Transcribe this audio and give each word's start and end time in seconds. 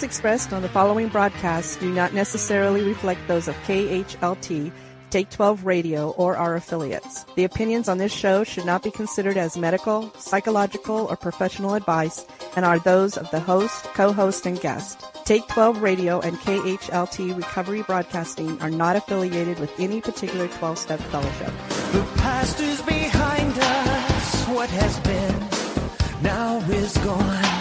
views 0.00 0.02
expressed 0.02 0.52
on 0.52 0.62
the 0.62 0.68
following 0.68 1.08
broadcasts 1.08 1.76
do 1.76 1.92
not 1.92 2.14
necessarily 2.14 2.82
reflect 2.82 3.20
those 3.28 3.48
of 3.48 3.54
KHLT, 3.66 4.72
Take 5.10 5.28
12 5.30 5.66
Radio, 5.66 6.10
or 6.10 6.36
our 6.36 6.54
affiliates. 6.54 7.24
The 7.34 7.44
opinions 7.44 7.88
on 7.88 7.98
this 7.98 8.12
show 8.12 8.44
should 8.44 8.64
not 8.64 8.82
be 8.82 8.90
considered 8.90 9.36
as 9.36 9.58
medical, 9.58 10.10
psychological, 10.16 11.06
or 11.10 11.16
professional 11.16 11.74
advice 11.74 12.24
and 12.56 12.64
are 12.64 12.78
those 12.78 13.18
of 13.18 13.30
the 13.30 13.40
host, 13.40 13.84
co-host, 13.92 14.46
and 14.46 14.60
guest. 14.60 15.04
Take 15.24 15.46
12 15.48 15.82
Radio 15.82 16.20
and 16.20 16.36
KHLT 16.38 17.36
Recovery 17.36 17.82
Broadcasting 17.82 18.60
are 18.62 18.70
not 18.70 18.96
affiliated 18.96 19.58
with 19.58 19.72
any 19.80 20.00
particular 20.00 20.46
12-step 20.48 21.00
fellowship. 21.10 21.52
The 21.92 22.06
past 22.20 22.60
is 22.60 22.80
behind 22.82 23.58
us. 23.58 24.44
What 24.46 24.70
has 24.70 24.98
been 25.00 26.22
now 26.22 26.58
is 26.70 26.96
gone. 26.98 27.59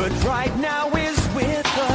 But 0.00 0.24
right 0.24 0.56
now 0.56 0.88
is 0.96 1.18
with 1.34 1.66
us, 1.66 1.89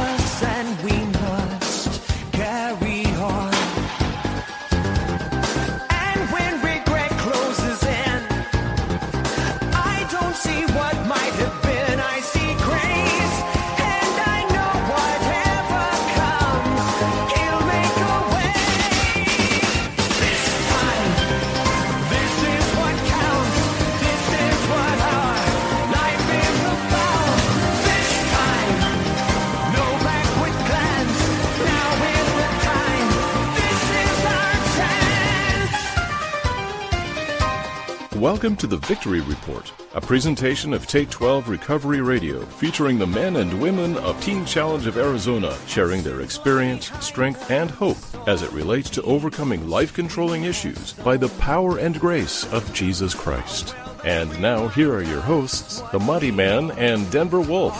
Welcome 38.16 38.56
to 38.56 38.66
the 38.66 38.78
Victory 38.78 39.20
Report, 39.20 39.70
a 39.94 40.00
presentation 40.00 40.72
of 40.72 40.86
Take 40.86 41.10
12 41.10 41.50
Recovery 41.50 42.00
Radio 42.00 42.40
featuring 42.46 42.98
the 42.98 43.06
men 43.06 43.36
and 43.36 43.60
women 43.60 43.98
of 43.98 44.18
Teen 44.22 44.46
Challenge 44.46 44.86
of 44.86 44.96
Arizona 44.96 45.54
sharing 45.66 46.02
their 46.02 46.22
experience, 46.22 46.90
strength, 47.04 47.50
and 47.50 47.70
hope 47.70 47.98
as 48.26 48.40
it 48.40 48.50
relates 48.52 48.88
to 48.90 49.02
overcoming 49.02 49.68
life 49.68 49.92
controlling 49.92 50.44
issues 50.44 50.94
by 50.94 51.18
the 51.18 51.28
power 51.38 51.78
and 51.78 52.00
grace 52.00 52.50
of 52.54 52.72
Jesus 52.72 53.12
Christ. 53.12 53.76
And 54.02 54.40
now, 54.40 54.68
here 54.68 54.94
are 54.94 55.02
your 55.02 55.20
hosts, 55.20 55.82
the 55.92 56.00
Mighty 56.00 56.30
Man 56.30 56.70
and 56.70 57.10
Denver 57.10 57.42
Wolf. 57.42 57.76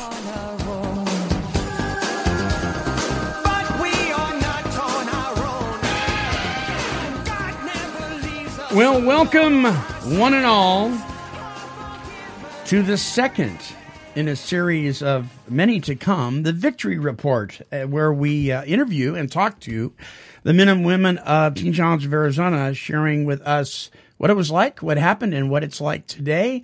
Well, 8.77 9.01
welcome, 9.01 9.65
one 10.19 10.35
and 10.35 10.45
all, 10.45 10.91
to 12.67 12.83
the 12.83 12.99
second 12.99 13.59
in 14.15 14.29
a 14.29 14.37
series 14.37 15.03
of 15.03 15.31
many 15.51 15.81
to 15.81 15.97
come, 15.97 16.43
the 16.43 16.53
Victory 16.53 16.99
Report, 16.99 17.59
uh, 17.73 17.85
where 17.85 18.13
we 18.13 18.53
uh, 18.53 18.65
interview 18.65 19.15
and 19.15 19.33
talk 19.33 19.61
to 19.61 19.95
the 20.43 20.53
men 20.53 20.69
and 20.69 20.85
women 20.85 21.17
of 21.17 21.55
Teen 21.55 21.73
Challenge 21.73 22.05
of 22.05 22.13
Arizona, 22.13 22.75
sharing 22.75 23.25
with 23.25 23.41
us 23.41 23.91
what 24.19 24.29
it 24.29 24.37
was 24.37 24.51
like, 24.51 24.83
what 24.83 24.99
happened, 24.99 25.33
and 25.33 25.49
what 25.49 25.65
it's 25.65 25.81
like 25.81 26.06
today 26.06 26.62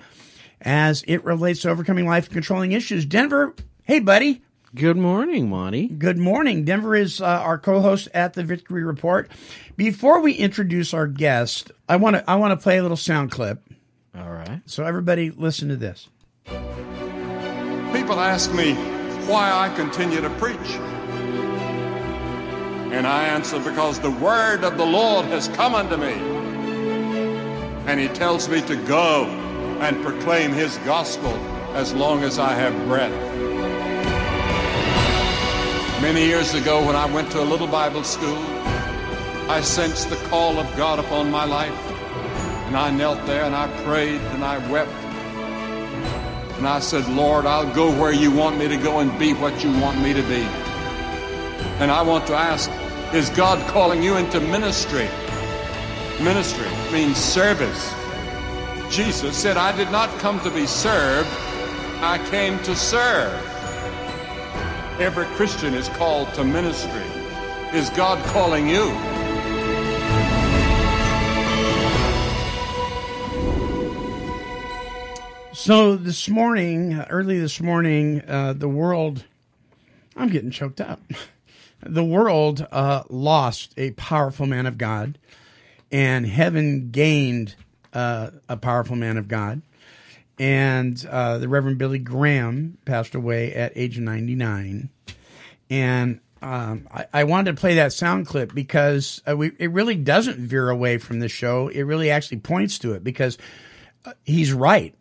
as 0.60 1.03
it 1.09 1.25
relates 1.25 1.62
to 1.62 1.70
overcoming 1.70 2.04
life 2.04 2.28
controlling 2.28 2.72
issues. 2.72 3.06
Denver, 3.06 3.54
hey, 3.84 4.00
buddy. 4.00 4.42
Good 4.75 4.97
morning, 4.97 5.50
Monty. 5.50 5.87
Good 5.87 6.16
morning. 6.16 6.65
Denver 6.65 6.97
is 6.97 7.21
uh, 7.21 7.27
our 7.27 7.59
co-host 7.59 8.09
at 8.15 8.33
the 8.33 8.43
Victory 8.43 8.83
Report. 8.83 9.31
Before 9.77 10.22
we 10.22 10.33
introduce 10.33 10.94
our 10.94 11.06
guest, 11.06 11.71
I 11.91 11.97
want 11.97 12.16
to 12.16 12.31
I 12.31 12.37
want 12.37 12.59
to 12.59 12.62
play 12.62 12.78
a 12.78 12.83
little 12.83 12.97
sound 12.97 13.31
clip. 13.31 13.62
All 14.16 14.31
right. 14.31 14.62
So 14.65 14.83
everybody 14.84 15.31
listen 15.31 15.69
to 15.69 15.77
this. 15.77 16.09
People 16.47 18.19
ask 18.19 18.50
me 18.55 18.72
why 19.28 19.53
I 19.53 19.69
continue 19.77 20.22
to 20.22 20.31
preach. 20.31 20.56
And 22.93 23.06
I 23.06 23.25
answer 23.25 23.59
because 23.59 24.00
the 24.00 24.10
word 24.10 24.65
of 24.65 24.78
the 24.78 24.87
Lord 24.87 25.27
has 25.27 25.49
come 25.49 25.75
unto 25.75 25.99
me. 25.99 26.15
And 27.87 28.00
he 28.00 28.09
tells 28.09 28.49
me 28.49 28.62
to 28.62 28.77
go 28.87 29.27
and 29.83 30.03
proclaim 30.03 30.50
his 30.53 30.78
gospel 30.78 31.34
as 31.75 31.93
long 31.93 32.22
as 32.22 32.39
I 32.39 32.54
have 32.54 32.75
breath. 32.87 33.31
Many 36.02 36.26
years 36.26 36.52
ago, 36.52 36.84
when 36.84 36.96
I 36.96 37.06
went 37.06 37.30
to 37.30 37.40
a 37.40 37.46
little 37.46 37.68
Bible 37.68 38.02
school, 38.02 38.36
I 39.48 39.60
sensed 39.62 40.10
the 40.10 40.16
call 40.26 40.58
of 40.58 40.66
God 40.76 40.98
upon 40.98 41.30
my 41.30 41.44
life. 41.44 41.78
And 42.66 42.76
I 42.76 42.90
knelt 42.90 43.24
there 43.24 43.44
and 43.44 43.54
I 43.54 43.68
prayed 43.84 44.20
and 44.20 44.44
I 44.44 44.58
wept. 44.68 44.91
And 46.58 46.66
I 46.66 46.80
said, 46.80 47.08
Lord, 47.08 47.46
I'll 47.46 47.72
go 47.72 47.88
where 48.00 48.10
you 48.10 48.32
want 48.32 48.58
me 48.58 48.66
to 48.66 48.76
go 48.76 48.98
and 48.98 49.16
be 49.16 49.32
what 49.32 49.62
you 49.62 49.70
want 49.78 50.02
me 50.02 50.12
to 50.12 50.22
be. 50.22 50.42
And 51.78 51.88
I 51.88 52.02
want 52.02 52.26
to 52.26 52.34
ask, 52.34 52.68
is 53.14 53.30
God 53.30 53.64
calling 53.70 54.02
you 54.02 54.16
into 54.16 54.41
ministry? 54.41 55.08
Ministry 56.20 56.66
means 56.91 57.16
service. 57.16 57.94
Jesus 58.91 59.36
said, 59.36 59.56
I 59.56 59.74
did 59.76 59.92
not 59.92 60.10
come 60.18 60.41
to 60.41 60.50
be 60.50 60.66
served, 60.66 61.30
I 62.00 62.18
came 62.28 62.58
to 62.64 62.74
serve. 62.74 63.51
Every 64.98 65.25
Christian 65.36 65.72
is 65.72 65.88
called 65.88 66.32
to 66.34 66.44
ministry. 66.44 67.03
Is 67.72 67.88
God 67.91 68.22
calling 68.26 68.69
you? 68.69 68.92
So 75.54 75.97
this 75.97 76.28
morning, 76.28 77.00
early 77.08 77.38
this 77.41 77.58
morning, 77.60 78.22
uh, 78.28 78.53
the 78.53 78.69
world, 78.69 79.25
I'm 80.14 80.28
getting 80.28 80.50
choked 80.50 80.80
up. 80.80 81.00
The 81.84 82.04
world 82.04 82.64
uh, 82.70 83.03
lost 83.10 83.74
a 83.76 83.91
powerful 83.92 84.47
man 84.47 84.66
of 84.66 84.78
God, 84.78 85.19
and 85.91 86.24
heaven 86.24 86.91
gained 86.92 87.56
uh, 87.92 88.30
a 88.48 88.56
powerful 88.56 88.94
man 88.94 89.16
of 89.16 89.26
God. 89.26 89.62
And 90.38 91.04
uh, 91.09 91.38
the 91.38 91.48
Reverend 91.48 91.78
Billy 91.78 91.98
Graham 91.98 92.78
passed 92.84 93.15
away 93.15 93.54
at 93.54 93.72
age 93.76 93.98
99. 93.98 94.88
And 95.70 96.20
um, 96.41 96.88
I, 96.93 97.06
I 97.12 97.25
wanted 97.25 97.54
to 97.54 97.60
play 97.60 97.75
that 97.76 97.93
sound 97.93 98.26
clip 98.26 98.54
because 98.54 99.22
uh, 99.28 99.37
we, 99.37 99.53
it 99.59 99.71
really 99.71 99.94
doesn't 99.94 100.38
veer 100.38 100.71
away 100.71 100.98
from 100.98 101.21
the 101.21 101.28
show. 101.28 101.69
It 101.69 101.82
really 101.82 102.10
actually 102.10 102.38
points 102.38 102.78
to 102.81 102.92
it 102.94 103.04
because 103.04 103.38
uh, 104.04 104.12
he's 104.25 104.53
right 104.53 104.94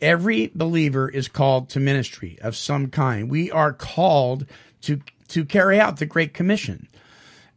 every 0.00 0.50
believer 0.54 1.08
is 1.08 1.28
called 1.28 1.68
to 1.70 1.80
ministry 1.80 2.38
of 2.42 2.56
some 2.56 2.88
kind. 2.88 3.30
We 3.30 3.50
are 3.50 3.72
called 3.72 4.46
to 4.82 5.00
to 5.28 5.44
carry 5.44 5.78
out 5.78 5.98
the 5.98 6.06
great 6.06 6.32
commission. 6.32 6.88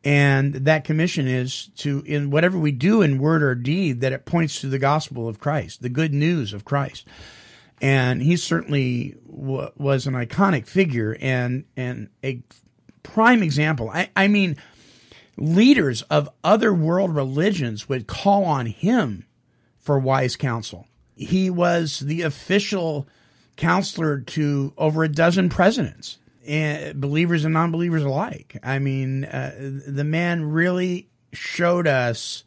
And 0.03 0.53
that 0.53 0.83
commission 0.83 1.27
is 1.27 1.67
to 1.77 2.01
in 2.05 2.31
whatever 2.31 2.57
we 2.57 2.71
do 2.71 3.01
in 3.01 3.19
word 3.19 3.43
or 3.43 3.53
deed 3.53 4.01
that 4.01 4.13
it 4.13 4.25
points 4.25 4.61
to 4.61 4.67
the 4.67 4.79
gospel 4.79 5.27
of 5.27 5.39
Christ, 5.39 5.81
the 5.81 5.89
good 5.89 6.13
news 6.13 6.53
of 6.53 6.65
Christ. 6.65 7.07
And 7.79 8.21
he 8.21 8.35
certainly 8.35 9.15
w- 9.29 9.69
was 9.77 10.07
an 10.07 10.13
iconic 10.13 10.67
figure 10.67 11.17
and 11.21 11.65
and 11.77 12.09
a 12.23 12.41
prime 13.03 13.43
example. 13.43 13.89
I, 13.89 14.09
I 14.15 14.27
mean 14.27 14.57
leaders 15.37 16.01
of 16.03 16.29
other 16.43 16.73
world 16.73 17.15
religions 17.15 17.87
would 17.87 18.07
call 18.07 18.43
on 18.43 18.65
him 18.65 19.25
for 19.79 19.97
wise 19.99 20.35
counsel 20.35 20.87
he 21.21 21.49
was 21.49 21.99
the 21.99 22.23
official 22.23 23.07
counselor 23.55 24.19
to 24.19 24.73
over 24.77 25.03
a 25.03 25.09
dozen 25.09 25.49
presidents, 25.49 26.17
and 26.47 26.99
believers 26.99 27.45
and 27.45 27.53
non-believers 27.53 28.03
alike. 28.03 28.57
I 28.63 28.79
mean, 28.79 29.25
uh, 29.25 29.53
the 29.87 30.03
man 30.03 30.51
really 30.51 31.09
showed 31.33 31.87
us 31.87 32.43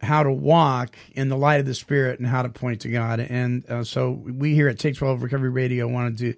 how 0.00 0.22
to 0.22 0.30
walk 0.30 0.96
in 1.12 1.28
the 1.28 1.36
light 1.36 1.60
of 1.60 1.66
the 1.66 1.74
Spirit 1.74 2.18
and 2.18 2.28
how 2.28 2.42
to 2.42 2.48
point 2.48 2.82
to 2.82 2.88
God. 2.88 3.20
And 3.20 3.64
uh, 3.70 3.84
so 3.84 4.10
we 4.10 4.54
here 4.54 4.68
at 4.68 4.78
Take 4.78 4.96
Twelve 4.96 5.22
Recovery 5.22 5.48
Radio 5.48 5.88
wanted 5.88 6.18
to 6.18 6.34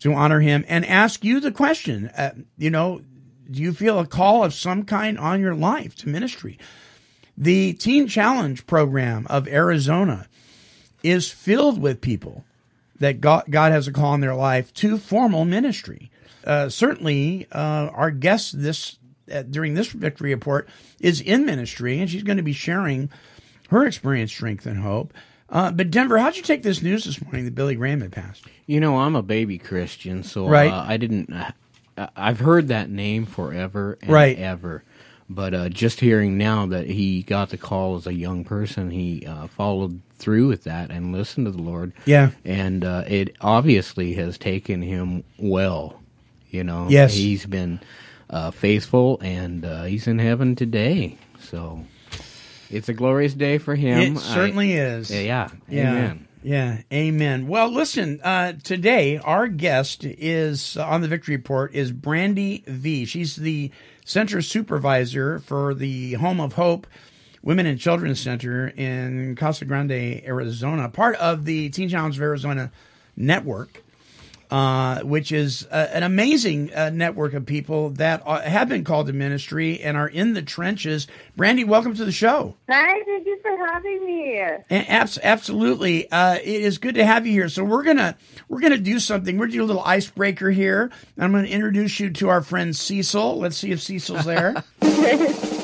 to 0.00 0.12
honor 0.12 0.40
him 0.40 0.64
and 0.68 0.84
ask 0.84 1.24
you 1.24 1.40
the 1.40 1.52
question. 1.52 2.08
Uh, 2.16 2.30
you 2.56 2.70
know, 2.70 3.02
do 3.50 3.62
you 3.62 3.72
feel 3.72 3.98
a 3.98 4.06
call 4.06 4.44
of 4.44 4.54
some 4.54 4.84
kind 4.84 5.18
on 5.18 5.40
your 5.40 5.54
life 5.54 5.94
to 5.96 6.08
ministry? 6.08 6.58
The 7.36 7.74
Teen 7.74 8.06
Challenge 8.08 8.66
program 8.66 9.26
of 9.28 9.46
Arizona 9.48 10.26
is 11.02 11.30
filled 11.30 11.80
with 11.80 12.00
people 12.00 12.44
that 13.00 13.20
God, 13.20 13.44
God 13.50 13.72
has 13.72 13.86
a 13.88 13.92
call 13.92 14.14
in 14.14 14.20
their 14.20 14.34
life 14.34 14.72
to 14.74 14.98
formal 14.98 15.44
ministry. 15.44 16.10
Uh, 16.44 16.68
certainly, 16.68 17.46
uh, 17.52 17.90
our 17.92 18.10
guest 18.10 18.60
this 18.60 18.98
uh, 19.32 19.42
during 19.42 19.74
this 19.74 19.88
victory 19.88 20.32
report 20.32 20.68
is 21.00 21.20
in 21.20 21.44
ministry, 21.44 21.98
and 22.00 22.08
she's 22.08 22.22
going 22.22 22.36
to 22.36 22.42
be 22.42 22.52
sharing 22.52 23.10
her 23.70 23.84
experience, 23.84 24.30
strength, 24.32 24.64
and 24.66 24.78
hope. 24.80 25.12
Uh, 25.50 25.70
but 25.72 25.90
Denver, 25.90 26.18
how'd 26.18 26.36
you 26.36 26.42
take 26.42 26.62
this 26.62 26.82
news 26.82 27.04
this 27.04 27.22
morning 27.22 27.44
that 27.44 27.54
Billy 27.54 27.74
Graham 27.74 28.00
had 28.00 28.12
passed? 28.12 28.44
You 28.66 28.80
know, 28.80 28.98
I'm 28.98 29.16
a 29.16 29.22
baby 29.22 29.58
Christian, 29.58 30.22
so 30.22 30.46
Right. 30.46 30.72
uh, 30.72 30.84
I 30.86 30.96
didn't. 30.96 31.32
Uh, 31.32 31.50
I've 32.16 32.40
heard 32.40 32.68
that 32.68 32.90
name 32.90 33.26
forever 33.26 33.98
and 34.02 34.10
Right. 34.10 34.38
ever, 34.38 34.84
but 35.28 35.54
uh, 35.54 35.68
just 35.68 36.00
hearing 36.00 36.36
now 36.36 36.66
that 36.66 36.86
he 36.88 37.22
got 37.22 37.50
the 37.50 37.56
call 37.56 37.96
as 37.96 38.06
a 38.06 38.14
young 38.14 38.44
person, 38.44 38.90
he 38.90 39.24
uh, 39.26 39.46
followed 39.48 40.00
through 40.18 40.48
with 40.48 40.64
that 40.64 40.90
and 40.90 41.12
listened 41.12 41.46
to 41.46 41.50
the 41.52 41.62
Lord. 41.62 41.92
Yeah. 42.04 42.30
and 42.44 42.84
uh, 42.84 43.04
it 43.06 43.36
obviously 43.40 44.14
has 44.14 44.38
taken 44.38 44.82
him 44.82 45.24
well. 45.38 46.00
You 46.50 46.64
know, 46.64 46.86
Yes. 46.88 47.14
he's 47.14 47.44
been 47.46 47.80
uh, 48.30 48.50
faithful, 48.50 49.18
and 49.20 49.64
uh, 49.64 49.82
he's 49.84 50.06
in 50.06 50.18
heaven 50.18 50.56
today. 50.56 51.18
So 51.40 51.84
it's 52.70 52.88
a 52.88 52.94
glorious 52.94 53.34
day 53.34 53.58
for 53.58 53.74
him. 53.74 54.16
It 54.16 54.20
certainly 54.20 54.72
is. 54.72 55.10
Yeah, 55.10 55.20
yeah, 55.22 55.50
Yeah. 55.68 55.90
amen. 55.90 56.22
Yeah, 56.42 56.78
amen. 56.92 57.48
Well, 57.48 57.72
listen, 57.72 58.20
uh, 58.22 58.52
today 58.62 59.18
our 59.18 59.48
guest 59.48 60.04
is 60.04 60.76
uh, 60.76 60.86
on 60.86 61.00
the 61.00 61.08
Victory 61.08 61.34
Report 61.36 61.74
is 61.74 61.90
Brandy 61.90 62.62
V. 62.68 63.04
She's 63.04 63.34
the 63.34 63.72
center 64.04 64.40
supervisor 64.40 65.40
for 65.40 65.74
the 65.74 66.12
Home 66.14 66.40
of 66.40 66.52
Hope 66.52 66.86
Women 67.46 67.66
and 67.66 67.78
Children's 67.78 68.18
Center 68.18 68.66
in 68.66 69.36
Casa 69.36 69.64
Grande, 69.66 69.92
Arizona, 70.26 70.88
part 70.88 71.14
of 71.14 71.44
the 71.44 71.68
Teen 71.70 71.88
Challenge 71.88 72.16
of 72.16 72.22
Arizona 72.22 72.72
network. 73.16 73.84
Uh, 74.48 75.00
which 75.00 75.32
is 75.32 75.66
uh, 75.72 75.88
an 75.92 76.04
amazing 76.04 76.72
uh, 76.72 76.88
network 76.90 77.34
of 77.34 77.44
people 77.44 77.90
that 77.90 78.22
have 78.24 78.68
been 78.68 78.84
called 78.84 79.08
to 79.08 79.12
ministry 79.12 79.80
and 79.80 79.96
are 79.96 80.06
in 80.06 80.34
the 80.34 80.42
trenches. 80.42 81.08
Brandy, 81.34 81.64
welcome 81.64 81.94
to 81.96 82.04
the 82.04 82.12
show. 82.12 82.54
Hi, 82.70 83.02
thank 83.04 83.26
you 83.26 83.40
for 83.42 83.66
having 83.66 84.04
me. 84.06 84.38
A- 84.38 84.62
abs- 84.70 85.18
Absolutely, 85.20 86.08
uh, 86.12 86.34
it 86.34 86.46
is 86.46 86.78
good 86.78 86.94
to 86.94 87.04
have 87.04 87.26
you 87.26 87.32
here. 87.32 87.48
So 87.48 87.64
we're 87.64 87.82
gonna 87.82 88.16
we're 88.48 88.60
gonna 88.60 88.78
do 88.78 89.00
something. 89.00 89.36
We're 89.36 89.46
gonna 89.46 89.54
do 89.58 89.64
a 89.64 89.66
little 89.66 89.82
icebreaker 89.84 90.52
here. 90.52 90.92
I'm 91.18 91.32
gonna 91.32 91.48
introduce 91.48 91.98
you 91.98 92.10
to 92.10 92.28
our 92.28 92.40
friend 92.40 92.74
Cecil. 92.76 93.40
Let's 93.40 93.56
see 93.56 93.72
if 93.72 93.80
Cecil's 93.82 94.24
there. 94.24 94.62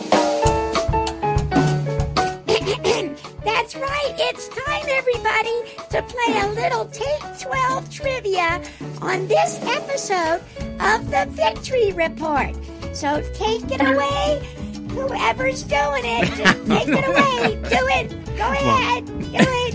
everybody, 5.25 5.63
to 5.91 6.03
play 6.03 6.41
a 6.41 6.49
little 6.49 6.85
Take 6.87 7.21
12 7.41 7.91
trivia 7.91 8.63
on 9.01 9.29
this 9.29 9.61
episode 9.63 10.41
of 10.81 11.11
the 11.11 11.27
Victory 11.31 11.93
Report. 11.93 12.55
So 12.93 13.23
take 13.35 13.63
it 13.71 13.81
away. 13.81 14.43
Whoever's 14.91 15.63
doing 15.63 16.03
it, 16.05 16.27
just 16.35 16.67
take 16.67 16.89
it 16.89 17.07
away. 17.07 17.55
Do 17.71 17.87
it. 17.89 18.11
Go 18.37 18.51
ahead. 18.51 19.07
Do 19.07 19.13
it. 19.33 19.75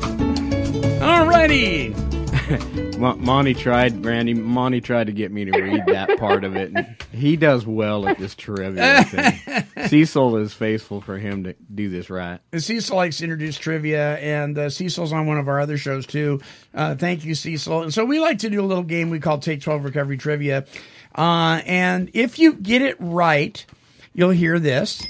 Alrighty. 1.00 2.13
Mo- 2.98 3.16
Monty 3.16 3.54
tried, 3.54 4.02
Brandy. 4.02 4.34
Monty 4.34 4.80
tried 4.80 5.06
to 5.06 5.12
get 5.12 5.32
me 5.32 5.44
to 5.44 5.52
read 5.60 5.84
that 5.86 6.18
part 6.18 6.44
of 6.44 6.56
it. 6.56 6.72
And 6.74 6.96
he 7.12 7.36
does 7.36 7.66
well 7.66 8.06
at 8.08 8.18
this 8.18 8.34
trivia 8.34 9.04
thing. 9.04 9.66
Cecil 9.88 10.36
is 10.36 10.52
faithful 10.52 11.00
for 11.00 11.18
him 11.18 11.44
to 11.44 11.54
do 11.74 11.88
this 11.88 12.10
right. 12.10 12.40
And 12.52 12.62
Cecil 12.62 12.96
likes 12.96 13.18
to 13.18 13.24
introduce 13.24 13.56
trivia, 13.56 14.16
and 14.18 14.56
uh, 14.58 14.70
Cecil's 14.70 15.12
on 15.12 15.26
one 15.26 15.38
of 15.38 15.48
our 15.48 15.60
other 15.60 15.78
shows 15.78 16.06
too. 16.06 16.40
Uh, 16.74 16.94
thank 16.94 17.24
you, 17.24 17.34
Cecil. 17.34 17.82
And 17.82 17.94
so 17.94 18.04
we 18.04 18.20
like 18.20 18.38
to 18.40 18.50
do 18.50 18.60
a 18.60 18.66
little 18.66 18.84
game 18.84 19.10
we 19.10 19.20
call 19.20 19.38
Take 19.38 19.60
12 19.62 19.84
Recovery 19.84 20.18
Trivia. 20.18 20.66
Uh, 21.14 21.60
and 21.64 22.10
if 22.14 22.38
you 22.38 22.54
get 22.54 22.82
it 22.82 22.96
right, 22.98 23.64
you'll 24.12 24.30
hear 24.30 24.58
this. 24.58 25.02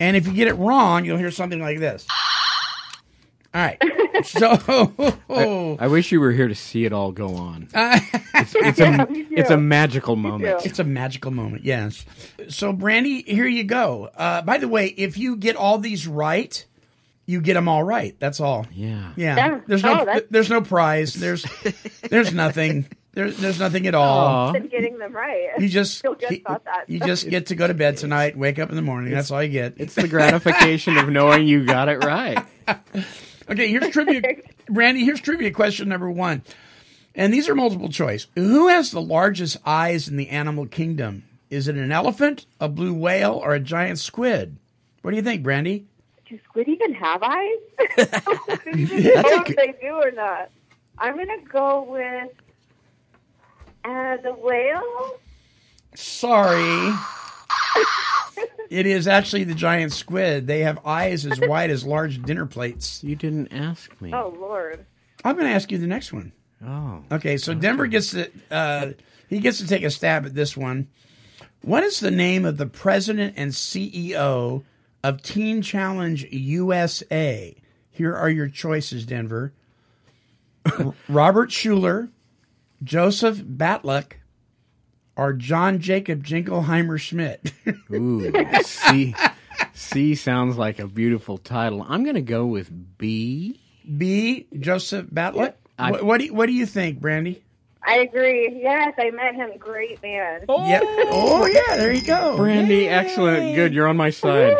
And 0.00 0.16
if 0.16 0.26
you 0.26 0.32
get 0.32 0.48
it 0.48 0.54
wrong, 0.54 1.04
you'll 1.04 1.18
hear 1.18 1.30
something 1.30 1.60
like 1.60 1.78
this. 1.78 2.06
All 3.54 3.62
right. 3.62 3.80
So, 4.24 4.52
I 5.80 5.88
wish 5.88 6.12
you 6.12 6.20
were 6.20 6.30
here 6.30 6.46
to 6.46 6.54
see 6.54 6.84
it 6.84 6.92
all 6.92 7.10
go 7.10 7.34
on. 7.34 7.68
It's, 8.34 8.54
it's 8.56 8.80
a 8.80 9.06
me 9.06 9.26
it's 9.30 9.50
a 9.50 9.56
magical 9.56 10.14
moment. 10.16 10.64
It's 10.64 10.78
a 10.78 10.84
magical 10.84 11.30
moment, 11.32 11.64
yes. 11.64 12.04
So, 12.48 12.72
Brandy, 12.72 13.22
here 13.22 13.46
you 13.46 13.64
go. 13.64 14.10
Uh, 14.16 14.42
by 14.42 14.58
the 14.58 14.68
way, 14.68 14.86
if 14.86 15.16
you 15.18 15.36
get 15.36 15.56
all 15.56 15.78
these 15.78 16.06
right, 16.06 16.64
you 17.26 17.40
get 17.40 17.54
them 17.54 17.68
all 17.68 17.82
right. 17.82 18.14
That's 18.18 18.40
all. 18.40 18.66
Yeah. 18.72 19.12
Yeah. 19.16 19.36
Yeah. 19.36 19.60
There's 19.66 19.82
no. 19.82 19.92
Oh, 20.00 20.04
that's- 20.04 20.22
there's 20.30 20.50
no 20.50 20.60
prize. 20.60 21.14
There's. 21.14 21.44
there's 22.10 22.32
nothing. 22.32 22.86
There's. 23.12 23.36
There's 23.38 23.58
nothing 23.60 23.86
at 23.86 23.94
all. 23.94 24.18
Aw. 24.26 24.52
Been 24.52 24.68
getting 24.68 24.98
them 24.98 25.12
right. 25.14 25.50
You 25.58 25.68
just. 25.68 26.02
Feel 26.02 26.16
you, 26.30 26.42
that. 26.46 26.84
you 26.88 26.98
just 27.00 27.28
get 27.28 27.46
to 27.46 27.54
go 27.54 27.66
to 27.66 27.74
bed 27.74 27.96
tonight, 27.96 28.36
wake 28.36 28.58
up 28.58 28.70
in 28.70 28.76
the 28.76 28.82
morning. 28.82 29.12
That's 29.12 29.30
all 29.30 29.42
you 29.42 29.50
get. 29.50 29.74
It's 29.78 29.94
the 29.94 30.08
gratification 30.08 30.96
of 30.98 31.08
knowing 31.08 31.46
you 31.46 31.64
got 31.64 31.88
it 31.88 32.02
right. 32.04 32.44
Okay, 33.48 33.68
here's 33.68 33.88
trivia. 33.90 34.22
Brandy, 34.68 35.04
here's 35.04 35.20
trivia 35.20 35.50
question 35.50 35.88
number 35.88 36.10
one. 36.10 36.42
And 37.14 37.32
these 37.32 37.48
are 37.48 37.54
multiple 37.54 37.88
choice. 37.88 38.26
Who 38.34 38.68
has 38.68 38.90
the 38.90 39.02
largest 39.02 39.58
eyes 39.66 40.08
in 40.08 40.16
the 40.16 40.30
animal 40.30 40.66
kingdom? 40.66 41.24
Is 41.50 41.68
it 41.68 41.76
an 41.76 41.92
elephant, 41.92 42.46
a 42.58 42.68
blue 42.68 42.94
whale, 42.94 43.34
or 43.34 43.52
a 43.52 43.60
giant 43.60 43.98
squid? 43.98 44.56
What 45.02 45.10
do 45.10 45.16
you 45.16 45.22
think, 45.22 45.42
Brandy? 45.42 45.84
Do 46.26 46.38
squid 46.44 46.68
even 46.68 46.94
have 46.94 47.22
eyes? 47.22 47.58
I 47.78 48.58
don't 48.64 48.78
even 48.78 49.04
know 49.04 49.44
if 49.46 49.56
they 49.56 49.74
do 49.80 49.94
or 49.94 50.10
not. 50.12 50.50
I'm 50.96 51.16
gonna 51.16 51.42
go 51.42 51.82
with 51.82 52.30
uh, 53.84 54.16
the 54.18 54.32
whale. 54.32 55.18
Sorry. 55.94 56.94
It 58.72 58.86
is 58.86 59.06
actually 59.06 59.44
the 59.44 59.54
giant 59.54 59.92
squid. 59.92 60.46
They 60.46 60.60
have 60.60 60.86
eyes 60.86 61.26
as 61.26 61.38
wide 61.38 61.68
as 61.68 61.84
large 61.84 62.22
dinner 62.22 62.46
plates. 62.46 63.04
You 63.12 63.16
didn't 63.16 63.52
ask 63.52 64.00
me. 64.00 64.14
Oh 64.14 64.34
Lord. 64.40 64.86
I'm 65.24 65.34
going 65.34 65.46
to 65.46 65.52
ask 65.52 65.70
you 65.70 65.76
the 65.76 65.86
next 65.86 66.12
one. 66.12 66.32
Oh. 66.64 67.04
Okay, 67.12 67.36
so 67.36 67.52
Denver 67.52 67.86
gets 67.86 68.12
to 68.12 68.30
uh, 68.50 68.92
he 69.28 69.40
gets 69.40 69.58
to 69.58 69.66
take 69.66 69.82
a 69.82 69.90
stab 69.90 70.24
at 70.24 70.34
this 70.34 70.56
one. 70.56 70.88
What 71.60 71.84
is 71.84 72.00
the 72.00 72.10
name 72.10 72.46
of 72.46 72.56
the 72.56 72.66
president 72.66 73.34
and 73.36 73.52
CEO 73.52 74.64
of 75.04 75.22
Teen 75.22 75.60
Challenge 75.60 76.24
USA? 76.30 77.54
Here 77.90 78.16
are 78.16 78.30
your 78.30 78.48
choices, 78.48 79.04
Denver. 79.04 79.52
Robert 81.08 81.50
Schuller, 81.50 82.08
Joseph 82.82 83.38
Batluck, 83.38 84.14
or 85.22 85.32
John 85.32 85.78
Jacob 85.78 86.24
Jingleheimer 86.24 86.98
Schmidt. 86.98 87.52
Ooh. 87.92 88.32
C. 88.64 89.14
C 89.74 90.14
sounds 90.14 90.56
like 90.58 90.78
a 90.78 90.86
beautiful 90.86 91.38
title. 91.38 91.84
I'm 91.88 92.02
going 92.02 92.16
to 92.16 92.20
go 92.22 92.46
with 92.46 92.70
B. 92.98 93.60
B. 93.96 94.46
Joseph 94.58 95.06
Batluck. 95.06 95.54
I- 95.78 95.92
what, 95.92 96.02
what 96.04 96.18
do 96.18 96.24
you, 96.26 96.34
what 96.34 96.46
do 96.46 96.52
you 96.52 96.66
think, 96.66 97.00
Brandy? 97.00 97.42
I 97.84 97.98
agree. 97.98 98.60
Yes, 98.62 98.94
I 98.98 99.10
met 99.10 99.34
him. 99.34 99.50
Great 99.58 100.00
man. 100.02 100.42
Yeah. 100.48 100.80
Oh 101.10 101.46
yeah, 101.46 101.76
there 101.76 101.92
you 101.92 102.02
go. 102.06 102.36
Brandy, 102.36 102.88
excellent. 102.88 103.56
Good. 103.56 103.74
You're 103.74 103.88
on 103.88 103.96
my 103.96 104.10
side. 104.10 104.54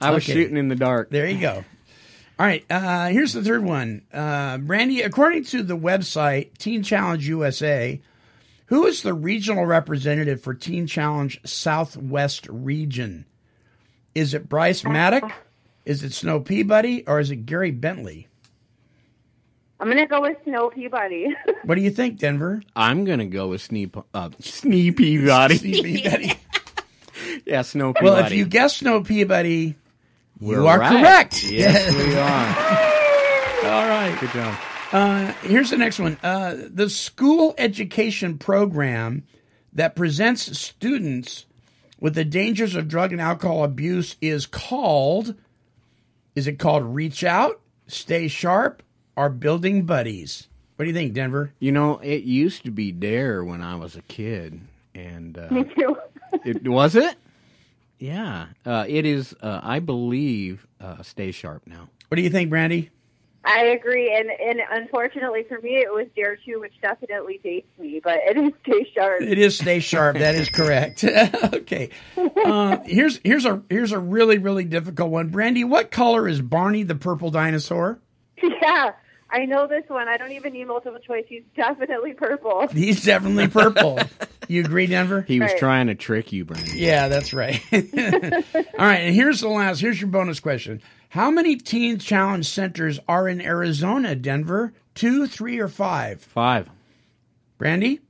I 0.00 0.10
was 0.10 0.24
Okay. 0.24 0.32
shooting 0.32 0.56
in 0.56 0.66
the 0.68 0.74
dark. 0.74 1.10
There 1.10 1.28
you 1.28 1.40
go. 1.40 1.64
All 2.36 2.46
right, 2.46 2.64
uh, 2.68 3.10
here's 3.10 3.32
the 3.32 3.44
third 3.44 3.62
one. 3.62 4.02
Uh, 4.12 4.58
Brandy, 4.58 5.02
according 5.02 5.44
to 5.44 5.62
the 5.62 5.76
website 5.76 6.58
Teen 6.58 6.82
Challenge 6.82 7.28
USA, 7.28 8.00
who 8.74 8.86
is 8.86 9.02
the 9.02 9.14
regional 9.14 9.66
representative 9.66 10.42
for 10.42 10.52
Teen 10.52 10.88
Challenge 10.88 11.40
Southwest 11.44 12.48
Region? 12.50 13.24
Is 14.16 14.34
it 14.34 14.48
Bryce 14.48 14.82
Maddock? 14.82 15.30
Is 15.84 16.02
it 16.02 16.12
Snow 16.12 16.40
Peabody? 16.40 17.06
Or 17.06 17.20
is 17.20 17.30
it 17.30 17.46
Gary 17.46 17.70
Bentley? 17.70 18.26
I'm 19.78 19.86
gonna 19.86 20.08
go 20.08 20.22
with 20.22 20.38
Snow 20.42 20.70
Peabody. 20.70 21.28
What 21.62 21.76
do 21.76 21.82
you 21.82 21.90
think, 21.92 22.18
Denver? 22.18 22.62
I'm 22.74 23.04
going 23.04 23.20
to 23.20 23.24
go 23.26 23.46
with 23.48 23.66
Sneep, 23.66 24.04
uh, 24.12 24.30
Sneepy 24.38 25.24
Body. 25.24 25.58
Peabody. 25.58 26.34
yeah, 27.46 27.62
Snow 27.62 27.94
Peabody. 27.94 28.04
well, 28.04 28.26
if 28.26 28.32
you 28.32 28.44
guess 28.44 28.76
Snow 28.78 29.02
Peabody, 29.02 29.76
We're 30.40 30.60
you 30.60 30.66
are 30.66 30.78
right. 30.78 31.00
correct. 31.00 31.44
Yes, 31.44 31.90
we 31.94 32.14
are. 33.72 33.72
All 33.72 33.88
right. 33.88 34.14
Good 34.20 34.30
job. 34.30 34.73
Uh, 34.94 35.32
here's 35.42 35.70
the 35.70 35.76
next 35.76 35.98
one. 35.98 36.16
Uh, 36.22 36.56
the 36.70 36.88
school 36.88 37.52
education 37.58 38.38
program 38.38 39.24
that 39.72 39.96
presents 39.96 40.56
students 40.56 41.46
with 41.98 42.14
the 42.14 42.24
dangers 42.24 42.76
of 42.76 42.86
drug 42.86 43.10
and 43.10 43.20
alcohol 43.20 43.64
abuse 43.64 44.14
is 44.20 44.46
called. 44.46 45.34
Is 46.36 46.46
it 46.46 46.60
called 46.60 46.94
Reach 46.94 47.24
Out, 47.24 47.60
Stay 47.88 48.28
Sharp, 48.28 48.84
or 49.16 49.30
Building 49.30 49.84
Buddies? 49.84 50.46
What 50.76 50.84
do 50.84 50.88
you 50.90 50.94
think, 50.94 51.12
Denver? 51.12 51.52
You 51.58 51.72
know, 51.72 51.98
it 51.98 52.22
used 52.22 52.64
to 52.64 52.70
be 52.70 52.92
Dare 52.92 53.42
when 53.42 53.62
I 53.62 53.74
was 53.74 53.96
a 53.96 54.02
kid, 54.02 54.60
and 54.94 55.36
uh, 55.36 55.48
Me 55.50 55.64
too. 55.64 55.96
it 56.44 56.68
was 56.68 56.94
it. 56.94 57.16
Yeah, 57.98 58.46
uh, 58.64 58.84
it 58.86 59.06
is. 59.06 59.34
Uh, 59.42 59.58
I 59.60 59.80
believe 59.80 60.68
uh, 60.80 61.02
Stay 61.02 61.32
Sharp 61.32 61.62
now. 61.66 61.88
What 62.06 62.14
do 62.14 62.22
you 62.22 62.30
think, 62.30 62.48
Brandy? 62.48 62.90
I 63.46 63.64
agree, 63.66 64.14
and 64.16 64.30
and 64.30 64.60
unfortunately 64.70 65.44
for 65.48 65.60
me, 65.60 65.76
it 65.76 65.92
was 65.92 66.06
Dare 66.16 66.36
Two, 66.36 66.60
which 66.60 66.72
definitely 66.80 67.40
dates 67.44 67.66
me, 67.78 68.00
but 68.02 68.18
it 68.26 68.38
is 68.38 68.52
Stay 68.66 68.90
Sharp. 68.94 69.20
It 69.22 69.38
is 69.38 69.58
stay 69.58 69.80
sharp. 69.80 70.16
That 70.18 70.34
is 70.34 70.48
correct. 70.48 71.04
okay. 71.54 71.90
Uh, 72.16 72.78
here's 72.86 73.20
here's 73.22 73.44
a 73.44 73.62
here's 73.68 73.92
a 73.92 73.98
really 73.98 74.38
really 74.38 74.64
difficult 74.64 75.10
one. 75.10 75.28
Brandy, 75.28 75.62
what 75.64 75.90
color 75.90 76.26
is 76.26 76.40
Barney 76.40 76.84
the 76.84 76.94
purple 76.94 77.30
dinosaur? 77.30 78.00
Yeah, 78.42 78.92
I 79.30 79.44
know 79.46 79.66
this 79.66 79.84
one. 79.88 80.08
I 80.08 80.16
don't 80.16 80.32
even 80.32 80.52
need 80.54 80.66
multiple 80.66 80.98
choice. 81.00 81.24
He's 81.28 81.42
definitely 81.56 82.12
purple. 82.14 82.66
He's 82.72 83.04
definitely 83.04 83.48
purple. 83.48 83.98
you 84.48 84.62
agree, 84.64 84.86
Denver? 84.86 85.22
He 85.26 85.40
was 85.40 85.50
Right. 85.50 85.58
trying 85.58 85.86
to 85.88 85.94
trick 85.94 86.32
you, 86.32 86.44
Brandon. 86.44 86.74
Yeah, 86.76 87.08
that's 87.08 87.32
right. 87.34 87.60
All 87.72 87.80
right, 88.78 89.00
and 89.00 89.14
here's 89.14 89.40
the 89.40 89.48
last. 89.48 89.80
Here's 89.80 90.00
your 90.00 90.08
bonus 90.10 90.40
question. 90.40 90.80
How 91.14 91.30
many 91.30 91.54
Teen 91.54 91.98
Challenge 91.98 92.44
centers 92.44 92.98
are 93.06 93.28
in 93.28 93.40
Arizona, 93.40 94.16
Denver? 94.16 94.72
Two, 94.96 95.28
three, 95.28 95.60
or 95.60 95.68
five? 95.68 96.20
Five. 96.20 96.68
Brandy? 97.56 98.00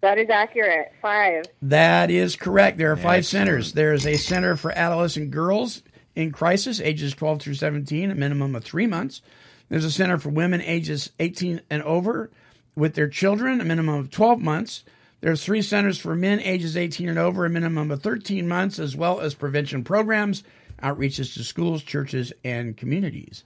That 0.00 0.18
is 0.18 0.28
accurate. 0.28 0.90
Five. 1.00 1.44
That 1.62 2.10
is 2.10 2.34
correct. 2.34 2.76
There 2.76 2.90
are 2.90 2.96
five 2.96 3.18
Excellent. 3.18 3.46
centers. 3.46 3.70
Uh, 3.70 3.76
there 3.76 3.92
is 3.92 4.04
a 4.04 4.16
center 4.16 4.56
for 4.56 4.72
adolescent 4.76 5.30
girls 5.30 5.84
in 6.16 6.32
crisis, 6.32 6.80
ages 6.80 7.14
12 7.14 7.40
through 7.40 7.54
17, 7.54 8.10
a 8.10 8.16
minimum 8.16 8.56
of 8.56 8.64
three 8.64 8.88
months. 8.88 9.22
There's 9.68 9.84
a 9.84 9.90
center 9.92 10.18
for 10.18 10.30
women 10.30 10.60
ages 10.60 11.10
18 11.20 11.60
and 11.70 11.84
over 11.84 12.32
with 12.74 12.94
their 12.94 13.08
children, 13.08 13.60
a 13.60 13.64
minimum 13.64 13.94
of 13.94 14.10
12 14.10 14.40
months. 14.40 14.82
There's 15.20 15.44
three 15.44 15.62
centers 15.62 16.00
for 16.00 16.16
men 16.16 16.40
ages 16.40 16.76
18 16.76 17.10
and 17.10 17.18
over, 17.18 17.46
a 17.46 17.50
minimum 17.50 17.92
of 17.92 18.02
13 18.02 18.48
months, 18.48 18.80
as 18.80 18.96
well 18.96 19.20
as 19.20 19.34
prevention 19.34 19.84
programs, 19.84 20.42
outreaches 20.82 21.34
to 21.34 21.44
schools, 21.44 21.82
churches, 21.82 22.32
and 22.44 22.76
communities. 22.76 23.44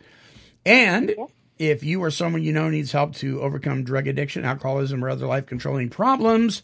And 0.65 1.15
if 1.59 1.83
you 1.83 2.03
or 2.03 2.11
someone 2.11 2.43
you 2.43 2.53
know 2.53 2.69
needs 2.71 2.93
help 2.93 3.15
to 3.17 3.41
overcome 3.41 3.85
drug 3.85 4.07
addiction, 4.07 4.45
alcoholism, 4.45 5.05
or 5.05 5.11
other 5.11 5.27
life 5.27 5.47
controlling 5.47 5.89
problems, 5.91 6.63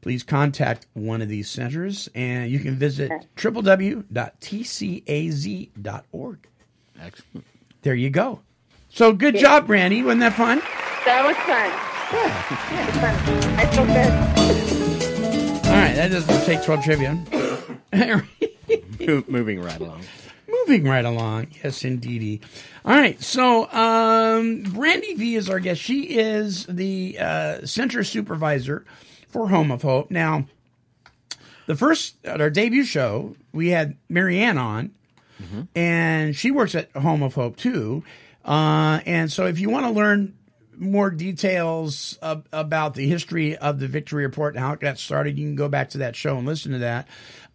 please 0.00 0.22
contact 0.22 0.86
one 0.94 1.20
of 1.22 1.28
these 1.28 1.50
centers 1.50 2.08
and 2.14 2.50
you 2.50 2.58
can 2.58 2.76
visit 2.76 3.10
www.tcaz.org. 3.36 4.08
Excellent. 7.00 7.46
There 7.82 7.94
you 7.94 8.10
go. 8.10 8.40
So 8.90 9.12
good 9.12 9.36
job, 9.36 9.66
Brandy. 9.66 10.02
Wasn't 10.02 10.20
that 10.20 10.34
fun? 10.34 10.58
That 11.04 11.24
was 11.26 11.36
fun. 11.36 11.70
That 12.12 12.86
was 12.88 12.96
fun. 13.00 13.14
I 13.56 13.66
feel 13.66 13.86
good. 13.86 14.10
All 15.66 15.76
right, 15.76 15.94
that 15.94 16.10
doesn't 16.10 16.44
take 16.44 16.62
12 16.64 16.84
trivia. 16.84 17.16
Mo- 19.00 19.24
Moving 19.28 19.60
right 19.60 19.80
along. 19.80 20.02
Moving 20.48 20.84
right 20.84 21.04
along. 21.04 21.48
Yes, 21.62 21.84
indeedy. 21.84 22.40
All 22.84 22.94
right. 22.96 23.20
So, 23.22 23.70
um, 23.72 24.62
Brandy 24.62 25.14
V 25.14 25.36
is 25.36 25.48
our 25.48 25.60
guest. 25.60 25.80
She 25.80 26.02
is 26.18 26.66
the 26.66 27.16
uh, 27.20 27.66
center 27.66 28.02
supervisor 28.04 28.84
for 29.28 29.48
Home 29.48 29.70
of 29.70 29.82
Hope. 29.82 30.10
Now, 30.10 30.46
the 31.66 31.76
first, 31.76 32.16
at 32.24 32.40
our 32.40 32.50
debut 32.50 32.84
show, 32.84 33.36
we 33.52 33.68
had 33.68 33.96
Marianne 34.08 34.58
on, 34.58 34.90
and 35.74 36.34
she 36.36 36.50
works 36.50 36.74
at 36.74 36.90
Home 36.92 37.22
of 37.22 37.34
Hope 37.34 37.56
too. 37.56 38.02
Uh, 38.44 39.00
and 39.06 39.30
so, 39.30 39.46
if 39.46 39.58
you 39.60 39.70
want 39.70 39.86
to 39.86 39.92
learn 39.92 40.34
more 40.80 41.10
details 41.10 42.18
ab- 42.22 42.48
about 42.52 42.94
the 42.94 43.06
history 43.06 43.56
of 43.56 43.78
the 43.78 43.86
Victory 43.86 44.24
Report 44.24 44.54
and 44.54 44.64
how 44.64 44.72
it 44.72 44.80
got 44.80 44.98
started, 44.98 45.38
you 45.38 45.46
can 45.46 45.56
go 45.56 45.68
back 45.68 45.90
to 45.90 45.98
that 45.98 46.16
show 46.16 46.36
and 46.38 46.46
listen 46.46 46.72
to 46.72 46.78
that. 46.78 47.06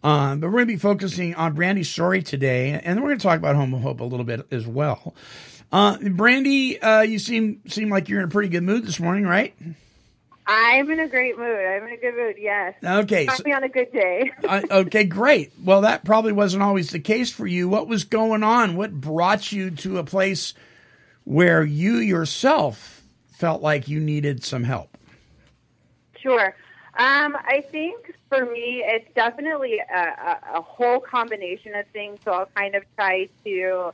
Um, 0.02 0.40
but 0.40 0.46
we're 0.48 0.58
going 0.58 0.68
to 0.68 0.74
be 0.74 0.78
focusing 0.78 1.34
on 1.34 1.54
Brandy's 1.54 1.88
story 1.88 2.22
today, 2.22 2.80
and 2.82 3.00
we're 3.00 3.08
going 3.08 3.18
to 3.18 3.22
talk 3.22 3.38
about 3.38 3.56
Home 3.56 3.74
of 3.74 3.80
Hope 3.80 4.00
a 4.00 4.04
little 4.04 4.24
bit 4.24 4.46
as 4.52 4.66
well. 4.66 5.14
Uh, 5.72 5.98
Brandy, 5.98 6.80
uh, 6.80 7.00
you 7.02 7.18
seem 7.18 7.60
seem 7.66 7.90
like 7.90 8.08
you're 8.08 8.20
in 8.20 8.26
a 8.26 8.30
pretty 8.30 8.48
good 8.48 8.62
mood 8.62 8.86
this 8.86 9.00
morning, 9.00 9.24
right? 9.24 9.52
I'm 10.46 10.88
in 10.92 11.00
a 11.00 11.08
great 11.08 11.36
mood. 11.36 11.58
I'm 11.58 11.88
in 11.88 11.92
a 11.92 11.96
good 11.96 12.14
mood. 12.14 12.36
Yes. 12.38 12.74
Okay. 12.84 13.26
So- 13.26 13.42
on 13.52 13.64
a 13.64 13.68
good 13.68 13.92
day. 13.92 14.30
uh, 14.48 14.62
okay, 14.70 15.02
great. 15.02 15.52
Well, 15.64 15.80
that 15.80 16.04
probably 16.04 16.32
wasn't 16.32 16.62
always 16.62 16.90
the 16.90 17.00
case 17.00 17.32
for 17.32 17.46
you. 17.48 17.68
What 17.68 17.88
was 17.88 18.04
going 18.04 18.44
on? 18.44 18.76
What 18.76 18.92
brought 18.92 19.50
you 19.50 19.72
to 19.72 19.98
a 19.98 20.04
place 20.04 20.54
where 21.24 21.64
you 21.64 21.96
yourself 21.96 22.95
felt 23.36 23.60
like 23.60 23.86
you 23.86 24.00
needed 24.00 24.42
some 24.42 24.64
help? 24.64 24.96
Sure. 26.18 26.56
Um, 26.98 27.36
I 27.36 27.62
think 27.70 28.14
for 28.30 28.46
me, 28.46 28.82
it's 28.84 29.06
definitely 29.14 29.78
a, 29.78 29.98
a, 29.98 30.40
a 30.54 30.62
whole 30.62 30.98
combination 31.00 31.74
of 31.74 31.84
things. 31.92 32.18
So 32.24 32.32
I'll 32.32 32.48
kind 32.56 32.74
of 32.74 32.82
try 32.96 33.28
to 33.44 33.92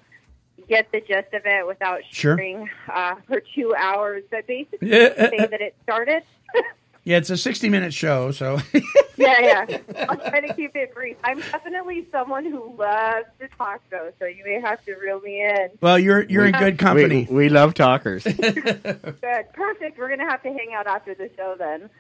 get 0.69 0.93
the 0.93 1.01
gist 1.01 1.35
of 1.35 1.43
it 1.45 1.67
without 1.67 2.03
Sure. 2.09 2.37
sharing 2.37 2.71
uh, 2.89 3.17
for 3.27 3.43
two 3.55 3.75
hours. 3.77 4.23
But 4.31 4.47
basically, 4.47 4.89
say 4.89 5.47
that 5.51 5.61
it 5.61 5.75
started. 5.83 6.23
Yeah, 7.05 7.17
it's 7.17 7.31
a 7.31 7.37
60 7.37 7.69
minute 7.69 7.93
show, 7.93 8.31
so 8.31 8.59
yeah, 9.17 9.65
yeah. 9.67 9.79
I'll 10.09 10.17
try 10.17 10.41
to 10.41 10.55
keep 10.55 10.77
it 10.77 10.95
brief. 10.95 11.17
I'm 11.25 11.41
definitely 11.41 12.07
someone 12.13 12.45
who 12.45 12.75
loves 12.77 13.27
to 13.41 13.49
talk, 13.59 13.81
though, 13.91 14.13
so 14.21 14.27
you 14.27 14.45
may 14.45 14.61
have 14.61 14.85
to 14.85 14.95
reel 14.95 15.21
me 15.21 15.43
in. 15.43 15.71
well, 15.81 15.99
you're 15.99 16.23
you're 16.23 16.47
in 16.47 16.53
good 16.53 16.79
company. 16.87 17.27
We, 17.29 17.35
we 17.37 17.49
love 17.49 17.75
talkers. 17.75 18.23
Good. 18.23 19.47
Perfect. 19.53 19.99
We're 19.99 20.09
going 20.09 20.21
to 20.21 20.27
have 20.27 20.43
to 20.45 20.53
hang 20.53 20.75
out 20.75 20.87
after 20.87 21.15
the 21.15 21.29
show 21.37 21.57
then. 21.59 21.91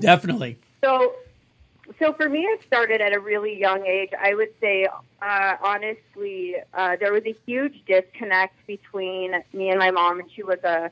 Definitely. 0.00 0.58
So, 0.82 1.14
so 1.98 2.12
for 2.14 2.28
me, 2.28 2.40
it 2.40 2.60
started 2.66 3.00
at 3.00 3.12
a 3.12 3.20
really 3.20 3.58
young 3.58 3.86
age. 3.86 4.10
I 4.20 4.34
would 4.34 4.50
say, 4.60 4.88
uh, 5.22 5.56
honestly, 5.62 6.56
uh, 6.74 6.96
there 6.96 7.12
was 7.12 7.22
a 7.24 7.34
huge 7.46 7.82
disconnect 7.86 8.54
between 8.66 9.32
me 9.52 9.70
and 9.70 9.78
my 9.78 9.90
mom, 9.92 10.18
and 10.20 10.30
she 10.32 10.42
was 10.42 10.58
a 10.64 10.90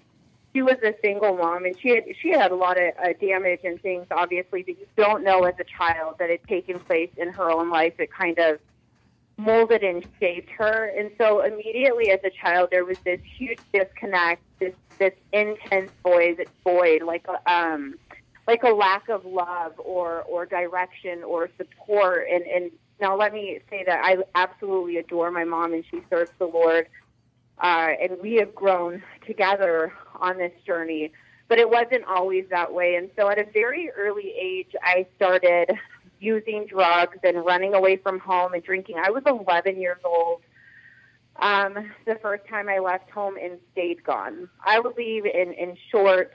she 0.53 0.63
was 0.63 0.77
a 0.83 0.95
single 1.01 1.37
mom, 1.37 1.65
and 1.65 1.79
she 1.81 1.91
had 1.91 2.05
she 2.21 2.31
had 2.31 2.51
a 2.51 2.55
lot 2.55 2.77
of 2.79 2.93
uh, 3.03 3.13
damage 3.21 3.61
and 3.65 3.81
things, 3.81 4.07
obviously, 4.11 4.63
that 4.63 4.73
you 4.73 4.87
don't 4.97 5.25
know 5.25 5.45
as 5.45 5.55
a 5.59 5.65
child 5.65 6.17
that 6.19 6.29
had 6.29 6.43
taken 6.45 6.79
place 6.79 7.11
in 7.17 7.33
her 7.33 7.51
own 7.51 7.71
life. 7.71 7.95
It 7.99 8.11
kind 8.13 8.39
of 8.39 8.59
molded 9.39 9.83
and 9.83 10.05
shaped 10.21 10.51
her, 10.51 10.93
and 10.97 11.11
so 11.17 11.41
immediately 11.41 12.11
as 12.11 12.21
a 12.25 12.31
child, 12.31 12.69
there 12.71 12.85
was 12.85 12.99
this 13.05 13.21
huge 13.39 13.61
disconnect, 13.73 14.43
this 14.59 14.75
this 14.99 15.15
intense 15.33 15.91
void, 16.03 16.47
void, 16.65 17.03
like 17.03 17.27
a, 17.29 17.53
um, 17.53 17.95
like 18.47 18.63
a 18.63 18.71
lack 18.71 19.09
of 19.09 19.25
love 19.25 19.73
or 19.79 20.23
or 20.23 20.45
direction 20.45 21.23
or 21.23 21.49
support. 21.57 22.27
And 22.31 22.43
and 22.45 22.71
now 23.01 23.17
let 23.17 23.33
me 23.33 23.59
say 23.71 23.85
that 23.87 24.05
I 24.05 24.19
absolutely 24.35 24.99
adore 24.99 25.31
my 25.31 25.45
mom, 25.45 25.73
and 25.73 25.85
she 25.91 26.03
serves 26.11 26.31
the 26.39 26.47
Lord, 26.47 26.89
uh, 27.61 27.89
and 28.01 28.19
we 28.21 28.35
have 28.35 28.55
grown 28.55 29.03
together 29.27 29.93
on 30.17 30.39
this 30.39 30.53
journey. 30.67 31.13
But 31.49 31.59
it 31.59 31.69
wasn't 31.69 32.05
always 32.07 32.47
that 32.51 32.73
way, 32.73 32.95
and 32.95 33.11
so 33.17 33.29
at 33.29 33.39
a 33.39 33.45
very 33.53 33.91
early 33.91 34.33
age, 34.41 34.75
I 34.83 35.07
started 35.17 35.71
using 36.19 36.67
drugs 36.67 37.19
and 37.23 37.45
running 37.45 37.75
away 37.75 37.97
from 37.97 38.21
home 38.21 38.55
and 38.55 38.63
drinking. 38.63 38.97
I 39.03 39.11
was 39.11 39.25
11 39.27 39.79
years 39.81 39.99
old 40.05 40.41
um, 41.37 41.91
the 42.07 42.17
first 42.23 42.47
time 42.49 42.69
I 42.69 42.79
left 42.79 43.11
home 43.11 43.37
and 43.37 43.59
stayed 43.73 44.05
gone. 44.05 44.49
I 44.65 44.81
would 44.81 44.97
leave 44.97 45.25
in, 45.25 45.53
in 45.53 45.77
short 45.91 46.33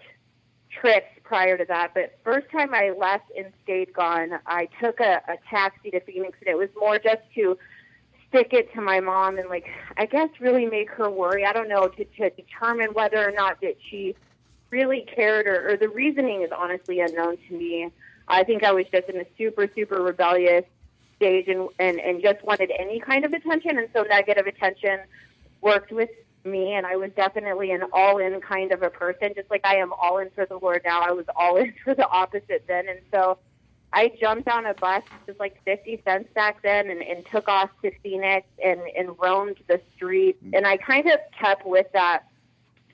trips 0.69 1.07
prior 1.23 1.57
to 1.57 1.65
that, 1.65 1.93
but 1.93 2.17
first 2.23 2.49
time 2.51 2.73
I 2.73 2.91
left 2.91 3.31
and 3.37 3.51
stayed 3.63 3.93
gone, 3.93 4.39
I 4.45 4.67
took 4.81 4.99
a, 4.99 5.21
a 5.27 5.37
taxi 5.49 5.91
to 5.91 5.99
Phoenix, 6.01 6.37
and 6.41 6.49
it 6.49 6.57
was 6.57 6.69
more 6.77 6.99
just 6.99 7.21
to 7.35 7.57
stick 8.29 8.49
it 8.51 8.73
to 8.73 8.81
my 8.81 8.99
mom 8.99 9.37
and 9.37 9.49
like 9.49 9.67
I 9.97 10.05
guess 10.05 10.29
really 10.39 10.65
make 10.65 10.89
her 10.91 11.09
worry. 11.09 11.45
I 11.45 11.53
don't 11.53 11.69
know 11.69 11.87
to, 11.87 12.05
to 12.05 12.29
determine 12.31 12.93
whether 12.93 13.27
or 13.27 13.31
not 13.31 13.61
that 13.61 13.75
she 13.89 14.15
really 14.69 15.05
cared 15.15 15.47
or, 15.47 15.71
or 15.71 15.77
the 15.77 15.89
reasoning 15.89 16.41
is 16.41 16.49
honestly 16.55 16.99
unknown 16.99 17.37
to 17.47 17.57
me. 17.57 17.91
I 18.27 18.43
think 18.43 18.63
I 18.63 18.73
was 18.73 18.85
just 18.91 19.07
in 19.09 19.19
a 19.21 19.25
super 19.37 19.69
super 19.73 20.01
rebellious 20.01 20.65
stage 21.15 21.47
and, 21.47 21.69
and 21.79 21.99
and 21.99 22.21
just 22.21 22.43
wanted 22.43 22.71
any 22.77 22.99
kind 22.99 23.25
of 23.25 23.33
attention 23.33 23.77
and 23.77 23.89
so 23.93 24.03
negative 24.03 24.47
attention 24.47 24.99
worked 25.61 25.91
with 25.91 26.09
me 26.43 26.73
and 26.73 26.85
I 26.85 26.95
was 26.95 27.11
definitely 27.15 27.71
an 27.71 27.83
all 27.91 28.19
in 28.19 28.39
kind 28.41 28.71
of 28.71 28.81
a 28.83 28.89
person 28.89 29.33
just 29.35 29.49
like 29.49 29.61
I 29.65 29.77
am 29.77 29.91
all 29.93 30.17
in 30.19 30.29
for 30.31 30.45
the 30.45 30.57
Lord 30.57 30.81
now 30.85 31.01
I 31.01 31.11
was 31.11 31.25
all 31.35 31.57
in 31.57 31.73
for 31.83 31.93
the 31.93 32.07
opposite 32.07 32.65
then 32.67 32.87
and 32.87 32.99
so 33.11 33.37
I 33.93 34.11
jumped 34.19 34.47
on 34.49 34.65
a 34.65 34.73
bus 34.73 35.03
just 35.25 35.39
like 35.39 35.63
50 35.63 36.01
cents 36.03 36.29
back 36.35 36.61
then 36.61 36.89
and, 36.89 37.01
and 37.01 37.25
took 37.27 37.47
off 37.47 37.69
to 37.83 37.91
Phoenix 38.03 38.45
and, 38.63 38.81
and 38.97 39.17
roamed 39.19 39.57
the 39.67 39.79
streets. 39.95 40.43
And 40.53 40.67
I 40.67 40.77
kind 40.77 41.07
of 41.07 41.19
kept 41.37 41.65
with 41.65 41.87
that 41.93 42.23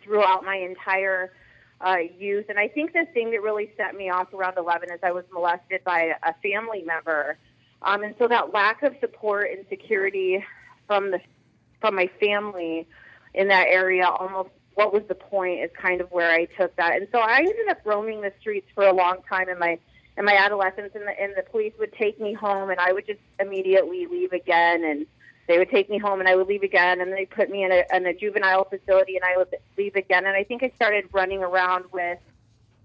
throughout 0.03 0.45
my 0.45 0.55
entire 0.55 1.33
uh, 1.81 1.97
youth. 2.17 2.45
And 2.49 2.59
I 2.59 2.67
think 2.67 2.93
the 2.93 3.05
thing 3.13 3.31
that 3.31 3.41
really 3.41 3.71
set 3.75 3.95
me 3.95 4.09
off 4.09 4.33
around 4.33 4.57
11 4.57 4.91
is 4.91 4.99
I 5.01 5.11
was 5.11 5.25
molested 5.33 5.83
by 5.83 6.13
a 6.21 6.33
family 6.43 6.83
member. 6.83 7.37
Um, 7.81 8.03
and 8.03 8.15
so 8.19 8.27
that 8.27 8.53
lack 8.53 8.83
of 8.83 8.95
support 9.01 9.49
and 9.51 9.65
security 9.69 10.43
from 10.87 11.11
the 11.11 11.19
from 11.81 11.95
my 11.95 12.09
family 12.17 12.87
in 13.33 13.49
that 13.49 13.67
area 13.67 14.07
almost 14.07 14.49
what 14.75 14.93
was 14.93 15.03
the 15.09 15.15
point 15.15 15.59
is 15.59 15.69
kind 15.79 15.99
of 15.99 16.09
where 16.11 16.31
I 16.31 16.45
took 16.45 16.75
that. 16.77 16.95
And 16.95 17.07
so 17.11 17.19
I 17.19 17.39
ended 17.39 17.67
up 17.69 17.79
roaming 17.83 18.21
the 18.21 18.31
streets 18.39 18.67
for 18.73 18.85
a 18.85 18.93
long 18.93 19.17
time 19.29 19.49
in 19.49 19.59
my 19.59 19.77
in 20.17 20.25
my 20.25 20.35
adolescence 20.35 20.91
and 20.95 21.07
the 21.07 21.19
and 21.19 21.33
the 21.35 21.43
police 21.43 21.73
would 21.79 21.93
take 21.93 22.19
me 22.19 22.33
home 22.33 22.69
and 22.69 22.79
I 22.79 22.91
would 22.93 23.05
just 23.05 23.21
immediately 23.39 24.05
leave 24.07 24.33
again 24.33 24.83
and 24.83 25.07
they 25.47 25.57
would 25.57 25.69
take 25.69 25.89
me 25.89 25.97
home 25.97 26.19
and 26.19 26.29
I 26.29 26.35
would 26.35 26.47
leave 26.47 26.63
again, 26.63 27.01
and 27.01 27.11
they 27.11 27.25
put 27.25 27.49
me 27.49 27.63
in 27.63 27.71
a, 27.71 27.83
in 27.93 28.05
a 28.05 28.13
juvenile 28.13 28.63
facility, 28.63 29.15
and 29.15 29.25
I 29.25 29.37
would 29.37 29.53
leave 29.77 29.95
again. 29.95 30.25
And 30.25 30.35
I 30.35 30.43
think 30.43 30.63
I 30.63 30.71
started 30.75 31.05
running 31.11 31.43
around 31.43 31.85
with 31.91 32.19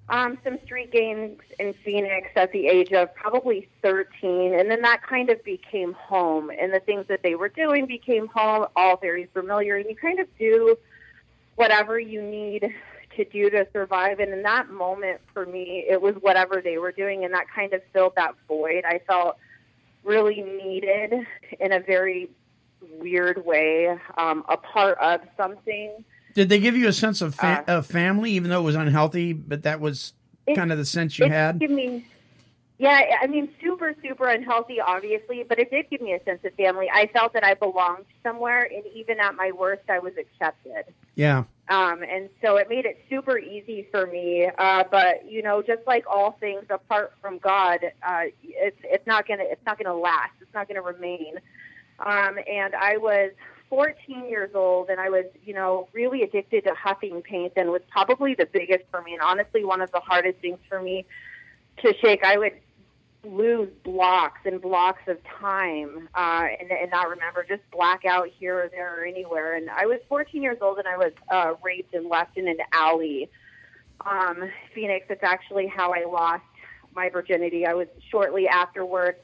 um, 0.08 0.38
some 0.42 0.58
street 0.64 0.90
gangs 0.90 1.42
in 1.60 1.74
Phoenix 1.84 2.28
at 2.34 2.50
the 2.52 2.66
age 2.66 2.92
of 2.92 3.14
probably 3.14 3.68
13, 3.82 4.54
and 4.54 4.70
then 4.70 4.82
that 4.82 5.02
kind 5.02 5.30
of 5.30 5.42
became 5.44 5.92
home, 5.92 6.50
and 6.50 6.72
the 6.72 6.80
things 6.80 7.06
that 7.08 7.22
they 7.22 7.34
were 7.34 7.48
doing 7.48 7.86
became 7.86 8.26
home, 8.26 8.66
all 8.74 8.96
very 8.96 9.26
familiar, 9.26 9.76
and 9.76 9.88
you 9.88 9.94
kind 9.94 10.18
of 10.18 10.26
do 10.38 10.76
whatever 11.54 11.98
you 11.98 12.22
need 12.22 12.74
to 13.18 13.24
do 13.26 13.50
to 13.50 13.66
survive. 13.72 14.18
And 14.20 14.32
in 14.32 14.42
that 14.42 14.70
moment, 14.70 15.20
for 15.34 15.44
me, 15.44 15.84
it 15.88 16.00
was 16.00 16.14
whatever 16.20 16.62
they 16.62 16.78
were 16.78 16.92
doing, 16.92 17.24
and 17.24 17.34
that 17.34 17.46
kind 17.54 17.72
of 17.74 17.82
filled 17.92 18.14
that 18.16 18.34
void. 18.48 18.84
I 18.86 19.00
felt 19.06 19.36
really 20.04 20.40
needed 20.42 21.12
in 21.60 21.72
a 21.72 21.80
very 21.80 22.30
weird 22.98 23.44
way, 23.44 23.98
um, 24.16 24.44
a 24.48 24.56
part 24.56 24.96
of 24.98 25.20
something. 25.36 26.04
Did 26.34 26.48
they 26.48 26.60
give 26.60 26.76
you 26.76 26.88
a 26.88 26.92
sense 26.92 27.20
of, 27.20 27.34
fa- 27.34 27.64
Uh, 27.68 27.78
of 27.78 27.86
family, 27.86 28.30
even 28.32 28.50
though 28.50 28.60
it 28.60 28.64
was 28.64 28.76
unhealthy? 28.76 29.32
But 29.32 29.64
that 29.64 29.80
was 29.80 30.14
kind 30.54 30.72
of 30.72 30.78
the 30.78 30.84
sense 30.86 31.18
you 31.18 31.26
it 31.26 31.32
had. 31.32 31.58
Give 31.58 31.70
me, 31.70 32.06
yeah, 32.78 33.16
I 33.20 33.26
mean, 33.26 33.48
super, 33.60 33.94
super 34.02 34.28
unhealthy, 34.28 34.80
obviously, 34.80 35.42
but 35.42 35.58
it 35.58 35.70
did 35.70 35.90
give 35.90 36.00
me 36.00 36.12
a 36.12 36.22
sense 36.22 36.44
of 36.44 36.54
family. 36.54 36.88
I 36.92 37.08
felt 37.08 37.32
that 37.32 37.44
I 37.44 37.54
belonged 37.54 38.06
somewhere, 38.22 38.62
and 38.62 38.84
even 38.94 39.18
at 39.18 39.34
my 39.34 39.50
worst, 39.50 39.82
I 39.90 39.98
was 39.98 40.12
accepted. 40.16 40.84
Yeah. 41.16 41.44
Um, 41.68 42.02
and 42.02 42.30
so 42.42 42.56
it 42.56 42.68
made 42.70 42.86
it 42.86 42.98
super 43.10 43.38
easy 43.38 43.86
for 43.90 44.06
me. 44.06 44.48
Uh, 44.58 44.84
but 44.90 45.30
you 45.30 45.42
know, 45.42 45.62
just 45.62 45.86
like 45.86 46.04
all 46.08 46.32
things 46.40 46.64
apart 46.70 47.12
from 47.20 47.38
God, 47.38 47.80
uh, 48.06 48.24
it's 48.42 48.78
it's 48.84 49.06
not 49.06 49.28
gonna 49.28 49.44
it's 49.44 49.64
not 49.66 49.78
gonna 49.78 49.96
last. 49.96 50.32
It's 50.40 50.52
not 50.54 50.66
gonna 50.68 50.82
remain. 50.82 51.34
Um, 51.98 52.38
and 52.50 52.74
I 52.74 52.96
was 52.96 53.32
14 53.68 54.28
years 54.28 54.50
old, 54.54 54.88
and 54.88 54.98
I 54.98 55.10
was 55.10 55.26
you 55.44 55.52
know 55.52 55.88
really 55.92 56.22
addicted 56.22 56.64
to 56.64 56.74
huffing 56.74 57.20
paint, 57.20 57.52
and 57.56 57.70
was 57.70 57.82
probably 57.90 58.34
the 58.34 58.46
biggest 58.46 58.84
for 58.90 59.02
me, 59.02 59.12
and 59.12 59.22
honestly 59.22 59.64
one 59.64 59.82
of 59.82 59.90
the 59.92 60.00
hardest 60.00 60.38
things 60.38 60.58
for 60.68 60.80
me 60.80 61.04
to 61.82 61.94
shake. 62.00 62.24
I 62.24 62.38
would 62.38 62.54
lose 63.28 63.68
blocks 63.84 64.40
and 64.44 64.60
blocks 64.60 65.02
of 65.06 65.18
time 65.24 66.08
uh, 66.14 66.46
and, 66.60 66.70
and 66.70 66.90
not 66.90 67.08
remember, 67.08 67.44
just 67.48 67.62
black 67.70 68.04
out 68.04 68.28
here 68.28 68.64
or 68.64 68.68
there 68.68 69.00
or 69.00 69.04
anywhere. 69.04 69.54
And 69.54 69.70
I 69.70 69.86
was 69.86 69.98
14 70.08 70.42
years 70.42 70.58
old 70.60 70.78
and 70.78 70.88
I 70.88 70.96
was 70.96 71.12
uh, 71.30 71.54
raped 71.62 71.94
and 71.94 72.08
left 72.08 72.36
in 72.36 72.48
an 72.48 72.58
alley. 72.72 73.30
Um, 74.04 74.50
Phoenix, 74.74 75.06
it's 75.10 75.22
actually 75.22 75.66
how 75.66 75.92
I 75.92 76.04
lost 76.04 76.44
my 76.94 77.08
virginity. 77.08 77.66
I 77.66 77.74
was 77.74 77.88
shortly 78.10 78.48
afterwards 78.48 79.18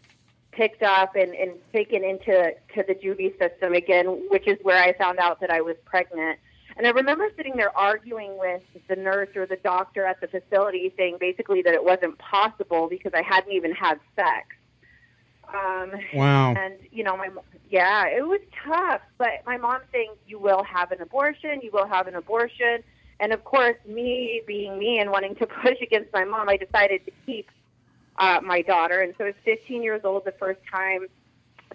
picked 0.52 0.82
up 0.82 1.16
and, 1.16 1.34
and 1.34 1.52
taken 1.72 2.04
into 2.04 2.54
to 2.74 2.84
the 2.86 2.94
juvie 2.94 3.36
system 3.38 3.74
again, 3.74 4.06
which 4.28 4.46
is 4.46 4.58
where 4.62 4.82
I 4.82 4.92
found 4.92 5.18
out 5.18 5.40
that 5.40 5.50
I 5.50 5.60
was 5.60 5.76
pregnant. 5.84 6.38
And 6.76 6.86
I 6.86 6.90
remember 6.90 7.28
sitting 7.36 7.56
there 7.56 7.76
arguing 7.76 8.36
with 8.38 8.62
the 8.88 8.96
nurse 8.96 9.28
or 9.36 9.46
the 9.46 9.56
doctor 9.56 10.04
at 10.04 10.20
the 10.20 10.26
facility, 10.26 10.92
saying 10.96 11.18
basically 11.20 11.62
that 11.62 11.72
it 11.72 11.84
wasn't 11.84 12.18
possible 12.18 12.88
because 12.88 13.12
I 13.14 13.22
hadn't 13.22 13.52
even 13.52 13.72
had 13.72 14.00
sex. 14.16 14.48
Um, 15.52 15.92
Wow. 16.14 16.54
And 16.54 16.74
you 16.90 17.04
know, 17.04 17.16
my 17.16 17.28
yeah, 17.70 18.06
it 18.06 18.26
was 18.26 18.40
tough. 18.64 19.02
But 19.18 19.42
my 19.46 19.56
mom 19.56 19.80
saying 19.92 20.12
you 20.26 20.38
will 20.38 20.64
have 20.64 20.90
an 20.90 21.00
abortion, 21.00 21.60
you 21.62 21.70
will 21.72 21.86
have 21.86 22.08
an 22.08 22.16
abortion, 22.16 22.82
and 23.20 23.32
of 23.32 23.44
course, 23.44 23.76
me 23.86 24.42
being 24.46 24.78
me 24.78 24.98
and 24.98 25.10
wanting 25.10 25.36
to 25.36 25.46
push 25.62 25.80
against 25.80 26.12
my 26.12 26.24
mom, 26.24 26.48
I 26.48 26.56
decided 26.56 27.04
to 27.06 27.12
keep 27.24 27.48
uh, 28.18 28.40
my 28.42 28.62
daughter. 28.62 29.00
And 29.00 29.14
so 29.16 29.24
I 29.24 29.28
was 29.28 29.36
15 29.44 29.82
years 29.82 30.00
old 30.04 30.24
the 30.24 30.32
first 30.32 30.60
time 30.70 31.06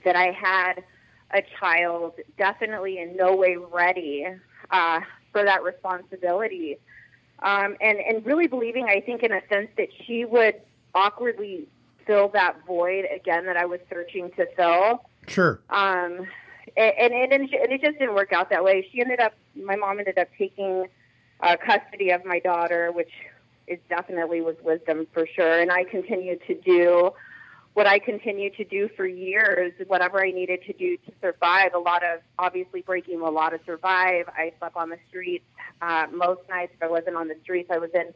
that 0.03 0.15
I 0.15 0.31
had 0.31 0.83
a 1.31 1.41
child. 1.59 2.13
Definitely 2.37 2.97
in 2.99 3.15
no 3.15 3.35
way 3.35 3.55
ready 3.55 4.25
uh, 4.71 5.01
for 5.31 5.43
that 5.43 5.63
responsibility. 5.63 6.77
Um, 7.41 7.77
and, 7.79 7.99
and 7.99 8.25
really 8.25 8.47
believing, 8.47 8.85
I 8.85 8.99
think, 8.99 9.23
in 9.23 9.31
a 9.31 9.41
sense, 9.47 9.69
that 9.77 9.87
she 10.05 10.25
would 10.25 10.55
awkwardly 10.93 11.67
fill 12.05 12.27
that 12.29 12.57
void 12.65 13.05
again 13.15 13.45
that 13.45 13.55
I 13.55 13.65
was 13.65 13.79
searching 13.89 14.31
to 14.31 14.45
fill. 14.55 15.03
Sure. 15.27 15.61
Um, 15.69 16.27
and, 16.75 17.13
and, 17.13 17.13
and, 17.13 17.31
and 17.31 17.71
it 17.71 17.81
just 17.81 17.99
didn't 17.99 18.15
work 18.15 18.33
out 18.33 18.49
that 18.49 18.63
way. 18.63 18.87
She 18.91 18.99
ended 18.99 19.19
up, 19.19 19.33
my 19.55 19.75
mom 19.75 19.99
ended 19.99 20.17
up 20.17 20.27
taking 20.37 20.87
uh, 21.39 21.55
custody 21.63 22.09
of 22.09 22.25
my 22.25 22.39
daughter, 22.39 22.91
which 22.91 23.11
is 23.67 23.79
definitely 23.87 24.41
was 24.41 24.55
wisdom 24.63 25.07
for 25.13 25.27
sure. 25.27 25.59
And 25.59 25.71
I 25.71 25.83
continued 25.83 26.41
to 26.47 26.55
do 26.55 27.11
what 27.73 27.87
I 27.87 27.99
continued 27.99 28.55
to 28.55 28.63
do 28.65 28.89
for 28.95 29.05
years, 29.05 29.73
whatever 29.87 30.23
I 30.23 30.31
needed 30.31 30.63
to 30.67 30.73
do 30.73 30.97
to 30.97 31.11
survive. 31.21 31.73
A 31.73 31.79
lot 31.79 32.03
of 32.03 32.21
obviously 32.37 32.81
breaking 32.81 33.21
a 33.21 33.29
lot 33.29 33.49
to 33.49 33.59
survive. 33.65 34.25
I 34.27 34.53
slept 34.59 34.75
on 34.75 34.89
the 34.89 34.97
streets 35.07 35.45
uh, 35.81 36.07
most 36.13 36.41
nights. 36.49 36.73
If 36.75 36.83
I 36.83 36.87
wasn't 36.87 37.15
on 37.15 37.27
the 37.27 37.37
streets, 37.43 37.69
I 37.71 37.77
was 37.77 37.91
in 37.93 38.13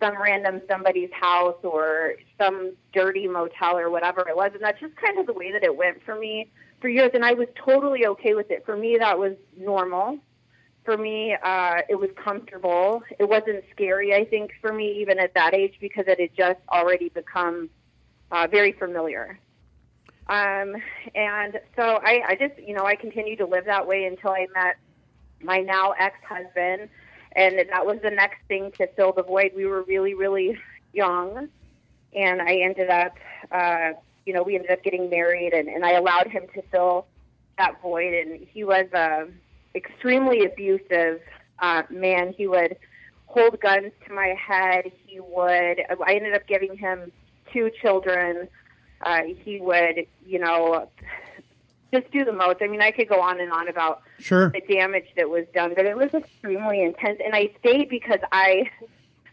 some 0.00 0.20
random 0.20 0.60
somebody's 0.68 1.10
house 1.12 1.56
or 1.62 2.14
some 2.38 2.72
dirty 2.92 3.26
motel 3.26 3.78
or 3.78 3.90
whatever 3.90 4.28
it 4.28 4.36
was. 4.36 4.50
And 4.54 4.62
that's 4.62 4.80
just 4.80 4.94
kind 4.96 5.18
of 5.18 5.26
the 5.26 5.32
way 5.32 5.52
that 5.52 5.64
it 5.64 5.76
went 5.76 6.02
for 6.04 6.14
me 6.14 6.50
for 6.80 6.88
years. 6.88 7.10
And 7.14 7.24
I 7.24 7.34
was 7.34 7.48
totally 7.56 8.06
okay 8.06 8.34
with 8.34 8.50
it. 8.50 8.64
For 8.64 8.76
me, 8.76 8.96
that 8.98 9.18
was 9.18 9.32
normal. 9.56 10.18
For 10.84 10.96
me, 10.96 11.36
uh, 11.42 11.82
it 11.88 11.96
was 11.96 12.10
comfortable. 12.22 13.02
It 13.18 13.28
wasn't 13.28 13.64
scary, 13.72 14.14
I 14.14 14.24
think, 14.24 14.52
for 14.60 14.72
me, 14.72 15.00
even 15.00 15.18
at 15.18 15.34
that 15.34 15.52
age, 15.52 15.74
because 15.80 16.04
it 16.06 16.18
had 16.18 16.30
just 16.36 16.60
already 16.70 17.10
become 17.10 17.68
uh, 18.30 18.46
very 18.50 18.72
familiar. 18.72 19.38
Um, 20.28 20.76
and 21.14 21.58
so 21.74 22.00
I, 22.02 22.22
I 22.28 22.36
just, 22.38 22.60
you 22.60 22.74
know, 22.74 22.84
I 22.84 22.96
continued 22.96 23.38
to 23.38 23.46
live 23.46 23.64
that 23.64 23.86
way 23.86 24.04
until 24.04 24.30
I 24.30 24.46
met 24.54 24.76
my 25.42 25.60
now 25.60 25.92
ex-husband, 25.98 26.90
and 27.32 27.58
that 27.70 27.86
was 27.86 27.98
the 28.02 28.10
next 28.10 28.38
thing 28.48 28.70
to 28.72 28.86
fill 28.88 29.12
the 29.12 29.22
void. 29.22 29.52
We 29.56 29.64
were 29.64 29.82
really, 29.82 30.14
really 30.14 30.58
young, 30.92 31.48
and 32.14 32.42
I 32.42 32.56
ended 32.56 32.90
up, 32.90 33.16
uh, 33.50 33.92
you 34.26 34.34
know, 34.34 34.42
we 34.42 34.56
ended 34.56 34.70
up 34.70 34.82
getting 34.82 35.08
married, 35.08 35.54
and, 35.54 35.68
and 35.68 35.84
I 35.84 35.92
allowed 35.92 36.26
him 36.26 36.44
to 36.54 36.62
fill 36.70 37.06
that 37.56 37.80
void. 37.80 38.12
And 38.12 38.46
he 38.52 38.64
was 38.64 38.86
a 38.92 39.28
extremely 39.74 40.44
abusive 40.44 41.20
uh, 41.60 41.84
man. 41.88 42.34
He 42.36 42.46
would 42.46 42.76
hold 43.26 43.60
guns 43.60 43.92
to 44.06 44.12
my 44.12 44.34
head. 44.38 44.90
He 45.06 45.20
would. 45.20 45.80
I 46.06 46.14
ended 46.14 46.34
up 46.34 46.46
giving 46.46 46.76
him 46.76 47.12
two 47.52 47.70
children. 47.80 48.48
Uh, 49.00 49.22
he 49.44 49.60
would, 49.60 50.06
you 50.26 50.38
know, 50.38 50.88
just 51.92 52.10
do 52.10 52.24
the 52.24 52.32
most. 52.32 52.56
I 52.60 52.66
mean, 52.66 52.82
I 52.82 52.90
could 52.90 53.08
go 53.08 53.20
on 53.20 53.40
and 53.40 53.52
on 53.52 53.68
about 53.68 54.02
Sure. 54.18 54.50
the 54.50 54.60
damage 54.60 55.06
that 55.16 55.28
was 55.30 55.44
done, 55.54 55.74
but 55.74 55.84
it 55.86 55.96
was 55.96 56.12
extremely 56.12 56.82
intense. 56.82 57.20
And 57.24 57.34
I 57.34 57.50
stayed 57.60 57.88
because 57.88 58.20
I 58.32 58.70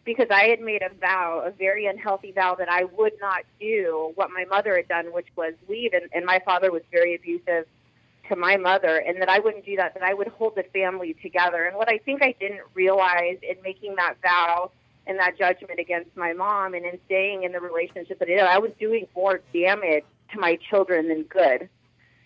because 0.06 0.28
I 0.30 0.44
had 0.50 0.62
made 0.62 0.84
a 0.84 0.94
vow, 1.02 1.42
a 1.44 1.50
very 1.50 1.88
unhealthy 1.88 2.32
vow, 2.32 2.54
that 2.56 2.70
I 2.70 2.84
would 2.84 3.14
not 3.20 3.40
do 3.60 4.12
what 4.14 4.30
my 4.30 4.46
mother 4.46 4.76
had 4.76 4.88
done, 4.88 5.12
which 5.12 5.26
was 5.36 5.54
leave. 5.68 5.94
And, 5.94 6.04
and 6.14 6.24
my 6.26 6.40
father 6.46 6.72
was 6.72 6.84
very 6.92 7.16
abusive 7.16 7.66
to 8.30 8.36
my 8.36 8.56
mother, 8.56 8.98
and 8.98 9.20
that 9.22 9.30
I 9.30 9.40
wouldn't 9.40 9.66
do 9.66 9.76
that. 9.78 9.96
That 9.96 10.04
I 10.04 10.14
would 10.14 10.28
hold 10.28 10.56
the 10.56 10.64
family 10.74 11.16
together. 11.24 11.64
And 11.66 11.76
what 11.76 11.90
I 11.90 11.98
think 11.98 12.22
I 12.22 12.36
didn't 12.40 12.62
realize 12.76 13.38
in 13.42 13.56
making 13.64 13.96
that 13.96 14.16
vow 14.22 14.70
and 15.08 15.20
that 15.20 15.38
judgment 15.38 15.80
against 15.80 16.16
my 16.16 16.34
mom, 16.34 16.74
and 16.74 16.86
in 16.86 17.00
staying 17.06 17.44
in 17.44 17.52
the 17.52 17.60
relationship 17.60 18.20
that 18.20 18.30
I 18.30 18.56
I 18.56 18.58
was 18.60 18.72
doing 18.80 19.08
more 19.16 19.42
damage 19.54 20.06
to 20.34 20.40
my 20.40 20.58
children 20.70 21.08
than 21.08 21.24
good 21.24 21.70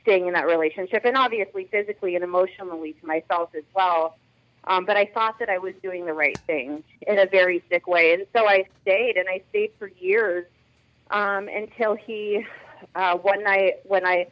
staying 0.03 0.27
in 0.27 0.33
that 0.33 0.47
relationship, 0.47 1.03
and 1.05 1.17
obviously 1.17 1.67
physically 1.71 2.15
and 2.15 2.23
emotionally 2.23 2.93
to 2.93 3.05
myself 3.05 3.49
as 3.55 3.63
well. 3.75 4.17
Um, 4.65 4.85
but 4.85 4.97
I 4.97 5.05
thought 5.05 5.39
that 5.39 5.49
I 5.49 5.57
was 5.57 5.73
doing 5.81 6.05
the 6.05 6.13
right 6.13 6.39
thing 6.45 6.83
in 7.07 7.19
a 7.19 7.25
very 7.25 7.63
sick 7.69 7.87
way, 7.87 8.13
and 8.13 8.25
so 8.35 8.47
I 8.47 8.65
stayed, 8.81 9.17
and 9.17 9.27
I 9.29 9.41
stayed 9.49 9.71
for 9.77 9.87
years 9.87 10.45
um, 11.11 11.47
until 11.47 11.95
he, 11.95 12.45
uh, 12.95 13.15
one 13.17 13.43
night 13.43 13.75
when 13.83 14.05
I 14.05 14.27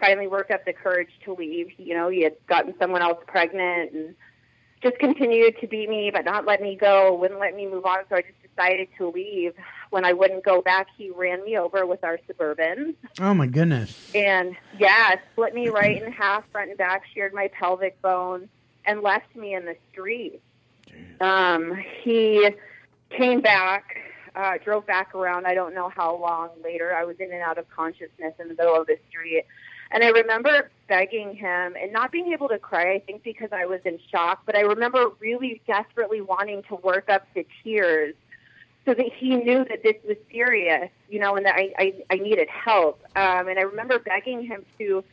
finally 0.00 0.26
worked 0.26 0.50
up 0.50 0.64
the 0.64 0.72
courage 0.72 1.10
to 1.24 1.34
leave, 1.34 1.68
you 1.78 1.94
know, 1.94 2.08
he 2.08 2.22
had 2.22 2.34
gotten 2.48 2.74
someone 2.78 3.02
else 3.02 3.18
pregnant 3.26 3.92
and 3.92 4.14
just 4.82 4.98
continued 4.98 5.58
to 5.60 5.66
beat 5.66 5.88
me, 5.88 6.10
but 6.10 6.24
not 6.24 6.46
let 6.46 6.62
me 6.62 6.76
go, 6.76 7.14
wouldn't 7.14 7.40
let 7.40 7.54
me 7.54 7.66
move 7.66 7.84
on. 7.84 7.98
So 8.08 8.16
I 8.16 8.22
just 8.22 8.42
decided 8.42 8.88
to 8.98 9.10
leave. 9.10 9.54
When 9.90 10.04
I 10.04 10.12
wouldn't 10.12 10.44
go 10.44 10.62
back, 10.62 10.86
he 10.96 11.10
ran 11.10 11.44
me 11.44 11.58
over 11.58 11.84
with 11.84 12.02
our 12.04 12.18
Suburban. 12.26 12.94
Oh 13.20 13.34
my 13.34 13.46
goodness. 13.46 14.10
And 14.14 14.56
yeah, 14.78 15.16
split 15.32 15.54
me 15.54 15.68
right 15.68 16.00
in 16.00 16.12
half, 16.12 16.44
front 16.50 16.70
and 16.70 16.78
back, 16.78 17.02
sheared 17.12 17.34
my 17.34 17.48
pelvic 17.48 18.00
bone, 18.00 18.48
and 18.84 19.02
left 19.02 19.34
me 19.34 19.54
in 19.54 19.66
the 19.66 19.76
street. 19.90 20.40
Um, 21.20 21.76
he 22.02 22.50
came 23.10 23.40
back, 23.40 23.98
uh, 24.34 24.58
drove 24.64 24.86
back 24.86 25.14
around. 25.14 25.46
I 25.46 25.54
don't 25.54 25.74
know 25.74 25.88
how 25.88 26.16
long 26.16 26.50
later. 26.62 26.94
I 26.94 27.04
was 27.04 27.16
in 27.18 27.32
and 27.32 27.42
out 27.42 27.58
of 27.58 27.68
consciousness 27.68 28.34
in 28.38 28.48
the 28.48 28.54
middle 28.54 28.80
of 28.80 28.86
the 28.86 28.98
street. 29.08 29.44
And 29.90 30.04
I 30.04 30.08
remember 30.08 30.70
begging 30.90 31.36
him 31.36 31.76
and 31.80 31.92
not 31.92 32.10
being 32.10 32.32
able 32.32 32.48
to 32.48 32.58
cry, 32.58 32.94
I 32.94 32.98
think 32.98 33.22
because 33.22 33.50
I 33.52 33.64
was 33.64 33.80
in 33.84 34.00
shock, 34.10 34.42
but 34.44 34.56
I 34.56 34.62
remember 34.62 35.12
really 35.20 35.62
desperately 35.64 36.20
wanting 36.20 36.64
to 36.64 36.74
work 36.74 37.08
up 37.08 37.28
the 37.32 37.46
tears 37.62 38.16
so 38.84 38.94
that 38.94 39.12
he 39.12 39.36
knew 39.36 39.64
that 39.64 39.84
this 39.84 39.94
was 40.06 40.16
serious, 40.32 40.90
you 41.08 41.20
know, 41.20 41.36
and 41.36 41.46
that 41.46 41.54
I, 41.54 41.72
I, 41.78 41.94
I 42.10 42.16
needed 42.16 42.48
help. 42.48 43.00
Um, 43.14 43.46
and 43.46 43.56
I 43.56 43.62
remember 43.62 44.00
begging 44.00 44.44
him 44.44 44.66
to 44.78 45.04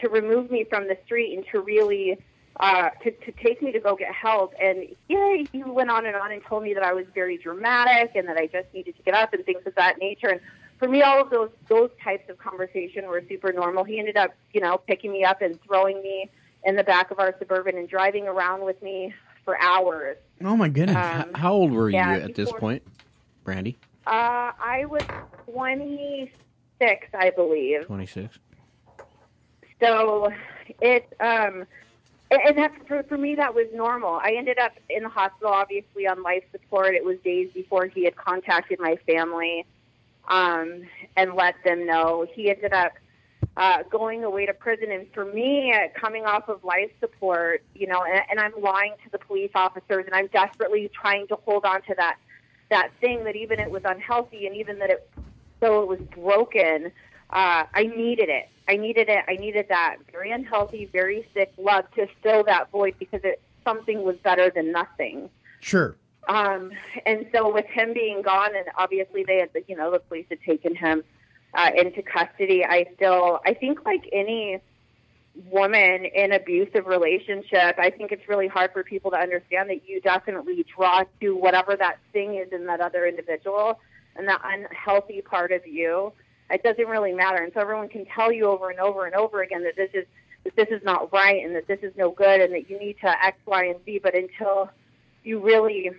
to 0.00 0.08
remove 0.10 0.50
me 0.50 0.64
from 0.64 0.88
the 0.88 0.96
street 1.04 1.34
and 1.34 1.44
to 1.50 1.60
really 1.60 2.18
uh, 2.60 2.90
to, 3.02 3.10
to 3.10 3.32
take 3.32 3.62
me 3.62 3.72
to 3.72 3.80
go 3.80 3.94
get 3.94 4.12
help. 4.14 4.54
And 4.60 4.86
yeah, 5.08 5.42
he 5.52 5.62
went 5.62 5.90
on 5.90 6.06
and 6.06 6.16
on 6.16 6.32
and 6.32 6.42
told 6.44 6.62
me 6.62 6.72
that 6.74 6.82
I 6.82 6.94
was 6.94 7.04
very 7.14 7.36
dramatic 7.36 8.12
and 8.14 8.26
that 8.28 8.38
I 8.38 8.46
just 8.46 8.72
needed 8.72 8.96
to 8.96 9.02
get 9.02 9.14
up 9.14 9.34
and 9.34 9.44
things 9.44 9.62
of 9.66 9.74
that 9.74 9.98
nature. 9.98 10.28
And 10.28 10.40
for 10.78 10.88
me, 10.88 11.02
all 11.02 11.20
of 11.22 11.30
those 11.30 11.50
those 11.68 11.90
types 12.02 12.28
of 12.28 12.38
conversation 12.38 13.06
were 13.06 13.22
super 13.28 13.52
normal. 13.52 13.84
He 13.84 13.98
ended 13.98 14.16
up, 14.16 14.32
you 14.52 14.60
know, 14.60 14.78
picking 14.78 15.12
me 15.12 15.24
up 15.24 15.42
and 15.42 15.58
throwing 15.62 16.02
me 16.02 16.30
in 16.64 16.76
the 16.76 16.84
back 16.84 17.10
of 17.10 17.18
our 17.18 17.34
suburban 17.38 17.76
and 17.78 17.88
driving 17.88 18.26
around 18.26 18.64
with 18.64 18.80
me 18.82 19.14
for 19.44 19.60
hours. 19.62 20.16
Oh 20.42 20.56
my 20.56 20.68
goodness. 20.68 20.96
Um, 20.96 21.32
How 21.34 21.52
old 21.52 21.72
were 21.72 21.88
you 21.88 21.96
yeah, 21.96 22.16
at 22.16 22.34
this 22.34 22.52
point, 22.52 22.82
Brandy? 23.44 23.78
Uh, 24.06 24.52
I 24.60 24.84
was 24.88 25.02
26, 25.52 27.06
I 27.14 27.30
believe. 27.30 27.86
Twenty 27.86 28.06
six. 28.06 28.38
So 29.80 30.30
it 30.80 31.06
um 31.20 31.66
and 32.30 32.40
and 32.44 32.58
that 32.58 32.72
for, 32.86 33.02
for 33.04 33.16
me 33.16 33.34
that 33.36 33.54
was 33.54 33.66
normal. 33.72 34.14
I 34.22 34.34
ended 34.36 34.58
up 34.58 34.72
in 34.90 35.04
the 35.04 35.08
hospital 35.08 35.52
obviously 35.52 36.06
on 36.06 36.22
life 36.22 36.44
support. 36.52 36.94
It 36.94 37.04
was 37.04 37.18
days 37.24 37.50
before 37.54 37.86
he 37.86 38.04
had 38.04 38.16
contacted 38.16 38.78
my 38.78 38.96
family 39.06 39.64
um 40.28 40.82
and 41.16 41.34
let 41.34 41.54
them 41.64 41.86
know. 41.86 42.26
He 42.34 42.50
ended 42.50 42.72
up 42.72 42.92
uh, 43.56 43.82
going 43.90 44.24
away 44.24 44.46
to 44.46 44.52
prison. 44.52 44.90
And 44.90 45.06
for 45.14 45.24
me, 45.24 45.72
uh, 45.72 45.88
coming 45.98 46.24
off 46.24 46.48
of 46.48 46.62
life 46.62 46.90
support, 47.00 47.62
you 47.74 47.86
know, 47.86 48.04
and, 48.04 48.22
and 48.30 48.40
I'm 48.40 48.52
lying 48.60 48.94
to 49.04 49.10
the 49.10 49.18
police 49.18 49.50
officers, 49.54 50.04
and 50.06 50.14
I'm 50.14 50.28
desperately 50.28 50.90
trying 51.00 51.26
to 51.28 51.36
hold 51.36 51.64
on 51.64 51.82
to 51.82 51.94
that 51.96 52.16
that 52.68 52.90
thing 53.00 53.22
that 53.24 53.36
even 53.36 53.60
it 53.60 53.70
was 53.70 53.82
unhealthy, 53.84 54.46
and 54.46 54.56
even 54.56 54.78
that 54.80 54.90
it 54.90 55.08
so 55.60 55.82
it 55.82 55.88
was 55.88 56.00
broken. 56.14 56.92
Uh, 57.30 57.64
I 57.74 57.84
needed 57.84 58.28
it. 58.28 58.48
I 58.68 58.76
needed 58.76 59.08
it. 59.08 59.24
I 59.28 59.36
needed 59.36 59.66
that 59.68 59.96
very 60.12 60.30
unhealthy, 60.32 60.88
very 60.92 61.26
sick 61.32 61.52
love 61.56 61.84
to 61.94 62.06
fill 62.22 62.44
that 62.44 62.70
void 62.70 62.94
because 62.98 63.20
it 63.24 63.40
something 63.64 64.02
was 64.02 64.16
better 64.16 64.50
than 64.54 64.72
nothing. 64.72 65.30
Sure. 65.60 65.96
Um, 66.28 66.72
and 67.04 67.26
so 67.32 67.52
with 67.52 67.66
him 67.66 67.92
being 67.92 68.22
gone, 68.22 68.56
and 68.56 68.66
obviously 68.76 69.24
they 69.24 69.38
had, 69.38 69.50
you 69.68 69.76
know, 69.76 69.90
the 69.90 70.00
police 70.00 70.26
had 70.28 70.40
taken 70.40 70.74
him 70.74 71.04
uh, 71.54 71.70
into 71.76 72.02
custody. 72.02 72.64
I 72.64 72.86
still, 72.96 73.40
I 73.46 73.54
think, 73.54 73.84
like 73.84 74.08
any 74.12 74.60
woman 75.50 76.04
in 76.04 76.32
abusive 76.32 76.86
relationship, 76.86 77.78
I 77.78 77.90
think 77.90 78.10
it's 78.10 78.28
really 78.28 78.48
hard 78.48 78.72
for 78.72 78.82
people 78.82 79.10
to 79.12 79.18
understand 79.18 79.70
that 79.70 79.88
you 79.88 80.00
definitely 80.00 80.64
draw 80.76 81.04
to 81.20 81.36
whatever 81.36 81.76
that 81.76 81.98
thing 82.12 82.36
is 82.36 82.52
in 82.52 82.66
that 82.66 82.80
other 82.80 83.06
individual 83.06 83.78
and 84.16 84.26
that 84.28 84.40
unhealthy 84.44 85.20
part 85.20 85.52
of 85.52 85.66
you. 85.66 86.12
It 86.50 86.62
doesn't 86.62 86.86
really 86.86 87.12
matter, 87.12 87.42
and 87.42 87.52
so 87.52 87.60
everyone 87.60 87.88
can 87.88 88.06
tell 88.06 88.32
you 88.32 88.46
over 88.46 88.70
and 88.70 88.78
over 88.78 89.04
and 89.04 89.14
over 89.14 89.42
again 89.42 89.64
that 89.64 89.76
this 89.76 89.90
is 89.92 90.06
that 90.44 90.54
this 90.54 90.68
is 90.70 90.82
not 90.84 91.12
right 91.12 91.44
and 91.44 91.56
that 91.56 91.66
this 91.66 91.80
is 91.82 91.92
no 91.96 92.10
good 92.10 92.40
and 92.40 92.52
that 92.54 92.70
you 92.70 92.78
need 92.78 92.96
to 93.00 93.08
X, 93.24 93.36
Y, 93.46 93.64
and 93.64 93.84
Z. 93.84 94.00
But 94.00 94.14
until 94.14 94.70
you 95.24 95.40
really 95.40 95.90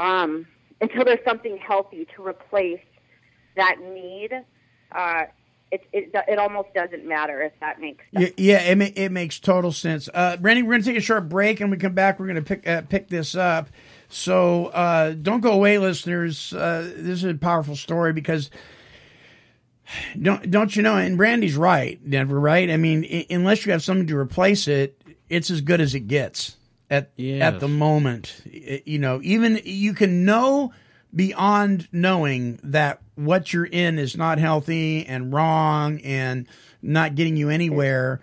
um, 0.00 0.46
until 0.80 1.04
there's 1.04 1.24
something 1.24 1.58
healthy 1.58 2.06
to 2.16 2.26
replace 2.26 2.80
that 3.56 3.76
need, 3.80 4.32
uh, 4.92 5.24
it, 5.70 5.82
it 5.92 6.10
it 6.26 6.38
almost 6.38 6.72
doesn't 6.74 7.06
matter 7.06 7.42
if 7.42 7.52
that 7.60 7.80
makes 7.80 8.04
sense. 8.12 8.32
Yeah, 8.36 8.58
yeah 8.60 8.72
it, 8.72 8.98
it 8.98 9.12
makes 9.12 9.38
total 9.38 9.72
sense. 9.72 10.08
Uh, 10.12 10.36
Brandy, 10.36 10.62
we're 10.62 10.72
going 10.72 10.82
to 10.82 10.88
take 10.88 10.98
a 10.98 11.02
short 11.02 11.28
break, 11.28 11.60
and 11.60 11.70
we 11.70 11.76
come 11.76 11.92
back. 11.92 12.18
We're 12.18 12.26
going 12.26 12.42
to 12.42 12.42
pick 12.42 12.66
uh, 12.66 12.82
pick 12.82 13.08
this 13.08 13.34
up. 13.34 13.68
So 14.08 14.66
uh, 14.66 15.10
don't 15.12 15.40
go 15.40 15.52
away, 15.52 15.78
listeners. 15.78 16.52
Uh, 16.52 16.92
this 16.96 17.22
is 17.22 17.24
a 17.24 17.34
powerful 17.34 17.76
story 17.76 18.12
because 18.12 18.50
don't 20.20 20.50
don't 20.50 20.74
you 20.74 20.82
know? 20.82 20.96
And 20.96 21.16
Brandy's 21.16 21.56
right, 21.56 22.00
Denver. 22.08 22.40
Right? 22.40 22.68
I 22.70 22.76
mean, 22.76 23.04
I- 23.04 23.26
unless 23.30 23.64
you 23.66 23.72
have 23.72 23.82
something 23.82 24.08
to 24.08 24.16
replace 24.16 24.66
it, 24.66 25.00
it's 25.28 25.50
as 25.50 25.60
good 25.60 25.80
as 25.80 25.94
it 25.94 26.08
gets 26.08 26.56
at 26.90 27.10
Yes. 27.16 27.42
at 27.54 27.60
the 27.60 27.68
moment. 27.68 28.42
You 28.84 28.98
know, 28.98 29.20
even 29.22 29.60
you 29.64 29.94
can 29.94 30.24
know 30.24 30.72
beyond 31.14 31.88
knowing 31.92 32.58
that 32.62 33.00
what 33.14 33.52
you're 33.52 33.64
in 33.66 33.98
is 33.98 34.16
not 34.16 34.38
healthy 34.38 35.06
and 35.06 35.32
wrong 35.32 36.00
and 36.00 36.46
not 36.82 37.14
getting 37.14 37.36
you 37.36 37.48
anywhere 37.50 38.20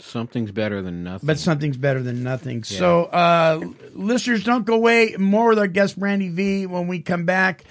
Something's 0.00 0.52
better 0.52 0.80
than 0.80 1.02
nothing. 1.02 1.26
but 1.26 1.38
something's 1.38 1.76
better 1.76 2.00
than 2.02 2.22
nothing. 2.22 2.62
So, 2.62 3.04
uh, 3.06 3.60
listeners, 3.94 4.44
don't 4.44 4.64
go 4.64 4.74
away. 4.74 5.16
More 5.18 5.48
with 5.48 5.58
our 5.58 5.66
guest 5.66 5.98
Brandy 5.98 6.28
V 6.28 6.66
when 6.66 6.86
we 6.86 7.00
come 7.00 7.24
back. 7.24 7.64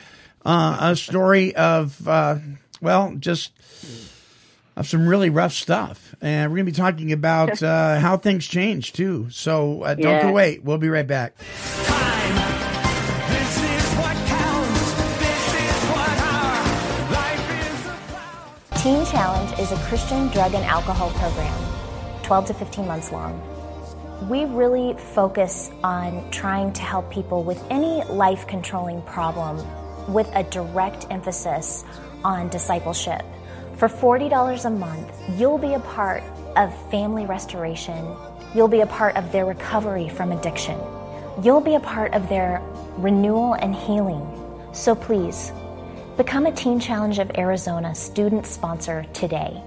Uh, 0.46 0.78
a 0.82 0.96
story 0.98 1.56
of, 1.56 2.06
uh, 2.08 2.38
well, 2.82 3.16
just 3.18 3.52
of 4.78 4.88
some 4.88 5.08
really 5.08 5.30
rough 5.32 5.54
stuff, 5.54 6.16
and 6.22 6.52
we're 6.52 6.58
gonna 6.58 6.66
be 6.66 6.72
talking 6.72 7.12
about 7.12 7.62
uh, 7.68 8.00
how 8.00 8.16
things 8.16 8.46
change 8.48 8.94
too. 8.94 9.28
So, 9.32 9.82
uh, 9.82 9.96
don't 9.96 10.22
go 10.22 10.30
away. 10.30 10.60
We'll 10.64 10.78
be 10.78 10.88
right 10.88 11.06
back. 11.08 11.36
This 11.38 11.48
is 13.58 13.94
what 13.98 14.16
counts. 14.28 14.94
This 15.20 15.54
is 15.56 15.84
what 15.90 16.20
our 16.22 17.12
life 17.12 17.50
is 17.60 17.86
about. 18.12 18.80
Teen 18.84 19.04
Challenge 19.08 19.60
is 19.60 19.72
a 19.72 19.78
Christian 19.88 20.28
drug 20.28 20.54
and 20.54 20.64
alcohol 20.64 21.10
program, 21.10 21.60
12 22.22 22.46
to 22.46 22.54
15 22.54 22.86
months 22.88 23.12
long. 23.12 23.42
We 24.30 24.46
really 24.46 24.94
focus 25.14 25.72
on 25.84 26.30
trying 26.30 26.74
to 26.74 26.82
help 26.84 27.12
people 27.12 27.44
with 27.44 27.64
any 27.72 28.04
life 28.06 28.46
controlling 28.48 29.02
problem 29.04 29.58
with 30.14 30.30
a 30.36 30.44
direct 30.44 31.08
emphasis 31.10 31.84
on 32.24 32.50
discipleship. 32.50 33.24
For 33.78 33.88
$40 33.88 34.66
a 34.66 34.70
month, 34.70 35.12
you'll 35.38 35.58
be 35.58 35.74
a 35.74 35.80
part 35.80 36.24
of 36.56 36.74
family 36.90 37.26
restoration. 37.26 38.16
You'll 38.56 38.68
be 38.68 38.82
a 38.82 38.88
part 38.88 39.16
of 39.16 39.32
their 39.32 39.46
recovery 39.46 40.10
from 40.10 40.32
addiction. 40.32 40.80
You'll 41.44 41.62
be 41.62 41.76
a 41.76 41.80
part 41.80 42.14
of 42.14 42.28
their 42.30 42.62
renewal 42.98 43.54
and 43.54 43.76
healing. 43.76 44.26
So 44.74 44.96
please, 44.96 45.52
Become 46.18 46.48
a 46.48 46.52
Teen 46.52 46.80
Challenge 46.80 47.20
of 47.20 47.30
Arizona 47.38 47.94
student 47.94 48.48
sponsor 48.48 49.06
today. 49.14 49.62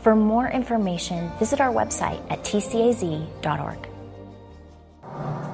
For 0.00 0.16
more 0.16 0.48
information, 0.48 1.30
visit 1.38 1.60
our 1.60 1.70
website 1.70 2.18
at 2.30 2.42
tcaz.org. 2.44 3.88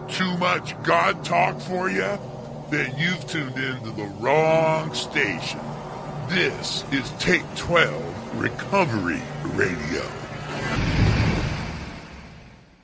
Too 0.09 0.37
much 0.39 0.81
God 0.85 1.25
talk 1.25 1.61
for 1.61 1.91
you? 1.91 2.17
Then 2.71 2.97
you've 2.97 3.27
tuned 3.27 3.57
into 3.57 3.91
the 3.91 4.05
wrong 4.21 4.95
station. 4.95 5.59
This 6.29 6.85
is 6.93 7.11
Take 7.13 7.43
12 7.57 8.39
Recovery 8.39 9.23
Radio. 9.55 10.03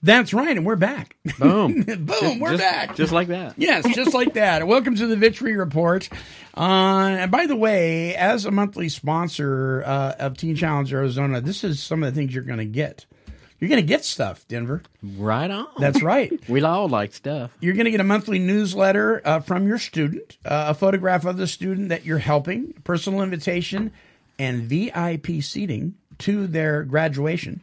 That's 0.03 0.33
right, 0.33 0.57
and 0.57 0.65
we're 0.65 0.77
back. 0.77 1.19
Boom. 1.39 1.83
Boom, 1.83 2.41
we're 2.41 2.53
just, 2.53 2.63
back. 2.63 2.97
Just 2.97 3.13
like 3.13 3.29
that. 3.29 3.53
Yes, 3.59 3.87
just 3.95 4.15
like 4.15 4.33
that. 4.35 4.67
Welcome 4.67 4.95
to 4.97 5.07
the 5.07 5.17
Victory 5.17 5.57
Report. 5.57 6.09
Uh, 6.57 7.17
and 7.21 7.31
by 7.31 7.47
the 7.47 7.55
way, 7.55 8.17
as 8.17 8.47
a 8.47 8.51
monthly 8.51 8.89
sponsor 8.89 9.83
uh, 9.85 10.15
of 10.19 10.39
Teen 10.39 10.57
Challenge 10.57 10.91
Arizona, 10.95 11.43
this 11.43 11.65
is 11.65 11.83
some 11.83 12.03
of 12.03 12.15
the 12.15 12.19
things 12.19 12.35
you're 12.35 12.45
going 12.45 12.61
to 12.61 12.65
get. 12.65 13.05
You're 13.65 13.71
going 13.71 13.83
to 13.83 13.89
get 13.89 14.05
stuff, 14.05 14.47
Denver. 14.47 14.83
Right 15.03 15.51
on. 15.51 15.69
That's 15.79 16.03
right. 16.03 16.31
We 16.51 16.63
all 16.63 16.87
like 16.87 17.15
stuff. 17.15 17.57
You're 17.61 17.73
going 17.73 17.87
to 17.87 17.91
get 17.91 18.01
a 18.01 18.05
monthly 18.05 18.39
newsletter 18.39 19.23
uh, 19.25 19.41
from 19.41 19.67
your 19.67 19.79
student, 19.79 20.37
uh, 20.45 20.67
a 20.69 20.75
photograph 20.75 21.25
of 21.25 21.39
the 21.39 21.47
student 21.47 21.89
that 21.89 22.05
you're 22.05 22.19
helping, 22.19 22.75
personal 22.85 23.23
invitation, 23.23 23.91
and 24.39 24.65
VIP 24.65 25.43
seating 25.43 25.95
to 26.19 26.47
their 26.47 26.85
graduation. 26.85 27.63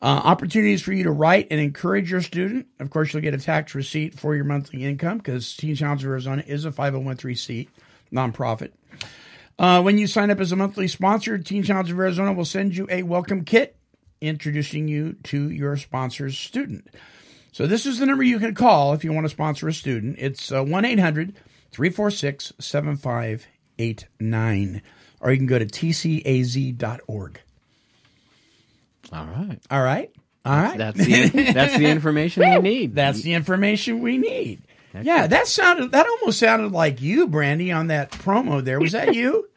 Uh, 0.00 0.22
opportunities 0.24 0.80
for 0.80 0.94
you 0.94 1.04
to 1.04 1.12
write 1.12 1.48
and 1.50 1.60
encourage 1.60 2.10
your 2.10 2.22
student. 2.22 2.66
Of 2.80 2.88
course, 2.88 3.12
you'll 3.12 3.20
get 3.22 3.34
a 3.34 3.38
tax 3.38 3.74
receipt 3.74 4.18
for 4.18 4.34
your 4.34 4.44
monthly 4.44 4.84
income 4.84 5.18
because 5.18 5.54
Teen 5.54 5.74
Challenge 5.74 6.02
of 6.02 6.08
Arizona 6.12 6.44
is 6.46 6.64
a 6.64 6.70
501c 6.70 7.68
nonprofit. 8.10 8.70
Uh, 9.58 9.82
when 9.82 9.98
you 9.98 10.06
sign 10.06 10.30
up 10.30 10.40
as 10.40 10.50
a 10.50 10.56
monthly 10.56 10.88
sponsor, 10.88 11.36
Teen 11.36 11.62
Challenge 11.62 11.90
of 11.90 11.98
Arizona 11.98 12.32
will 12.32 12.46
send 12.46 12.74
you 12.74 12.86
a 12.90 13.02
welcome 13.02 13.44
kit 13.44 13.75
introducing 14.20 14.88
you 14.88 15.14
to 15.24 15.50
your 15.50 15.76
sponsor's 15.76 16.38
student. 16.38 16.88
So 17.52 17.66
this 17.66 17.86
is 17.86 17.98
the 17.98 18.06
number 18.06 18.22
you 18.22 18.38
can 18.38 18.54
call 18.54 18.92
if 18.92 19.02
you 19.04 19.12
want 19.12 19.24
to 19.24 19.30
sponsor 19.30 19.68
a 19.68 19.72
student. 19.72 20.16
It's 20.18 20.52
uh, 20.52 20.62
1 20.62 20.84
800 20.84 21.34
346 21.70 22.52
7589. 22.58 24.82
Or 25.20 25.30
you 25.30 25.36
can 25.38 25.46
go 25.46 25.58
to 25.58 25.66
tcaz.org. 25.66 27.40
All 29.12 29.24
right. 29.24 29.58
All 29.70 29.82
right? 29.82 30.10
All 30.44 30.60
right. 30.60 30.78
That's 30.78 31.04
the 31.04 31.52
that's 31.52 31.76
the 31.76 31.86
information 31.86 32.42
you 32.44 32.62
need. 32.62 32.94
That's 32.94 33.22
the 33.22 33.34
information 33.34 34.00
we 34.00 34.18
need. 34.18 34.62
Yeah, 35.02 35.26
that 35.26 35.46
sounded 35.46 35.92
that 35.92 36.06
almost 36.06 36.38
sounded 36.38 36.72
like 36.72 37.02
you, 37.02 37.26
Brandy, 37.26 37.70
on 37.72 37.88
that 37.88 38.12
promo 38.12 38.64
there. 38.64 38.80
Was 38.80 38.92
that 38.92 39.14
you? 39.14 39.48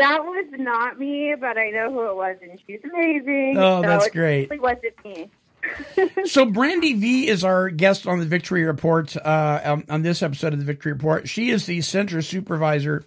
That 0.00 0.24
was 0.24 0.46
not 0.58 0.98
me, 0.98 1.34
but 1.38 1.56
I 1.56 1.70
know 1.70 1.92
who 1.92 2.08
it 2.10 2.16
was, 2.16 2.36
and 2.42 2.58
she's 2.66 2.80
amazing. 2.84 3.54
Oh, 3.58 3.82
so 3.82 3.88
that's 3.88 4.06
it 4.06 4.12
great. 4.12 4.50
Really 4.50 4.60
wasn't 4.60 5.04
me. 5.04 5.30
so 6.24 6.46
Brandy 6.46 6.94
V 6.94 7.28
is 7.28 7.44
our 7.44 7.68
guest 7.70 8.06
on 8.06 8.18
the 8.18 8.24
Victory 8.26 8.64
Report 8.64 9.14
uh, 9.16 9.60
on, 9.64 9.84
on 9.88 10.02
this 10.02 10.22
episode 10.22 10.52
of 10.52 10.58
the 10.58 10.64
Victory 10.64 10.92
Report. 10.92 11.28
She 11.28 11.50
is 11.50 11.66
the 11.66 11.80
center 11.82 12.22
supervisor 12.22 13.04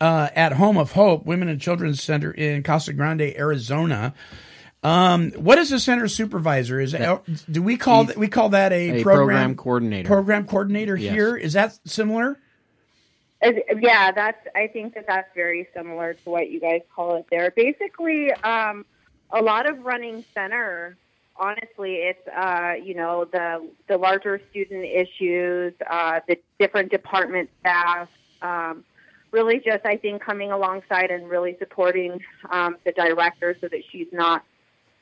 uh, 0.00 0.28
at 0.34 0.52
Home 0.54 0.76
of 0.78 0.92
Hope 0.92 1.26
Women 1.26 1.48
and 1.48 1.60
Children's 1.60 2.02
Center 2.02 2.30
in 2.30 2.62
Casa 2.62 2.92
Grande, 2.94 3.20
Arizona. 3.36 4.14
Um, 4.82 5.30
what 5.32 5.58
is 5.58 5.72
a 5.72 5.80
center 5.80 6.08
supervisor? 6.08 6.78
Is 6.78 6.92
that, 6.92 7.22
do 7.50 7.62
we 7.62 7.76
call 7.78 8.04
that 8.04 8.18
we 8.18 8.28
call 8.28 8.50
that 8.50 8.70
a, 8.72 9.00
A 9.00 9.02
program, 9.02 9.16
program 9.16 9.54
coordinator. 9.56 10.06
Program 10.06 10.46
coordinator 10.46 10.96
Yes. 10.96 11.12
here 11.12 11.36
is 11.36 11.54
that 11.54 11.78
similar? 11.86 12.38
Yeah, 13.80 14.12
that's. 14.12 14.46
I 14.54 14.68
think 14.68 14.94
that 14.94 15.06
that's 15.06 15.28
very 15.34 15.68
similar 15.74 16.14
to 16.14 16.30
what 16.30 16.50
you 16.50 16.60
guys 16.60 16.82
call 16.94 17.16
it 17.16 17.26
there. 17.30 17.50
Basically, 17.50 18.32
um, 18.32 18.84
a 19.30 19.42
lot 19.42 19.68
of 19.68 19.84
running 19.84 20.24
center. 20.34 20.96
Honestly, 21.36 21.96
it's 21.96 22.28
uh, 22.28 22.74
you 22.82 22.94
know 22.94 23.24
the 23.24 23.68
the 23.88 23.96
larger 23.96 24.40
student 24.50 24.84
issues, 24.84 25.74
uh, 25.88 26.20
the 26.28 26.38
different 26.58 26.90
department 26.90 27.50
staff. 27.60 28.08
Um, 28.40 28.84
really, 29.30 29.58
just 29.58 29.84
I 29.84 29.96
think 29.96 30.22
coming 30.22 30.52
alongside 30.52 31.10
and 31.10 31.28
really 31.28 31.56
supporting 31.58 32.20
um, 32.50 32.76
the 32.84 32.92
director 32.92 33.56
so 33.60 33.68
that 33.68 33.82
she's 33.90 34.08
not 34.12 34.44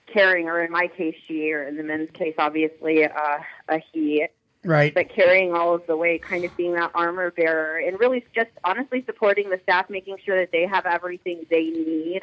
carrying, 0.06 0.48
or 0.48 0.62
in 0.64 0.72
my 0.72 0.88
case, 0.88 1.16
she, 1.26 1.52
or 1.52 1.64
in 1.64 1.76
the 1.76 1.82
men's 1.82 2.10
case, 2.12 2.34
obviously 2.38 3.04
uh, 3.04 3.38
a 3.68 3.78
he 3.92 4.26
Right. 4.64 4.94
but 4.94 5.08
carrying 5.08 5.54
all 5.54 5.74
of 5.74 5.86
the 5.86 5.96
weight, 5.96 6.22
kind 6.22 6.44
of 6.44 6.56
being 6.56 6.74
that 6.74 6.92
armor 6.94 7.30
bearer, 7.32 7.78
and 7.78 7.98
really 7.98 8.24
just 8.34 8.50
honestly 8.62 9.02
supporting 9.04 9.50
the 9.50 9.58
staff, 9.62 9.90
making 9.90 10.18
sure 10.24 10.38
that 10.38 10.52
they 10.52 10.66
have 10.66 10.86
everything 10.86 11.44
they 11.50 11.64
need 11.64 12.22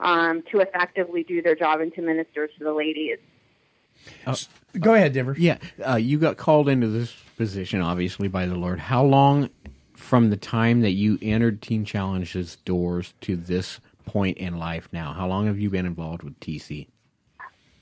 um, 0.00 0.42
to 0.50 0.60
effectively 0.60 1.22
do 1.22 1.40
their 1.42 1.54
job 1.54 1.80
and 1.80 1.94
to 1.94 2.02
minister 2.02 2.46
to 2.46 2.64
the 2.64 2.72
ladies. 2.72 3.18
Go 4.78 4.94
ahead, 4.94 5.12
Denver. 5.12 5.34
Yeah, 5.38 5.58
uh, 5.86 5.96
you 5.96 6.18
got 6.18 6.36
called 6.36 6.68
into 6.68 6.88
this 6.88 7.14
position, 7.36 7.80
obviously, 7.80 8.28
by 8.28 8.46
the 8.46 8.54
Lord. 8.54 8.78
How 8.78 9.04
long 9.04 9.50
from 9.94 10.30
the 10.30 10.36
time 10.36 10.82
that 10.82 10.92
you 10.92 11.18
entered 11.20 11.62
Teen 11.62 11.84
Challenge's 11.84 12.56
doors 12.64 13.14
to 13.22 13.36
this 13.36 13.80
point 14.04 14.38
in 14.38 14.58
life 14.58 14.88
now? 14.92 15.12
How 15.12 15.26
long 15.26 15.46
have 15.46 15.58
you 15.58 15.70
been 15.70 15.86
involved 15.86 16.22
with 16.22 16.38
TC? 16.40 16.86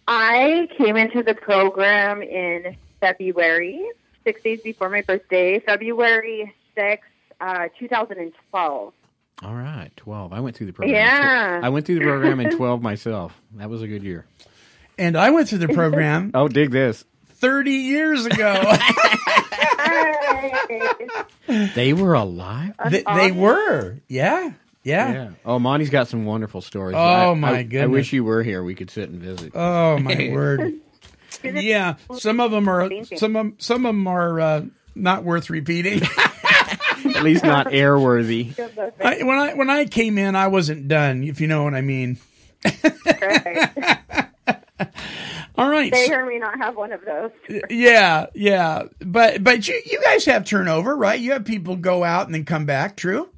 I 0.09 0.69
came 0.79 0.97
into 0.97 1.23
the 1.23 1.35
program 1.35 2.23
in 2.23 2.77
February, 3.01 3.85
six 4.25 4.42
days 4.42 4.61
before 4.62 4.88
my 4.88 5.03
birthday, 5.03 5.59
February 5.61 6.55
6th, 6.77 6.99
uh, 7.40 7.69
2012. 7.79 8.92
All 9.42 9.55
right, 9.55 9.90
12. 9.97 10.33
I 10.33 10.40
went 10.40 10.57
through 10.57 10.69
the 10.69 10.73
program. 10.73 10.95
Yeah. 10.97 11.61
I 11.62 11.69
went 11.69 11.85
through 11.87 11.97
the 11.97 12.05
program 12.05 12.40
in 12.40 12.51
12 12.57 12.81
myself. 12.83 13.38
That 13.57 13.69
was 13.69 13.83
a 13.83 13.88
good 13.88 14.03
year. 14.03 14.25
And 14.99 15.16
I 15.16 15.31
went 15.31 15.49
through 15.49 15.59
the 15.59 15.69
program 15.69 16.31
Oh, 16.35 16.49
dig 16.49 16.71
this. 16.71 17.05
30 17.35 17.71
years 17.71 18.27
ago. 18.27 18.62
They 21.75 21.92
were 21.92 22.14
alive? 22.14 22.73
they, 22.90 23.03
they 23.03 23.31
were. 23.33 23.99
Yeah. 24.09 24.53
Yeah. 24.87 25.31
Oh, 25.44 25.59
Monty's 25.59 25.90
got 25.90 26.07
some 26.09 26.25
wonderful 26.25 26.61
stories. 26.61 26.94
Oh, 26.96 27.33
I- 27.33 27.35
my 27.35 27.51
I, 27.59 27.68
I 27.83 27.87
wish 27.87 28.12
you 28.12 28.22
were 28.25 28.42
here. 28.42 28.62
We 28.62 28.75
could 28.75 28.90
sit 28.90 29.09
and 29.11 29.20
visit. 29.20 29.53
Oh 29.55 29.99
my 29.99 30.31
word. 30.33 30.75
Yeah, 31.42 31.96
some 32.16 32.40
of 32.40 32.51
them 32.53 32.68
are 32.68 32.88
some 33.16 33.37
of 33.37 33.53
some 33.59 33.85
of 33.85 33.90
them 33.90 34.07
are 34.07 34.40
uh, 34.40 34.64
not 34.94 35.25
worth 35.25 35.51
repeating. 35.51 36.03
At 37.14 37.22
least 37.22 37.44
not 37.44 37.66
airworthy. 37.66 38.59
I, 39.03 39.22
when 39.22 39.38
I 39.38 39.55
when 39.55 39.70
I 39.70 39.85
came 39.87 40.18
in, 40.18 40.35
I 40.37 40.46
wasn't 40.49 40.88
done. 40.88 41.25
If 41.25 41.40
you 41.40 41.46
know 41.49 41.64
what 41.64 41.75
I 41.75 41.81
mean. 41.83 42.18
All 45.59 45.70
right. 45.70 45.90
They 45.90 46.07
so- 46.07 46.14
or 46.14 46.27
may 46.27 46.38
not 46.38 46.59
have 46.59 46.77
one 46.77 46.92
of 46.92 47.01
those. 47.05 47.31
yeah, 47.70 48.27
yeah, 48.35 48.85
but 49.01 49.42
but 49.42 49.66
you 49.66 49.81
you 49.87 50.01
guys 50.03 50.25
have 50.27 50.44
turnover, 50.44 50.94
right? 50.96 51.18
You 51.18 51.33
have 51.33 51.44
people 51.44 51.77
go 51.77 52.05
out 52.05 52.27
and 52.27 52.35
then 52.35 52.44
come 52.44 52.66
back. 52.66 52.96
True. 52.96 53.29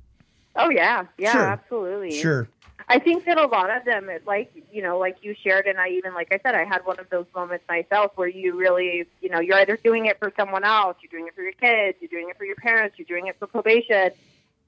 Oh 0.59 0.71
yeah, 0.71 1.05
yeah, 1.17 1.33
Sure. 1.33 1.47
absolutely. 1.47 2.11
Sure. 2.21 2.49
I 2.91 2.99
think 2.99 3.27
that 3.27 3.39
a 3.39 3.47
lot 3.47 3.71
of 3.75 3.85
them, 3.85 4.09
it- 4.09 4.27
like 4.27 4.51
you 4.73 4.83
know, 4.83 4.99
like 4.99 5.19
you 5.23 5.35
shared, 5.43 5.67
and 5.67 5.79
I 5.79 5.89
even, 5.91 6.15
like 6.15 6.29
I 6.33 6.39
said, 6.43 6.55
I 6.55 6.65
had 6.65 6.85
one 6.85 6.99
of 6.99 7.09
those 7.11 7.27
moments 7.35 7.65
myself 7.69 8.13
where 8.17 8.29
you 8.29 8.57
really, 8.57 9.07
you 9.21 9.29
know, 9.29 9.41
you're 9.41 9.57
either 9.59 9.77
doing 9.77 10.07
it 10.07 10.19
for 10.19 10.33
someone 10.37 10.65
else, 10.65 10.97
you're 11.03 11.11
doing 11.11 11.29
it 11.29 11.35
for 11.35 11.43
your 11.43 11.53
kids, 11.53 11.99
you're 12.01 12.09
doing 12.09 12.29
it 12.31 12.37
for 12.39 12.45
your 12.45 12.57
parents, 12.57 12.99
you're 12.99 13.07
doing 13.07 13.27
it 13.27 13.37
for 13.39 13.47
probation, 13.47 14.11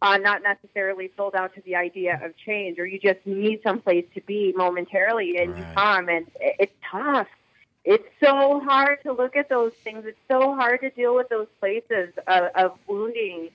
uh, 0.02 0.16
not 0.18 0.42
necessarily 0.42 1.10
sold 1.16 1.34
out 1.34 1.54
to 1.54 1.62
the 1.62 1.76
idea 1.76 2.20
of 2.22 2.36
change, 2.36 2.78
or 2.78 2.86
you 2.86 2.98
just 2.98 3.20
need 3.26 3.60
someplace 3.62 4.04
to 4.14 4.20
be 4.22 4.52
momentarily, 4.56 5.38
and 5.38 5.56
you 5.56 5.64
come, 5.74 6.08
and 6.08 6.26
it- 6.40 6.56
it's 6.58 6.74
tough. 6.90 7.28
It's 7.84 8.06
so 8.22 8.60
hard 8.60 9.02
to 9.04 9.12
look 9.12 9.34
at 9.36 9.48
those 9.48 9.72
things. 9.82 10.04
It's 10.04 10.20
so 10.30 10.54
hard 10.54 10.80
to 10.82 10.90
deal 10.90 11.14
with 11.14 11.30
those 11.30 11.48
places 11.58 12.10
of, 12.26 12.44
of 12.54 12.78
wounding, 12.86 13.48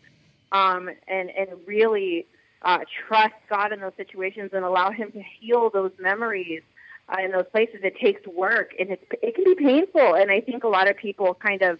um, 0.55 0.89
and 1.07 1.29
and 1.29 1.49
really 1.65 2.27
uh, 2.61 2.79
trust 3.07 3.35
God 3.49 3.71
in 3.73 3.79
those 3.81 3.93
situations 3.97 4.51
and 4.53 4.63
allow 4.63 4.91
Him 4.91 5.11
to 5.11 5.21
heal 5.39 5.69
those 5.69 5.91
memories 5.99 6.61
uh, 7.09 7.23
in 7.23 7.31
those 7.31 7.45
places. 7.51 7.81
It 7.83 7.97
takes 7.99 8.25
work 8.27 8.71
and 8.79 8.89
it's, 8.91 9.03
it 9.21 9.35
can 9.35 9.43
be 9.43 9.55
painful. 9.55 10.15
And 10.15 10.31
I 10.31 10.41
think 10.41 10.63
a 10.63 10.67
lot 10.67 10.89
of 10.89 10.97
people 10.97 11.35
kind 11.35 11.61
of 11.61 11.79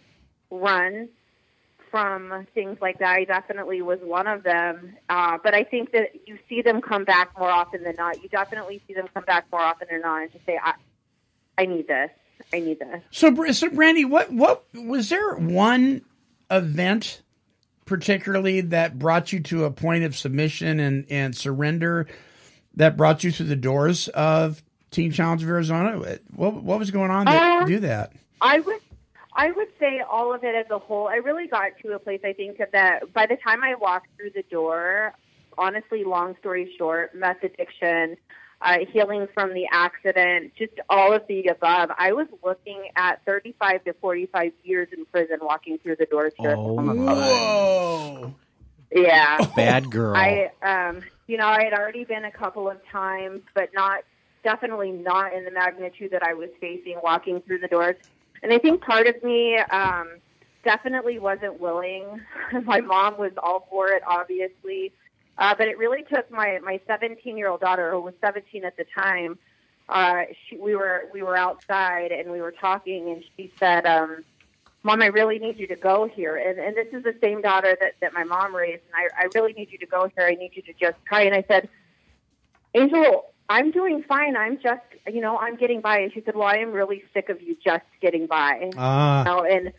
run 0.52 1.10
from 1.90 2.46
things 2.54 2.78
like 2.82 3.00
that. 3.00 3.16
I 3.16 3.24
definitely 3.24 3.82
was 3.82 4.00
one 4.02 4.28
of 4.28 4.44
them. 4.44 4.98
Uh, 5.10 5.38
but 5.44 5.56
I 5.56 5.64
think 5.64 5.92
that 5.94 6.28
you 6.28 6.38
see 6.50 6.62
them 6.62 6.82
come 6.82 7.06
back 7.06 7.32
more 7.40 7.50
often 7.50 7.84
than 7.84 7.96
not. 7.96 8.22
You 8.22 8.30
definitely 8.30 8.82
see 8.88 8.94
them 8.94 9.08
come 9.14 9.24
back 9.24 9.46
more 9.52 9.62
often 9.62 9.88
than 9.90 10.02
not 10.02 10.24
and 10.24 10.32
just 10.32 10.46
say, 10.46 10.60
I, 10.62 10.74
I 11.58 11.66
need 11.66 11.88
this. 11.88 12.12
I 12.54 12.60
need 12.60 12.80
this. 12.80 13.02
So, 13.12 13.34
so 13.54 13.70
Brandy, 13.70 14.04
what 14.04 14.32
what 14.32 14.66
was 14.74 15.10
there 15.10 15.36
one 15.36 16.02
event 16.52 17.22
particularly 17.86 18.62
that 18.62 19.00
brought 19.00 19.32
you 19.32 19.40
to 19.40 19.64
a 19.66 19.72
point 19.72 20.04
of 20.04 20.16
submission 20.16 20.80
and 20.80 21.06
and 21.10 21.36
surrender 21.36 22.08
that 22.76 22.98
brought 22.98 23.24
you 23.24 23.32
through 23.32 23.46
the 23.46 23.56
doors 23.56 24.08
of 24.10 24.62
Teen 24.92 25.12
Challenge 25.12 25.44
of 25.44 25.50
Arizona? 25.50 26.18
What 26.36 26.62
what 26.64 26.80
was 26.80 26.92
going 26.92 27.12
on 27.12 27.26
to 27.28 27.32
Uh, 27.32 27.66
do 27.66 27.80
that? 27.80 28.12
I 28.42 28.60
would 28.60 28.80
I 29.34 29.52
would 29.52 29.68
say 29.80 30.02
all 30.02 30.34
of 30.34 30.44
it 30.44 30.56
as 30.56 30.70
a 30.72 30.80
whole. 30.80 31.08
I 31.08 31.16
really 31.16 31.48
got 31.48 31.72
to 31.84 31.94
a 31.94 32.00
place 32.00 32.22
I 32.24 32.34
think 32.34 32.58
that 32.72 33.14
by 33.14 33.26
the 33.26 33.38
time 33.38 33.64
I 33.64 33.76
walked 33.76 34.08
through 34.18 34.32
the 34.32 34.44
door, 34.44 35.14
honestly, 35.58 36.04
long 36.04 36.36
story 36.40 36.74
short, 36.78 37.14
meth 37.16 37.44
addiction, 37.44 38.18
uh, 38.66 38.80
healing 38.92 39.28
from 39.34 39.54
the 39.54 39.68
accident, 39.72 40.52
just 40.58 40.74
all 40.90 41.14
of 41.14 41.22
the 41.28 41.48
above. 41.48 41.92
I 41.98 42.14
was 42.14 42.28
looking 42.44 42.90
at 42.96 43.24
35 43.24 43.84
to 43.86 43.94
45 43.94 44.52
years 44.64 44.88
in 44.92 45.06
prison 45.06 45.38
walking 45.42 45.78
through 45.78 45.98
the 45.98 46.08
doors 46.08 46.34
here. 46.40 46.56
Oh, 46.58 46.76
my. 46.76 46.96
College. 46.96 47.08
Whoa. 47.08 48.36
Yeah. 48.92 49.46
Bad 49.56 49.92
girl. 49.92 50.16
I, 50.16 50.52
um, 50.64 51.02
you 51.28 51.38
know, 51.38 51.48
I 51.48 51.64
had 51.64 51.74
already 51.74 52.06
been 52.06 52.26
a 52.26 52.32
couple 52.32 52.68
of 52.68 52.78
times, 52.88 53.42
but 53.54 53.70
not 53.76 54.04
definitely 54.44 54.92
not 54.92 55.34
in 55.34 55.46
the 55.46 55.52
magnitude 55.52 56.12
that 56.12 56.24
I 56.24 56.34
was 56.34 56.50
facing 56.60 57.00
walking 57.04 57.42
through 57.42 57.60
the 57.60 57.68
doors. 57.68 57.96
And 58.42 58.52
I 58.52 58.58
think 58.58 58.82
part 58.82 59.06
of 59.06 59.24
me 59.24 59.58
um, 59.58 60.18
definitely 60.64 61.20
wasn't 61.20 61.60
willing. 61.60 62.22
my 62.64 62.82
mom 62.82 63.18
was 63.20 63.32
all 63.42 63.68
for 63.70 63.90
it, 63.90 64.02
obviously, 64.08 64.92
uh, 65.38 65.56
but 65.58 65.68
it 65.68 65.78
really 65.78 66.04
took 66.04 66.30
my 66.32 66.60
my 66.64 66.80
17 66.88 67.38
year 67.38 67.50
old 67.50 67.62
daughter, 67.62 67.92
who 67.92 68.02
was 68.02 68.14
17 68.22 68.66
at 68.66 68.78
the 68.78 68.86
time. 68.96 69.38
Uh, 69.88 70.24
she, 70.48 70.58
we 70.58 70.76
were 70.76 71.06
we 71.14 71.22
were 71.22 71.38
outside 71.38 72.12
and 72.12 72.32
we 72.32 72.42
were 72.42 72.52
talking, 72.54 73.10
and 73.10 73.24
she 73.36 73.52
said. 73.60 73.86
Um, 73.86 74.24
Mom, 74.84 75.02
I 75.02 75.08
really 75.08 75.40
need 75.40 75.58
you 75.58 75.66
to 75.70 75.76
go 75.76 76.08
here. 76.08 76.38
And, 76.38 76.60
and 76.60 76.78
this 76.78 76.86
is 76.94 77.04
the 77.04 77.16
same 77.20 77.42
daughter 77.42 77.76
that, 77.82 77.94
that 78.02 78.14
my 78.14 78.24
mom 78.24 78.56
raised. 78.56 78.84
And 78.86 79.10
I, 79.18 79.24
I 79.24 79.28
really 79.34 79.52
need 79.54 79.72
you 79.72 79.80
to 79.80 79.88
go 79.88 80.12
here. 80.16 80.28
I 80.28 80.36
need 80.36 80.52
you 80.54 80.62
to 80.62 80.74
just 80.74 81.04
try. 81.08 81.24
And 81.24 81.34
I 81.34 81.44
said, 81.48 81.70
Angel, 82.76 83.26
I'm 83.50 83.72
doing 83.72 84.04
fine. 84.04 84.36
I'm 84.36 84.60
just, 84.60 84.84
you 85.12 85.22
know, 85.22 85.38
I'm 85.38 85.56
getting 85.56 85.82
by. 85.82 86.00
And 86.00 86.14
she 86.14 86.22
said, 86.22 86.36
Well, 86.36 86.48
I 86.48 86.58
am 86.58 86.72
really 86.72 87.04
sick 87.14 87.30
of 87.30 87.42
you 87.42 87.58
just 87.64 87.86
getting 88.02 88.28
by. 88.28 88.72
Ah. 88.78 89.20
You 89.20 89.26
know, 89.26 89.44
and 89.44 89.74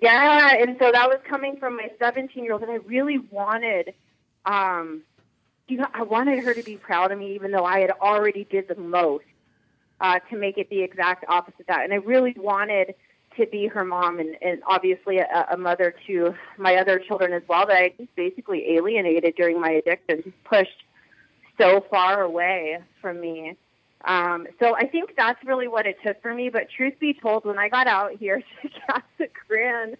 yeah, 0.00 0.54
and 0.54 0.76
so 0.78 0.92
that 0.92 1.08
was 1.08 1.18
coming 1.28 1.56
from 1.56 1.76
my 1.76 1.90
17 1.98 2.44
year 2.44 2.52
old, 2.52 2.62
and 2.62 2.70
I 2.70 2.76
really 2.76 3.18
wanted, 3.18 3.92
um, 4.46 5.02
you 5.68 5.76
know, 5.76 5.86
I 5.94 6.02
wanted 6.02 6.42
her 6.44 6.52
to 6.54 6.62
be 6.62 6.76
proud 6.76 7.12
of 7.12 7.18
me, 7.18 7.34
even 7.34 7.52
though 7.52 7.64
I 7.64 7.80
had 7.80 7.90
already 7.90 8.44
did 8.44 8.68
the 8.68 8.74
most 8.74 9.24
uh, 10.00 10.18
to 10.30 10.36
make 10.36 10.58
it 10.58 10.68
the 10.70 10.82
exact 10.82 11.24
opposite 11.28 11.60
of 11.60 11.66
that. 11.66 11.84
And 11.84 11.92
I 11.92 11.96
really 11.96 12.34
wanted 12.36 12.94
to 13.36 13.46
be 13.46 13.68
her 13.68 13.84
mom 13.84 14.18
and, 14.18 14.36
and 14.42 14.62
obviously 14.66 15.18
a, 15.18 15.46
a 15.52 15.56
mother 15.56 15.94
to 16.06 16.34
my 16.58 16.76
other 16.76 16.98
children 16.98 17.32
as 17.32 17.42
well 17.48 17.66
that 17.66 17.76
I 17.76 17.92
just 17.96 18.14
basically 18.16 18.74
alienated 18.74 19.34
during 19.36 19.60
my 19.60 19.70
addiction, 19.70 20.22
just 20.24 20.44
pushed 20.44 20.84
so 21.58 21.84
far 21.90 22.22
away 22.22 22.78
from 23.00 23.20
me. 23.20 23.56
Um, 24.04 24.46
so 24.58 24.74
I 24.74 24.86
think 24.86 25.14
that's 25.16 25.42
really 25.44 25.68
what 25.68 25.86
it 25.86 25.98
took 26.04 26.20
for 26.22 26.34
me. 26.34 26.48
But 26.48 26.68
truth 26.70 26.94
be 26.98 27.14
told, 27.14 27.44
when 27.44 27.58
I 27.58 27.68
got 27.68 27.86
out 27.86 28.12
here 28.18 28.42
to 28.62 28.68
Casa 28.86 29.30
Grande 29.46 29.96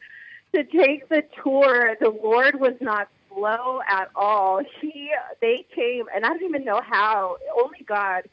to 0.54 0.64
take 0.64 1.08
the 1.08 1.22
tour, 1.42 1.96
the 2.00 2.10
Lord 2.10 2.58
was 2.58 2.74
not 2.80 3.08
slow 3.32 3.80
at 3.88 4.10
all. 4.14 4.62
He, 4.80 5.10
they 5.40 5.64
came, 5.74 6.06
and 6.14 6.24
I 6.24 6.28
don't 6.28 6.42
even 6.42 6.64
know 6.64 6.80
how. 6.80 7.36
Only 7.62 7.84
God 7.86 8.24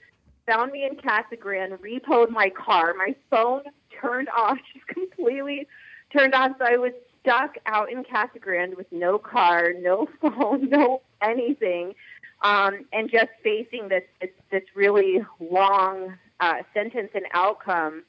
found 0.45 0.71
me 0.71 0.85
in 0.85 0.95
Casa 0.95 1.35
Grande, 1.35 1.73
repoed 1.73 2.29
my 2.29 2.49
car. 2.49 2.93
My 2.97 3.15
phone 3.29 3.63
turned 4.01 4.29
off, 4.35 4.57
just 4.73 4.87
completely 4.87 5.67
turned 6.11 6.33
off. 6.33 6.53
So 6.57 6.65
I 6.65 6.77
was 6.77 6.93
stuck 7.21 7.57
out 7.65 7.91
in 7.91 8.03
Casa 8.03 8.39
Grande 8.39 8.75
with 8.75 8.87
no 8.91 9.17
car, 9.17 9.73
no 9.79 10.07
phone, 10.21 10.69
no 10.69 11.01
anything, 11.21 11.93
um, 12.41 12.85
and 12.93 13.11
just 13.11 13.29
facing 13.43 13.89
this, 13.89 14.03
this 14.21 14.29
this 14.51 14.63
really 14.75 15.25
long 15.39 16.15
uh, 16.39 16.57
sentence 16.73 17.09
and 17.13 17.25
outcome. 17.33 18.03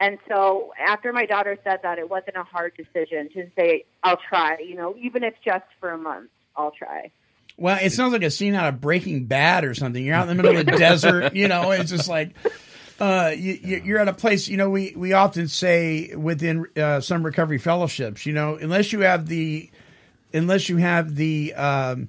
And 0.00 0.18
so 0.28 0.72
after 0.80 1.12
my 1.12 1.26
daughter 1.26 1.58
said 1.62 1.80
that, 1.82 1.98
it 1.98 2.08
wasn't 2.08 2.36
a 2.36 2.42
hard 2.42 2.72
decision 2.74 3.28
to 3.34 3.46
say, 3.54 3.84
I'll 4.02 4.16
try, 4.16 4.56
you 4.58 4.74
know, 4.74 4.96
even 4.98 5.22
if 5.22 5.34
just 5.44 5.66
for 5.78 5.90
a 5.90 5.98
month, 5.98 6.30
I'll 6.56 6.70
try. 6.70 7.10
Well, 7.58 7.78
it 7.82 7.92
sounds 7.92 8.14
like 8.14 8.22
a 8.22 8.30
scene 8.30 8.54
out 8.54 8.66
of 8.72 8.80
Breaking 8.80 9.26
Bad 9.26 9.64
or 9.66 9.74
something. 9.74 10.02
You're 10.02 10.14
out 10.14 10.28
in 10.28 10.34
the 10.34 10.42
middle 10.42 10.58
of 10.58 10.64
the 10.64 10.72
desert, 10.78 11.34
you 11.34 11.46
know. 11.48 11.70
It's 11.72 11.90
just 11.90 12.08
like 12.08 12.30
uh, 12.98 13.32
you, 13.36 13.58
you- 13.62 13.82
you're 13.84 13.98
at 13.98 14.08
a 14.08 14.14
place. 14.14 14.48
You 14.48 14.56
know, 14.56 14.70
we 14.70 14.94
we 14.96 15.12
often 15.12 15.48
say 15.48 16.14
within 16.16 16.66
uh, 16.76 17.00
some 17.00 17.22
recovery 17.22 17.58
fellowships, 17.58 18.24
you 18.24 18.32
know, 18.32 18.54
unless 18.54 18.92
you 18.94 19.00
have 19.00 19.26
the 19.26 19.68
unless 20.32 20.70
you 20.70 20.78
have 20.78 21.14
the 21.16 21.52
um, 21.52 22.08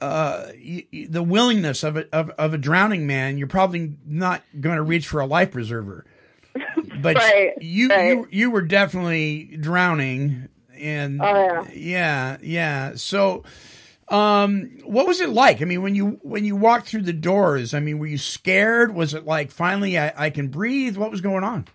uh, 0.00 0.46
y- 0.54 0.86
y- 0.92 1.06
the 1.08 1.22
willingness 1.22 1.84
of 1.84 1.96
a, 1.96 2.06
of, 2.12 2.30
of 2.30 2.54
a 2.54 2.58
drowning 2.58 3.06
man, 3.06 3.38
you're 3.38 3.46
probably 3.46 3.92
not 4.04 4.42
going 4.60 4.76
to 4.76 4.82
reach 4.82 5.06
for 5.06 5.20
a 5.20 5.26
life 5.26 5.52
preserver. 5.52 6.04
But 7.02 7.16
Right, 7.16 7.52
you 7.60 7.92
you 7.92 8.28
you 8.30 8.50
were 8.50 8.62
definitely 8.62 9.56
drowning, 9.60 10.48
and 10.78 11.20
Oh, 11.20 11.34
yeah. 11.34 11.66
yeah, 11.72 12.36
yeah. 12.42 12.92
So, 12.96 13.44
um, 14.08 14.78
what 14.84 15.06
was 15.06 15.20
it 15.20 15.30
like? 15.30 15.60
I 15.62 15.64
mean, 15.64 15.82
when 15.82 15.94
you 15.94 16.20
when 16.22 16.44
you 16.44 16.56
walked 16.56 16.88
through 16.88 17.02
the 17.02 17.12
doors, 17.12 17.74
I 17.74 17.80
mean, 17.80 17.98
were 17.98 18.06
you 18.06 18.18
scared? 18.18 18.94
Was 18.94 19.14
it 19.14 19.26
like 19.26 19.50
finally 19.50 19.98
I, 19.98 20.12
I 20.16 20.30
can 20.30 20.48
breathe? 20.48 20.96
What 20.96 21.10
was 21.10 21.20
going 21.20 21.44
on? 21.44 21.66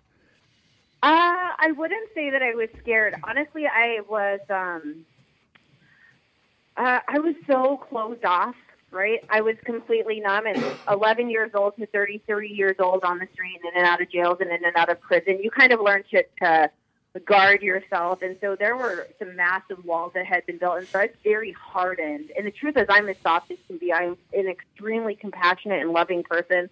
Uh, 1.03 1.53
I 1.59 1.71
wouldn't 1.77 2.09
say 2.15 2.29
that 2.31 2.41
I 2.41 2.55
was 2.55 2.69
scared. 2.81 3.15
Honestly, 3.23 3.67
I 3.67 4.01
was. 4.09 4.39
Um, 4.49 5.05
uh, 6.75 6.99
I 7.07 7.19
was 7.19 7.35
so 7.47 7.77
closed 7.89 8.23
off. 8.23 8.55
Right, 8.89 9.19
I 9.29 9.41
was 9.41 9.55
completely 9.65 10.21
numb. 10.21 10.45
And 10.45 10.63
11 10.89 11.29
years 11.29 11.51
old 11.53 11.75
to 11.77 11.85
30, 11.87 12.23
30 12.25 12.47
years 12.47 12.75
old 12.79 13.03
on 13.03 13.19
the 13.19 13.27
street, 13.33 13.59
in 13.61 13.77
and 13.77 13.85
out 13.85 14.01
of 14.01 14.09
jails, 14.09 14.37
and 14.39 14.49
in 14.49 14.63
and 14.63 14.75
out 14.75 14.89
of 14.89 15.01
prison. 15.01 15.39
You 15.43 15.51
kind 15.51 15.73
of 15.73 15.81
learn 15.81 16.03
to, 16.11 16.23
to 16.41 16.71
guard 17.25 17.61
yourself, 17.61 18.21
and 18.21 18.37
so 18.39 18.55
there 18.55 18.77
were 18.77 19.07
some 19.19 19.35
massive 19.35 19.83
walls 19.83 20.11
that 20.13 20.25
had 20.25 20.45
been 20.45 20.57
built, 20.57 20.77
and 20.77 20.87
so 20.87 20.99
I 20.99 21.05
was 21.07 21.15
very 21.23 21.51
hardened. 21.51 22.31
And 22.37 22.45
the 22.45 22.51
truth 22.51 22.77
is, 22.77 22.85
I'm 22.89 23.09
as 23.09 23.17
soft 23.23 23.51
as 23.51 23.57
can 23.67 23.77
be. 23.77 23.91
I'm 23.91 24.17
an 24.33 24.47
extremely 24.47 25.15
compassionate 25.15 25.81
and 25.81 25.91
loving 25.91 26.23
person 26.23 26.69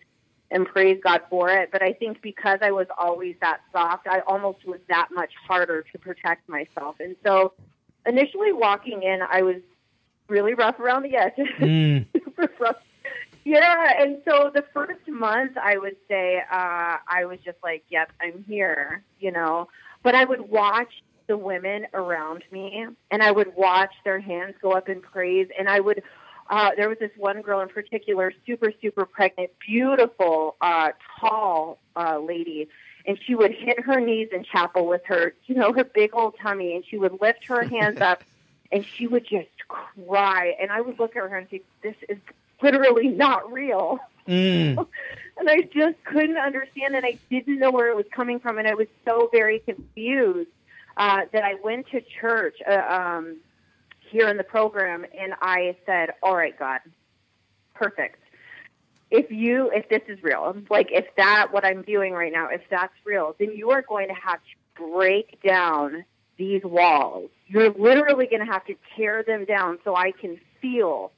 and 0.52 0.66
praise 0.66 1.00
God 1.04 1.22
for 1.30 1.50
it. 1.50 1.70
But 1.72 1.82
I 1.82 1.94
think 1.94 2.22
because 2.22 2.60
I 2.62 2.72
was 2.72 2.88
always 2.98 3.36
that 3.42 3.62
soft, 3.72 4.08
I 4.08 4.20
almost 4.22 4.66
was 4.66 4.80
that 4.88 5.10
much 5.12 5.32
harder 5.48 5.84
to 5.92 5.98
protect 6.00 6.48
myself. 6.48 6.98
And 7.00 7.16
so 7.26 7.54
initially 8.06 8.54
walking 8.54 9.04
in, 9.04 9.20
I 9.22 9.42
was 9.42 9.58
really 10.28 10.54
rough 10.54 10.80
around 10.80 11.04
the 11.04 11.16
edges. 11.16 11.48
Super 12.14 12.52
rough. 12.60 12.78
Yeah, 13.44 14.02
and 14.02 14.18
so 14.26 14.50
the 14.54 14.64
first 14.74 15.08
month, 15.08 15.56
I 15.56 15.78
would 15.78 15.98
say 16.08 16.42
uh, 16.52 16.98
I 17.08 17.26
was 17.26 17.38
just 17.46 17.58
like, 17.64 17.84
"Yep, 17.90 18.12
I'm 18.20 18.44
here," 18.48 19.04
you 19.20 19.32
know. 19.32 19.68
But 20.02 20.16
I 20.16 20.26
would 20.26 20.50
watch 20.50 20.92
the 21.28 21.38
women 21.38 21.86
around 21.94 22.44
me, 22.52 22.88
and 23.12 23.24
I 23.24 23.32
would 23.32 23.56
watch 23.56 23.94
their 24.04 24.20
hands 24.20 24.56
go 24.62 24.72
up 24.72 24.90
in 24.90 25.02
praise, 25.02 25.48
and 25.58 25.70
I 25.70 25.80
would. 25.80 26.02
Uh, 26.48 26.72
there 26.78 26.90
was 26.90 27.00
this 27.00 27.12
one 27.18 27.42
girl 27.42 27.62
in 27.62 27.70
particular, 27.70 28.32
super, 28.46 28.72
super 28.80 29.06
pregnant, 29.06 29.50
beautiful, 29.66 30.56
uh, 30.62 30.92
tall 31.20 31.80
uh, 31.96 32.20
lady, 32.20 32.68
and 33.08 33.18
she 33.26 33.36
would 33.36 33.52
hit 33.52 33.80
her 33.80 34.00
knees 34.00 34.30
in 34.32 34.44
chapel 34.44 34.88
with 34.88 35.02
her, 35.06 35.34
you 35.46 35.56
know, 35.56 35.74
her 35.74 35.84
big 35.84 36.12
old 36.14 36.36
tummy, 36.42 36.76
and 36.76 36.84
she 36.88 36.98
would 36.98 37.20
lift 37.22 37.46
her 37.46 37.64
hands 37.64 38.00
up, 38.02 38.24
and 38.76 38.86
she 38.86 39.08
would 39.08 39.26
just 39.26 39.48
cry, 39.70 40.54
and 40.60 40.70
I 40.70 40.82
would 40.82 41.00
look 41.00 41.16
at 41.16 41.24
her 41.24 41.38
and 41.38 41.50
think, 41.50 41.64
"This 41.82 41.96
is 42.10 42.18
literally 42.62 43.08
not 43.08 43.52
real." 43.52 44.00
Mm. 44.28 44.86
and 45.38 45.50
I 45.50 45.62
just 45.62 46.04
couldn't 46.04 46.38
understand, 46.38 46.94
and 46.94 47.06
I 47.06 47.18
didn't 47.30 47.60
know 47.60 47.72
where 47.72 47.90
it 47.90 47.96
was 47.96 48.06
coming 48.12 48.40
from, 48.40 48.58
and 48.58 48.68
I 48.68 48.74
was 48.74 48.88
so 49.06 49.30
very 49.32 49.60
confused 49.60 50.50
uh, 50.98 51.22
that 51.32 51.44
I 51.44 51.54
went 51.64 51.88
to 51.92 52.02
church 52.02 52.58
uh, 52.70 52.74
um, 52.74 53.38
here 54.10 54.28
in 54.28 54.36
the 54.36 54.44
program, 54.44 55.06
and 55.18 55.34
I 55.42 55.78
said, 55.86 56.10
"All 56.22 56.36
right, 56.36 56.58
God, 56.60 56.82
perfect. 57.76 58.20
If 59.10 59.32
you, 59.32 59.72
if 59.72 59.88
this 59.88 60.02
is 60.10 60.22
real, 60.22 60.54
like 60.70 60.90
if 60.92 61.06
that 61.16 61.54
what 61.54 61.64
I'm 61.64 61.84
doing 61.84 62.12
right 62.12 62.34
now, 62.34 62.50
if 62.50 62.62
that's 62.70 62.94
real, 63.06 63.38
then 63.40 63.54
you 63.56 63.72
are 63.72 63.84
going 63.84 64.10
to 64.10 64.16
have 64.16 64.40
to 64.40 64.84
break 64.84 65.42
down 65.42 66.04
these 66.38 66.64
walls. 66.64 67.30
You're 67.48 67.72
literally 67.72 68.28
going 68.28 68.46
to 68.46 68.52
have 68.52 68.66
to 68.66 68.76
tear 68.96 69.24
them 69.24 69.46
down 69.46 69.80
so 69.84 69.96
I 69.96 70.12
can 70.12 70.40
feel 70.62 71.12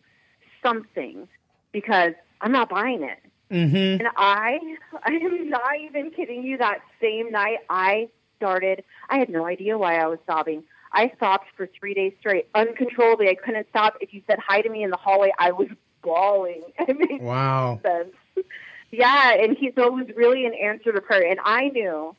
something 0.61 1.27
because 1.71 2.13
I'm 2.41 2.51
not 2.51 2.69
buying 2.69 3.03
it." 3.03 3.19
Mm-hmm. 3.51 4.01
And 4.01 4.07
I, 4.17 4.59
I 5.03 5.11
am 5.11 5.49
not 5.49 5.79
even 5.81 6.11
kidding 6.11 6.43
you. 6.43 6.57
That 6.57 6.79
same 7.01 7.31
night, 7.31 7.59
I 7.69 8.09
started. 8.37 8.83
I 9.09 9.17
had 9.19 9.29
no 9.29 9.45
idea 9.45 9.77
why 9.77 9.97
I 9.97 10.07
was 10.07 10.19
sobbing. 10.25 10.63
I 10.91 11.11
sobbed 11.19 11.45
for 11.55 11.67
three 11.79 11.93
days 11.93 12.13
straight, 12.19 12.47
uncontrollably. 12.55 13.29
I 13.29 13.35
couldn't 13.35 13.67
stop. 13.69 13.95
If 14.01 14.13
you 14.13 14.21
said 14.27 14.39
hi 14.45 14.61
to 14.61 14.69
me 14.69 14.83
in 14.83 14.89
the 14.89 14.97
hallway, 14.97 15.31
I 15.39 15.51
was 15.51 15.67
bawling. 16.01 16.61
I 16.79 16.91
mean, 16.93 17.23
Wow. 17.23 17.79
sense. 17.83 18.45
Yeah, 18.91 19.33
and 19.33 19.57
he 19.57 19.71
so 19.75 19.87
it 19.87 19.93
was 19.93 20.07
really 20.15 20.45
an 20.45 20.53
answer 20.53 20.93
to 20.93 21.01
prayer, 21.01 21.29
and 21.29 21.39
I 21.43 21.67
knew 21.69 22.15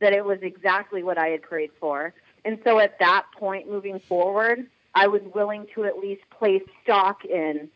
that 0.00 0.12
it 0.12 0.24
was 0.24 0.38
exactly 0.42 1.02
what 1.02 1.18
I 1.18 1.28
had 1.28 1.42
prayed 1.42 1.70
for. 1.78 2.12
And 2.44 2.58
so 2.64 2.78
at 2.78 2.98
that 2.98 3.26
point, 3.38 3.70
moving 3.70 4.00
forward, 4.00 4.66
I 4.94 5.06
was 5.08 5.22
willing 5.34 5.66
to 5.74 5.84
at 5.84 5.98
least 5.98 6.22
place 6.30 6.62
stock 6.82 7.24
in 7.24 7.68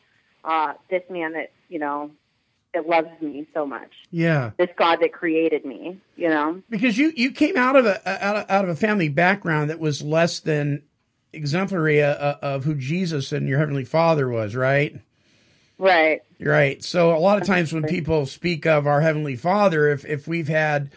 uh, 0.45 0.75
this 0.91 1.03
man 1.11 1.33
that 1.35 1.53
you 1.69 1.79
know 1.79 2.11
that 2.73 2.89
loves 2.89 3.09
me 3.21 3.47
so 3.55 3.65
much, 3.65 3.93
Yeah. 4.11 4.51
this 4.59 4.69
God 4.77 4.97
that 5.01 5.13
created 5.13 5.65
me. 5.65 6.01
You 6.17 6.29
know, 6.29 6.63
because 6.69 6.99
you 6.99 7.13
you 7.17 7.31
came 7.31 7.57
out 7.57 7.77
of 7.77 7.87
a 7.87 8.25
out 8.25 8.37
of, 8.37 8.51
out 8.51 8.65
of 8.65 8.71
a 8.71 8.77
family 8.77 9.09
background 9.09 9.71
that 9.71 9.79
was 9.79 10.03
less 10.03 10.41
than 10.41 10.83
exemplary 11.33 12.03
uh, 12.03 12.35
of 12.43 12.65
who 12.65 12.75
Jesus 12.75 13.33
and 13.33 13.49
your 13.49 13.59
heavenly 13.59 13.85
Father 13.85 14.29
was, 14.29 14.55
right? 14.55 14.97
right? 15.79 16.23
Right. 16.41 16.83
So 16.85 17.17
a 17.17 17.19
lot 17.19 17.41
of 17.41 17.47
times 17.47 17.73
when 17.73 17.85
people 17.85 18.27
speak 18.27 18.67
of 18.67 18.87
our 18.87 19.01
heavenly 19.01 19.37
Father, 19.37 19.89
if 19.89 20.05
if 20.05 20.29
we've 20.29 20.49
had 20.49 20.91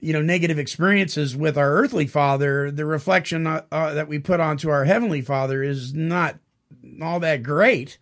you 0.00 0.12
know 0.12 0.22
negative 0.22 0.58
experiences 0.58 1.36
with 1.36 1.56
our 1.56 1.72
earthly 1.72 2.06
father, 2.06 2.70
the 2.70 2.84
reflection 2.84 3.46
uh, 3.46 3.62
uh, 3.72 3.94
that 3.94 4.08
we 4.08 4.18
put 4.18 4.40
onto 4.40 4.68
our 4.68 4.84
heavenly 4.84 5.22
Father 5.22 5.62
is 5.62 5.94
not 5.94 6.38
all 7.02 7.20
that 7.20 7.42
great. 7.42 7.98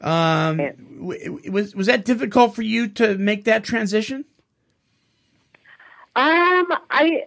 Um, 0.00 0.58
w- 0.98 1.40
was 1.50 1.74
was 1.74 1.86
that 1.86 2.04
difficult 2.04 2.54
for 2.54 2.62
you 2.62 2.88
to 2.88 3.16
make 3.16 3.44
that 3.44 3.64
transition? 3.64 4.24
Um, 6.16 6.66
I 6.90 7.24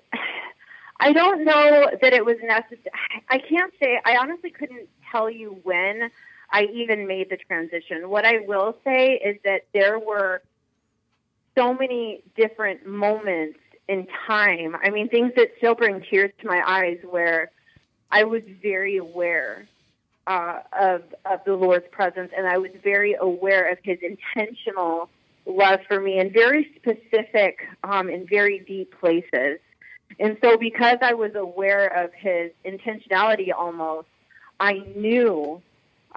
I 1.00 1.12
don't 1.12 1.44
know 1.44 1.90
that 2.02 2.14
it 2.14 2.24
was 2.24 2.38
necessary. 2.44 2.92
I 3.30 3.40
can't 3.40 3.74
say. 3.80 4.00
I 4.06 4.18
honestly 4.18 4.52
couldn't 4.52 4.88
tell 5.12 5.30
you 5.30 5.60
when 5.64 6.12
I 6.52 6.64
even 6.74 7.08
made 7.08 7.30
the 7.30 7.38
transition. 7.38 8.10
What 8.10 8.26
I 8.26 8.40
will 8.46 8.78
say 8.84 9.14
is 9.14 9.38
that 9.44 9.66
there 9.74 10.00
were 10.00 10.42
so 11.56 11.74
many 11.74 12.24
different 12.36 12.86
moments 12.86 13.60
in 13.88 14.08
time. 14.26 14.76
I 14.82 14.90
mean, 14.90 15.10
things 15.10 15.34
that 15.36 15.52
still 15.58 15.76
bring 15.76 16.02
tears 16.02 16.32
to 16.42 16.48
my 16.48 16.62
eyes 16.66 17.00
where 17.04 17.52
I 18.12 18.24
was 18.24 18.44
very 18.62 18.98
aware 18.98 19.68
uh, 20.26 20.60
of 20.78 21.04
of 21.26 21.40
the 21.46 21.56
Lord's 21.56 21.88
presence, 21.90 22.32
and 22.36 22.46
I 22.48 22.58
was 22.58 22.72
very 22.84 23.16
aware 23.20 23.72
of 23.72 23.78
His 23.84 24.00
intentional 24.02 25.10
love 25.46 25.80
for 25.88 26.00
me 26.00 26.20
in 26.20 26.32
very 26.32 26.70
specific 26.76 27.60
um, 27.84 28.10
and 28.10 28.28
very 28.28 28.60
deep 28.60 28.94
places. 29.00 29.60
And 30.20 30.38
so, 30.42 30.58
because 30.58 30.98
I 31.02 31.14
was 31.14 31.36
aware 31.36 31.88
of 31.88 32.14
His 32.14 32.52
intentionality, 32.66 33.54
almost, 33.58 34.08
I 34.60 34.84
knew 34.96 35.62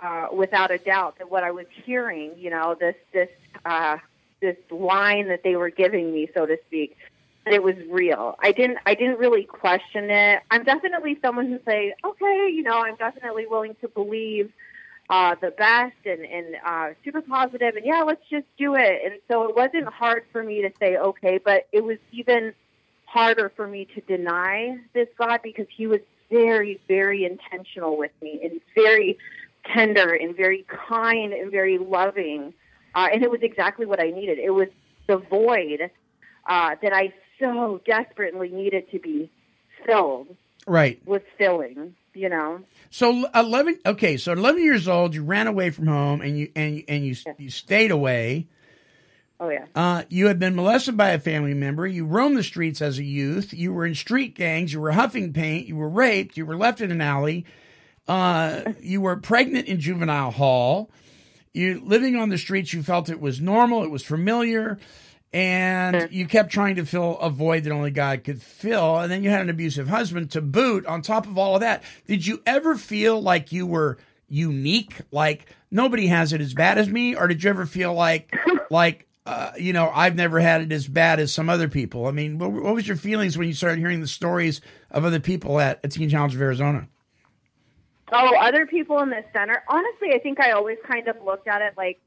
uh, 0.03 0.29
without 0.33 0.71
a 0.71 0.79
doubt 0.79 1.19
that 1.19 1.31
what 1.31 1.45
I 1.45 1.51
was 1.51 1.67
hearing, 1.85 2.33
you 2.37 2.51
know, 2.51 2.75
this 2.79 2.97
this 3.13 3.31
uh, 3.65 3.99
this 4.41 4.57
line 4.71 5.29
that 5.29 5.43
they 5.45 5.55
were 5.55 5.71
giving 5.71 6.13
me, 6.13 6.29
so 6.35 6.47
to 6.47 6.59
speak, 6.67 6.97
that 7.45 7.55
it 7.55 7.63
was 7.63 7.77
real. 7.89 8.37
I 8.41 8.53
didn't 8.53 8.79
I 8.87 8.95
didn't 8.95 9.19
really 9.19 9.45
question 9.45 10.11
it. 10.11 10.43
I'm 10.51 10.65
definitely 10.65 11.19
someone 11.23 11.47
who 11.49 11.59
say, 11.67 11.95
okay, 12.05 12.51
you 12.53 12.63
know, 12.63 12.83
I'm 12.83 12.97
definitely 12.97 13.47
willing 13.47 13.77
to 13.81 13.89
believe 13.89 14.53
uh, 15.09 15.35
the 15.41 15.51
best 15.51 15.97
and 16.05 16.25
and 16.25 16.57
uh, 16.65 16.91
super 17.05 17.23
positive, 17.23 17.77
and 17.77 17.85
yeah, 17.85 18.03
let's 18.03 18.23
just 18.31 18.47
do 18.59 18.75
it. 18.75 19.01
And 19.05 19.15
so 19.29 19.49
it 19.49 19.57
wasn't 19.57 19.87
hard 19.87 20.25
for 20.33 20.43
me 20.43 20.63
to 20.63 20.71
say 20.79 20.97
okay, 20.97 21.39
but 21.39 21.67
it 21.73 21.83
was 21.83 21.99
even 22.13 22.55
harder 23.07 23.51
for 23.57 23.67
me 23.67 23.87
to 23.95 24.01
deny 24.03 24.79
this 24.93 25.09
God 25.19 25.41
because 25.43 25.67
He 25.77 25.87
was 25.87 26.01
very 26.31 26.81
very 26.87 27.25
intentional 27.25 27.97
with 27.97 28.13
me 28.23 28.41
and 28.45 28.61
very 28.75 29.19
tender 29.67 30.15
and 30.15 30.37
very 30.37 30.65
kind 30.89 31.33
and 31.33 31.51
very 31.51 31.79
loving. 31.79 32.55
Uh, 32.95 33.09
and 33.13 33.23
it 33.23 33.31
was 33.31 33.41
exactly 33.43 33.87
what 33.87 34.01
I 34.01 34.11
needed. 34.11 34.39
It 34.39 34.51
was 34.51 34.69
the 35.07 35.17
void 35.17 35.91
uh, 36.47 36.77
that 36.83 36.93
I 36.93 37.13
so 37.41 37.81
desperately 37.87 38.51
needed 38.51 38.91
to 38.93 38.99
be 39.01 39.31
filled 39.87 40.37
Right. 40.67 41.01
was 41.07 41.23
filling. 41.39 41.97
You 42.13 42.29
know, 42.29 42.61
So 42.91 43.25
eleven. 43.35 43.79
Okay, 43.87 44.17
so 44.17 44.33
eleven 44.33 44.63
years 44.65 44.89
old, 44.89 45.15
you 45.15 45.23
ran 45.23 45.47
away 45.47 45.71
from 45.71 45.87
home, 45.87 46.21
and 46.21 46.37
you 46.37 46.51
and 46.57 46.77
you, 46.77 46.85
and 46.89 47.05
you 47.07 47.15
you 47.39 47.51
stayed 47.51 47.93
away. 47.93 48.49
Oh 49.39 49.49
yeah. 49.49 49.67
Uh, 49.77 50.03
you 50.09 50.27
had 50.27 50.39
been 50.41 50.57
molested 50.57 50.97
by 50.97 51.11
a 51.11 51.21
family 51.21 51.55
member. 51.55 51.87
You 51.87 52.05
roamed 52.05 52.37
the 52.37 52.43
streets 52.43 52.83
as 52.83 52.99
a 52.99 53.05
youth. 53.05 53.55
You 53.55 53.73
were 53.73 53.87
in 53.87 53.95
street 53.95 54.35
gangs. 54.35 54.73
You 54.73 54.81
were 54.81 54.91
huffing 54.91 55.33
paint. 55.33 55.69
You 55.69 55.77
were 55.77 55.89
raped. 55.89 56.37
You 56.37 56.45
were 56.47 56.57
left 56.57 56.81
in 56.81 56.91
an 56.91 57.01
alley. 57.01 57.47
Uh, 58.09 58.73
you 58.81 59.01
were 59.01 59.17
pregnant 59.17 59.69
in 59.69 59.79
juvenile 59.79 60.33
hall. 60.33 60.91
You 61.55 61.81
living 61.85 62.17
on 62.17 62.29
the 62.29 62.39
streets. 62.39 62.73
You 62.75 62.83
felt 62.83 63.09
it 63.09 63.21
was 63.21 63.41
normal. 63.41 63.85
It 63.85 63.91
was 63.91 64.03
familiar, 64.05 64.79
and 65.33 66.09
you 66.11 66.27
kept 66.27 66.51
trying 66.51 66.77
to 66.77 66.85
fill 66.85 67.19
a 67.19 67.31
void 67.31 67.65
that 67.65 67.73
only 67.73 67.91
God 67.91 68.25
could 68.25 68.43
fill. 68.43 68.99
And 68.99 69.11
then 69.11 69.23
you 69.23 69.31
had 69.31 69.43
an 69.43 69.51
abusive 69.51 69.89
husband 69.89 70.33
to 70.33 70.41
boot. 70.41 70.87
On 70.87 71.03
top 71.03 71.27
of 71.27 71.39
all 71.39 71.55
of 71.55 71.61
that, 71.61 71.85
did 72.07 72.27
you 72.27 72.43
ever 72.47 72.77
feel 72.77 73.21
like 73.21 73.53
you 73.53 73.67
were 73.67 73.99
unique? 74.29 75.01
Like 75.13 75.47
nobody 75.71 76.09
has 76.09 76.33
it 76.33 76.41
as 76.41 76.55
bad 76.55 76.79
as 76.79 76.89
me, 76.89 77.15
or 77.15 77.29
did 77.29 77.45
you 77.45 77.51
ever 77.51 77.67
feel 77.67 77.95
like 77.95 78.35
like 78.71 79.07
uh, 79.27 79.53
you 79.57 79.73
know, 79.73 79.91
I've 79.95 80.17
never 80.17 80.41
had 80.41 80.63
it 80.63 80.73
as 80.73 80.89
bad 80.89 81.21
as 81.21 81.33
some 81.33 81.49
other 81.49 81.69
people. 81.69 82.07
I 82.07 82.11
mean, 82.11 82.39
what, 82.39 82.51
what 82.51 82.75
was 82.75 82.89
your 82.89 82.97
feelings 82.97 83.39
when 83.39 83.47
you 83.47 83.55
started 83.55 83.79
hearing 83.79 84.01
the 84.01 84.09
stories 84.09 84.61
of 84.91 85.05
other 85.05 85.21
people 85.21 85.61
at, 85.61 85.79
at 85.85 85.93
Teen 85.93 86.09
Challenge 86.09 86.35
of 86.35 86.41
Arizona? 86.41 86.89
Oh, 88.13 88.35
other 88.41 88.67
people 88.67 88.99
in 89.01 89.11
the 89.11 89.23
center. 89.33 89.63
Honestly, 89.69 90.15
I 90.15 90.19
think 90.19 90.41
I 90.41 90.51
always 90.51 90.79
kind 90.85 91.07
of 91.07 91.17
looked 91.25 91.47
at 91.47 91.63
it 91.63 91.75
like 91.77 92.01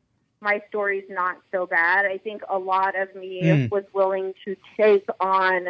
my 0.44 0.62
story's 0.68 1.06
not 1.10 1.38
so 1.52 1.66
bad. 1.66 2.06
I 2.06 2.18
think 2.18 2.44
a 2.50 2.60
lot 2.60 3.00
of 3.00 3.16
me 3.16 3.44
Mm. 3.44 3.72
was 3.72 3.86
willing 3.94 4.34
to 4.46 4.56
take 4.78 5.06
on 5.20 5.70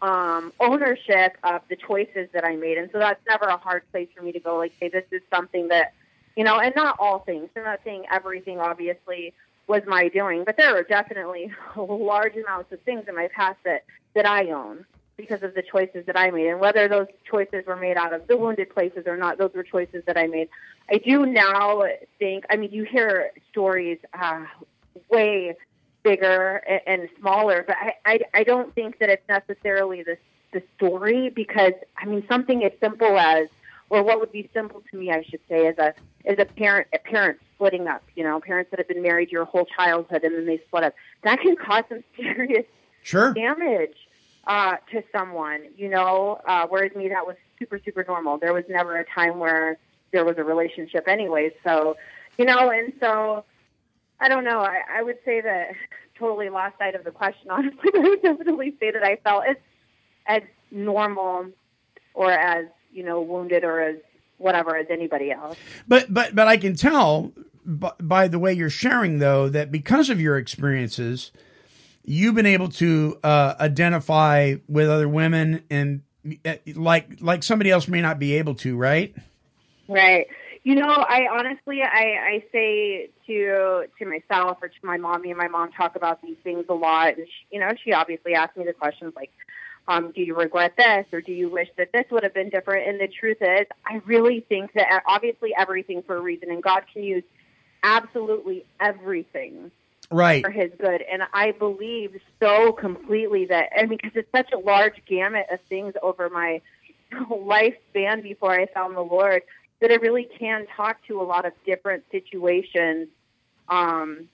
um, 0.00 0.52
ownership 0.60 1.36
of 1.44 1.62
the 1.68 1.76
choices 1.76 2.28
that 2.32 2.44
I 2.44 2.56
made, 2.56 2.76
and 2.76 2.90
so 2.92 2.98
that's 2.98 3.24
never 3.26 3.46
a 3.46 3.56
hard 3.56 3.82
place 3.92 4.08
for 4.14 4.22
me 4.22 4.32
to 4.32 4.40
go. 4.40 4.56
Like, 4.56 4.72
hey, 4.80 4.88
this 4.88 5.04
is 5.12 5.22
something 5.32 5.68
that 5.68 5.92
you 6.36 6.44
know, 6.44 6.58
and 6.58 6.74
not 6.74 6.96
all 6.98 7.20
things. 7.20 7.50
I'm 7.56 7.64
not 7.64 7.80
saying 7.84 8.06
everything, 8.10 8.58
obviously, 8.58 9.32
was 9.68 9.82
my 9.86 10.08
doing, 10.08 10.44
but 10.44 10.56
there 10.56 10.76
are 10.76 10.82
definitely 10.82 11.52
large 11.76 12.36
amounts 12.36 12.72
of 12.72 12.80
things 12.82 13.04
in 13.08 13.14
my 13.14 13.28
past 13.28 13.58
that 13.64 13.84
that 14.14 14.26
I 14.26 14.50
own 14.50 14.84
because 15.16 15.42
of 15.42 15.54
the 15.54 15.62
choices 15.62 16.06
that 16.06 16.16
I 16.16 16.30
made, 16.30 16.48
and 16.48 16.60
whether 16.60 16.88
those 16.88 17.06
choices 17.28 17.66
were 17.66 17.76
made 17.76 17.96
out 17.96 18.12
of 18.12 18.26
the 18.26 18.36
wounded 18.36 18.70
places 18.74 19.06
or 19.06 19.16
not, 19.16 19.38
those 19.38 19.52
were 19.54 19.62
choices 19.62 20.02
that 20.06 20.16
I 20.16 20.26
made. 20.26 20.48
I 20.90 20.98
do 20.98 21.26
now 21.26 21.84
think. 22.18 22.44
I 22.50 22.56
mean, 22.56 22.72
you 22.72 22.84
hear 22.84 23.30
stories 23.50 23.98
uh, 24.18 24.44
way 25.10 25.54
bigger 26.02 26.56
and, 26.68 26.80
and 26.86 27.08
smaller, 27.20 27.64
but 27.66 27.76
I, 27.76 27.92
I 28.04 28.20
I 28.34 28.44
don't 28.44 28.74
think 28.74 28.98
that 28.98 29.08
it's 29.08 29.26
necessarily 29.28 30.02
the 30.02 30.16
the 30.52 30.62
story 30.76 31.30
because 31.30 31.72
I 31.96 32.06
mean 32.06 32.24
something 32.28 32.64
as 32.64 32.72
simple 32.80 33.18
as 33.18 33.48
or 33.90 34.02
what 34.02 34.20
would 34.20 34.32
be 34.32 34.48
simple 34.54 34.82
to 34.90 34.96
me, 34.96 35.10
I 35.10 35.22
should 35.22 35.40
say, 35.48 35.66
as 35.66 35.78
a 35.78 35.94
as 36.24 36.38
a 36.38 36.44
parent 36.44 36.88
a 36.92 36.98
parent 36.98 37.38
splitting 37.54 37.86
up, 37.88 38.02
you 38.16 38.24
know, 38.24 38.40
parents 38.40 38.70
that 38.70 38.80
have 38.80 38.88
been 38.88 39.02
married 39.02 39.30
your 39.30 39.44
whole 39.44 39.66
childhood 39.66 40.24
and 40.24 40.34
then 40.34 40.46
they 40.46 40.58
split 40.66 40.84
up. 40.84 40.94
That 41.22 41.40
can 41.40 41.56
cause 41.56 41.84
some 41.88 42.02
serious 42.16 42.64
Sure. 43.04 43.34
damage 43.34 43.96
uh, 44.46 44.76
to 44.90 45.02
someone, 45.12 45.66
you 45.76 45.88
know. 45.88 46.40
Uh, 46.46 46.66
whereas 46.68 46.94
me, 46.94 47.08
that 47.08 47.26
was 47.26 47.36
super, 47.58 47.80
super 47.84 48.04
normal. 48.06 48.38
There 48.38 48.52
was 48.52 48.64
never 48.68 48.96
a 48.96 49.04
time 49.04 49.38
where 49.38 49.78
there 50.12 50.24
was 50.24 50.36
a 50.38 50.44
relationship, 50.44 51.08
anyway. 51.08 51.52
So, 51.64 51.96
you 52.38 52.44
know, 52.44 52.70
and 52.70 52.92
so 53.00 53.44
I 54.20 54.28
don't 54.28 54.44
know. 54.44 54.60
I, 54.60 54.80
I 54.98 55.02
would 55.02 55.18
say 55.24 55.40
that 55.40 55.72
totally 56.18 56.48
lost 56.48 56.78
sight 56.78 56.94
of 56.94 57.04
the 57.04 57.10
question, 57.10 57.50
honestly. 57.50 57.90
But 57.92 57.96
I 57.96 58.08
would 58.08 58.22
definitely 58.22 58.76
say 58.80 58.90
that 58.90 59.02
I 59.02 59.16
felt 59.16 59.44
as 59.46 59.56
as 60.26 60.42
normal 60.70 61.46
or 62.14 62.30
as 62.30 62.66
you 62.92 63.04
know 63.04 63.20
wounded 63.20 63.64
or 63.64 63.80
as 63.80 63.96
whatever 64.38 64.76
as 64.76 64.86
anybody 64.90 65.30
else. 65.30 65.56
But 65.86 66.12
but 66.12 66.34
but 66.34 66.48
I 66.48 66.56
can 66.56 66.74
tell 66.74 67.32
by, 67.64 67.92
by 68.00 68.28
the 68.28 68.38
way 68.38 68.52
you're 68.52 68.70
sharing 68.70 69.18
though 69.18 69.48
that 69.48 69.70
because 69.72 70.10
of 70.10 70.20
your 70.20 70.36
experiences, 70.36 71.32
you've 72.04 72.34
been 72.34 72.46
able 72.46 72.68
to 72.68 73.18
uh, 73.22 73.54
identify 73.60 74.56
with 74.68 74.88
other 74.88 75.08
women 75.08 75.62
and 75.70 76.02
uh, 76.44 76.54
like 76.74 77.20
like 77.20 77.42
somebody 77.42 77.70
else 77.70 77.88
may 77.88 78.00
not 78.00 78.18
be 78.18 78.34
able 78.34 78.54
to, 78.56 78.76
right? 78.76 79.14
Right. 79.88 80.26
You 80.64 80.76
know, 80.76 80.88
I 80.88 81.26
honestly, 81.30 81.82
I, 81.82 82.16
I 82.20 82.44
say 82.52 83.10
to 83.26 83.86
to 83.98 84.06
myself 84.06 84.58
or 84.62 84.68
to 84.68 84.74
my 84.82 84.96
mom. 84.96 85.22
Me 85.22 85.30
and 85.30 85.38
my 85.38 85.48
mom 85.48 85.72
talk 85.72 85.96
about 85.96 86.22
these 86.22 86.36
things 86.44 86.64
a 86.68 86.74
lot, 86.74 87.16
and 87.16 87.26
she, 87.26 87.56
you 87.56 87.60
know, 87.60 87.72
she 87.84 87.92
obviously 87.92 88.34
asks 88.34 88.56
me 88.56 88.64
the 88.64 88.72
questions 88.72 89.12
like, 89.16 89.32
um, 89.88 90.12
"Do 90.12 90.22
you 90.22 90.36
regret 90.36 90.74
this?" 90.76 91.06
or 91.12 91.20
"Do 91.20 91.32
you 91.32 91.48
wish 91.50 91.68
that 91.78 91.90
this 91.92 92.04
would 92.12 92.22
have 92.22 92.32
been 92.32 92.48
different?" 92.48 92.88
And 92.88 93.00
the 93.00 93.08
truth 93.08 93.38
is, 93.40 93.66
I 93.84 94.00
really 94.04 94.46
think 94.48 94.72
that 94.74 95.02
obviously 95.04 95.52
everything 95.58 96.04
for 96.04 96.16
a 96.16 96.20
reason, 96.20 96.48
and 96.50 96.62
God 96.62 96.84
can 96.92 97.02
use 97.02 97.24
absolutely 97.82 98.64
everything 98.78 99.72
Right. 100.12 100.44
for 100.44 100.50
his 100.50 100.70
good. 100.78 101.02
And 101.10 101.22
I 101.32 101.52
believe 101.52 102.20
so 102.40 102.72
completely 102.72 103.46
that, 103.46 103.70
I 103.76 103.86
mean, 103.86 103.98
because 104.02 104.16
it's 104.16 104.30
such 104.32 104.52
a 104.52 104.58
large 104.58 104.94
gamut 105.06 105.46
of 105.50 105.60
things 105.68 105.94
over 106.02 106.28
my 106.28 106.60
lifespan 107.12 108.22
before 108.22 108.52
I 108.52 108.66
found 108.66 108.96
the 108.96 109.02
Lord, 109.02 109.42
that 109.80 109.90
I 109.90 109.94
really 109.94 110.28
can 110.38 110.66
talk 110.76 110.98
to 111.08 111.20
a 111.20 111.24
lot 111.24 111.44
of 111.44 111.52
different 111.66 112.04
situations 112.10 113.08
um, 113.68 114.28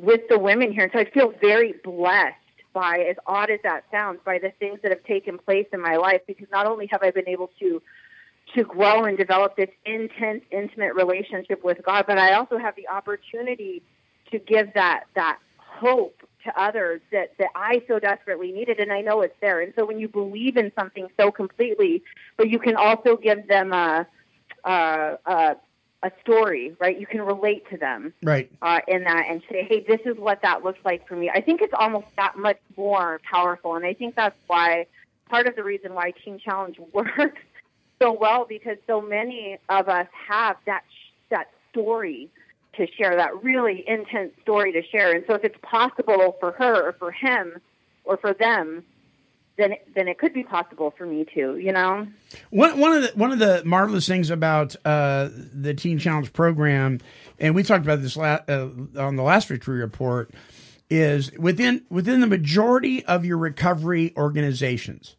with 0.00 0.22
the 0.28 0.38
women 0.38 0.72
here. 0.72 0.84
And 0.84 0.92
so 0.92 0.98
I 0.98 1.10
feel 1.10 1.32
very 1.40 1.74
blessed 1.84 2.36
by, 2.72 3.00
as 3.00 3.16
odd 3.26 3.50
as 3.50 3.60
that 3.64 3.84
sounds, 3.90 4.20
by 4.24 4.38
the 4.38 4.50
things 4.58 4.80
that 4.82 4.90
have 4.90 5.04
taken 5.04 5.38
place 5.38 5.66
in 5.72 5.80
my 5.80 5.96
life, 5.96 6.22
because 6.26 6.46
not 6.50 6.66
only 6.66 6.86
have 6.86 7.02
I 7.02 7.10
been 7.10 7.28
able 7.28 7.50
to 7.60 7.82
to 8.54 8.64
grow 8.64 9.04
and 9.04 9.18
develop 9.18 9.56
this 9.56 9.68
intense, 9.84 10.42
intimate 10.50 10.94
relationship 10.94 11.62
with 11.62 11.78
God, 11.84 12.04
but 12.06 12.16
I 12.16 12.32
also 12.32 12.56
have 12.56 12.74
the 12.76 12.88
opportunity 12.88 13.82
to 14.30 14.38
give 14.38 14.72
that 14.74 15.04
that 15.14 15.38
hope 15.58 16.22
to 16.44 16.60
others 16.60 17.00
that 17.12 17.32
that 17.38 17.50
I 17.54 17.82
so 17.88 17.98
desperately 17.98 18.52
needed, 18.52 18.78
and 18.80 18.92
I 18.92 19.00
know 19.00 19.20
it's 19.22 19.34
there. 19.40 19.60
And 19.60 19.72
so 19.76 19.84
when 19.84 19.98
you 19.98 20.08
believe 20.08 20.56
in 20.56 20.72
something 20.78 21.08
so 21.18 21.30
completely, 21.30 22.02
but 22.36 22.48
you 22.48 22.58
can 22.58 22.76
also 22.76 23.16
give 23.16 23.46
them 23.48 23.72
a 23.72 24.06
a, 24.64 25.18
a, 25.26 25.56
a 26.02 26.12
story, 26.22 26.74
right? 26.80 26.98
You 26.98 27.06
can 27.06 27.22
relate 27.22 27.68
to 27.70 27.76
them 27.76 28.12
Right. 28.22 28.50
uh, 28.62 28.80
in 28.88 29.04
that 29.04 29.26
and 29.28 29.42
say, 29.50 29.64
hey, 29.68 29.84
this 29.86 30.00
is 30.04 30.16
what 30.16 30.42
that 30.42 30.64
looks 30.64 30.80
like 30.84 31.06
for 31.06 31.14
me. 31.16 31.30
I 31.30 31.40
think 31.40 31.60
it's 31.62 31.74
almost 31.76 32.06
that 32.16 32.36
much 32.36 32.58
more 32.76 33.20
powerful, 33.28 33.76
and 33.76 33.84
I 33.84 33.94
think 33.94 34.14
that's 34.16 34.36
why 34.46 34.86
part 35.28 35.46
of 35.46 35.56
the 35.56 35.62
reason 35.62 35.94
why 35.94 36.12
Teen 36.12 36.38
Challenge 36.38 36.78
works 36.92 37.40
so 38.00 38.12
well 38.12 38.46
because 38.48 38.76
so 38.86 39.00
many 39.00 39.58
of 39.68 39.88
us 39.88 40.06
have 40.28 40.56
that 40.66 40.82
that 41.30 41.48
story 41.70 42.30
to 42.78 42.86
share, 42.96 43.16
that 43.16 43.42
really 43.42 43.84
intense 43.86 44.32
story 44.42 44.72
to 44.72 44.82
share. 44.82 45.14
And 45.14 45.24
so, 45.26 45.34
if 45.34 45.44
it's 45.44 45.58
possible 45.62 46.36
for 46.40 46.52
her 46.52 46.88
or 46.88 46.92
for 46.94 47.12
him 47.12 47.60
or 48.04 48.16
for 48.16 48.32
them, 48.32 48.84
then 49.58 49.74
then 49.94 50.08
it 50.08 50.18
could 50.18 50.32
be 50.32 50.44
possible 50.44 50.94
for 50.96 51.04
me 51.04 51.26
too. 51.34 51.58
You 51.58 51.72
know. 51.72 52.06
One 52.50 52.78
one 52.78 52.92
of 52.94 53.02
the 53.02 53.08
one 53.14 53.32
of 53.32 53.38
the 53.38 53.62
marvelous 53.64 54.06
things 54.06 54.30
about 54.30 54.74
uh, 54.84 55.28
the 55.52 55.74
Teen 55.74 55.98
Challenge 55.98 56.32
program, 56.32 57.00
and 57.38 57.54
we 57.54 57.62
talked 57.62 57.84
about 57.84 58.00
this 58.00 58.16
la- 58.16 58.40
uh, 58.48 58.68
on 58.96 59.16
the 59.16 59.22
last 59.22 59.48
victory 59.48 59.80
report, 59.80 60.30
is 60.88 61.30
within 61.38 61.84
within 61.90 62.20
the 62.20 62.26
majority 62.26 63.04
of 63.04 63.24
your 63.24 63.36
recovery 63.36 64.14
organizations, 64.16 65.16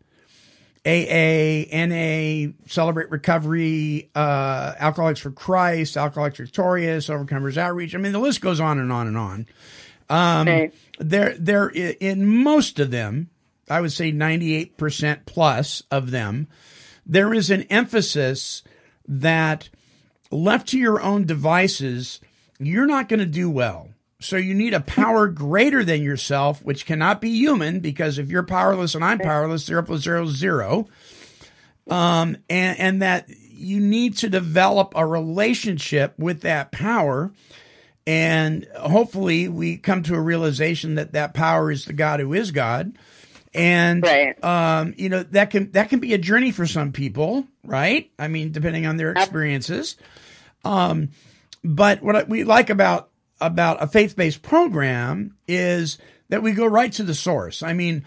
AA, 0.86 1.66
NA, 1.74 2.52
Celebrate 2.68 3.12
Recovery, 3.12 4.10
uh, 4.16 4.74
Alcoholics 4.78 5.20
for 5.20 5.32
Christ, 5.32 5.98
Alcoholics 5.98 6.38
Victorious, 6.38 7.10
Overcomers 7.10 7.58
Outreach. 7.58 7.94
I 7.94 7.98
mean, 7.98 8.14
the 8.14 8.20
list 8.20 8.42
goes 8.42 8.60
on 8.60 8.80
and 8.80 8.92
on 8.92 9.08
and 9.08 9.18
on. 9.18 9.48
Um, 10.10 10.46
there, 11.00 11.38
there, 11.38 11.70
in 11.70 12.26
most 12.26 12.80
of 12.80 12.92
them, 12.92 13.30
I 13.70 13.82
would 13.82 13.92
say 13.92 14.12
98% 14.12 15.26
plus 15.26 15.84
of 15.92 16.12
them, 16.12 16.48
there 17.06 17.34
is 17.34 17.52
an 17.52 17.64
emphasis 17.64 18.64
that 19.08 19.70
left 20.32 20.70
to 20.70 20.80
your 20.80 21.02
own 21.02 21.26
devices, 21.26 22.20
you're 22.60 22.86
not 22.86 23.10
going 23.10 23.20
to 23.20 23.26
do 23.26 23.50
well. 23.50 23.90
So 24.22 24.36
you 24.36 24.54
need 24.54 24.74
a 24.74 24.82
power 24.82 25.28
greater 25.28 25.84
than 25.84 26.04
yourself, 26.04 26.62
which 26.62 26.86
cannot 26.86 27.22
be 27.22 27.30
human 27.30 27.80
because 27.80 28.18
if 28.18 28.30
you're 28.30 28.44
powerless 28.44 28.94
and 28.94 29.04
I'm 29.04 29.20
powerless, 29.20 29.66
zero 29.66 29.82
plus 29.82 30.02
zero 30.02 30.26
is 30.26 30.36
zero. 30.36 30.88
Um, 31.90 32.38
and, 32.50 32.80
and 32.80 33.02
that 33.02 33.30
you 33.30 33.80
need 33.80 34.18
to 34.18 34.30
develop 34.30 34.94
a 34.96 35.06
relationship 35.06 36.16
with 36.20 36.42
that 36.42 36.72
power. 36.72 37.32
And 38.06 38.68
hopefully 38.78 39.48
we 39.48 39.78
come 39.78 40.04
to 40.04 40.16
a 40.16 40.20
realization 40.22 40.96
that 40.96 41.14
that 41.14 41.34
power 41.34 41.72
is 41.72 41.86
the 41.86 41.94
God 41.94 42.20
who 42.20 42.34
is 42.34 42.52
God. 42.52 42.98
And, 43.54 44.02
um, 44.44 44.94
you 44.98 45.10
know, 45.10 45.24
that 45.24 45.50
can, 45.50 45.72
that 45.72 45.90
can 45.90 46.00
be 46.00 46.14
a 46.14 46.18
journey 46.18 46.52
for 46.52 46.68
some 46.68 46.92
people, 46.92 47.48
right? 47.64 48.12
I 48.20 48.28
mean, 48.28 48.52
depending 48.52 48.86
on 48.86 48.98
their 48.98 49.12
experiences. 49.12 49.96
Um, 50.66 51.10
but 51.64 52.04
what 52.04 52.28
we 52.28 52.44
like 52.44 52.70
about 52.70 53.10
about 53.42 53.82
a 53.82 53.88
faith 53.88 54.16
based 54.16 54.42
program 54.42 55.36
is 55.48 55.98
that 56.30 56.44
we 56.44 56.52
go 56.52 56.66
right 56.66 56.92
to 56.94 57.04
the 57.04 57.16
source. 57.16 57.64
I 57.64 57.74
mean, 57.74 58.06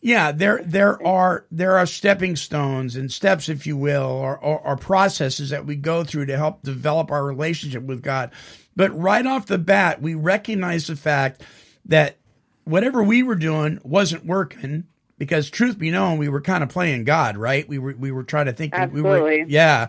yeah, 0.00 0.32
there 0.32 0.60
there 0.64 1.04
are 1.06 1.46
there 1.50 1.78
are 1.78 1.86
stepping 1.86 2.36
stones 2.36 2.94
and 2.94 3.10
steps, 3.10 3.48
if 3.48 3.66
you 3.66 3.76
will, 3.76 4.10
or, 4.10 4.38
or, 4.38 4.60
or 4.60 4.76
processes 4.76 5.50
that 5.50 5.64
we 5.64 5.76
go 5.76 6.04
through 6.04 6.26
to 6.26 6.36
help 6.36 6.62
develop 6.62 7.10
our 7.10 7.24
relationship 7.24 7.82
with 7.84 8.02
God. 8.02 8.30
But 8.76 8.96
right 8.98 9.24
off 9.24 9.46
the 9.46 9.58
bat, 9.58 10.02
we 10.02 10.14
recognize 10.14 10.86
the 10.86 10.96
fact 10.96 11.42
that 11.86 12.16
whatever 12.64 13.02
we 13.02 13.22
were 13.22 13.34
doing 13.34 13.80
wasn't 13.82 14.26
working 14.26 14.84
because 15.16 15.48
truth 15.48 15.78
be 15.78 15.90
known, 15.90 16.18
we 16.18 16.28
were 16.28 16.40
kind 16.40 16.62
of 16.62 16.68
playing 16.68 17.04
God, 17.04 17.36
right? 17.36 17.66
We 17.68 17.78
were 17.78 17.94
we 17.98 18.12
were 18.12 18.24
trying 18.24 18.46
to 18.46 18.52
think 18.52 18.72
that 18.72 18.92
we 18.92 19.00
were 19.00 19.30
yeah, 19.48 19.88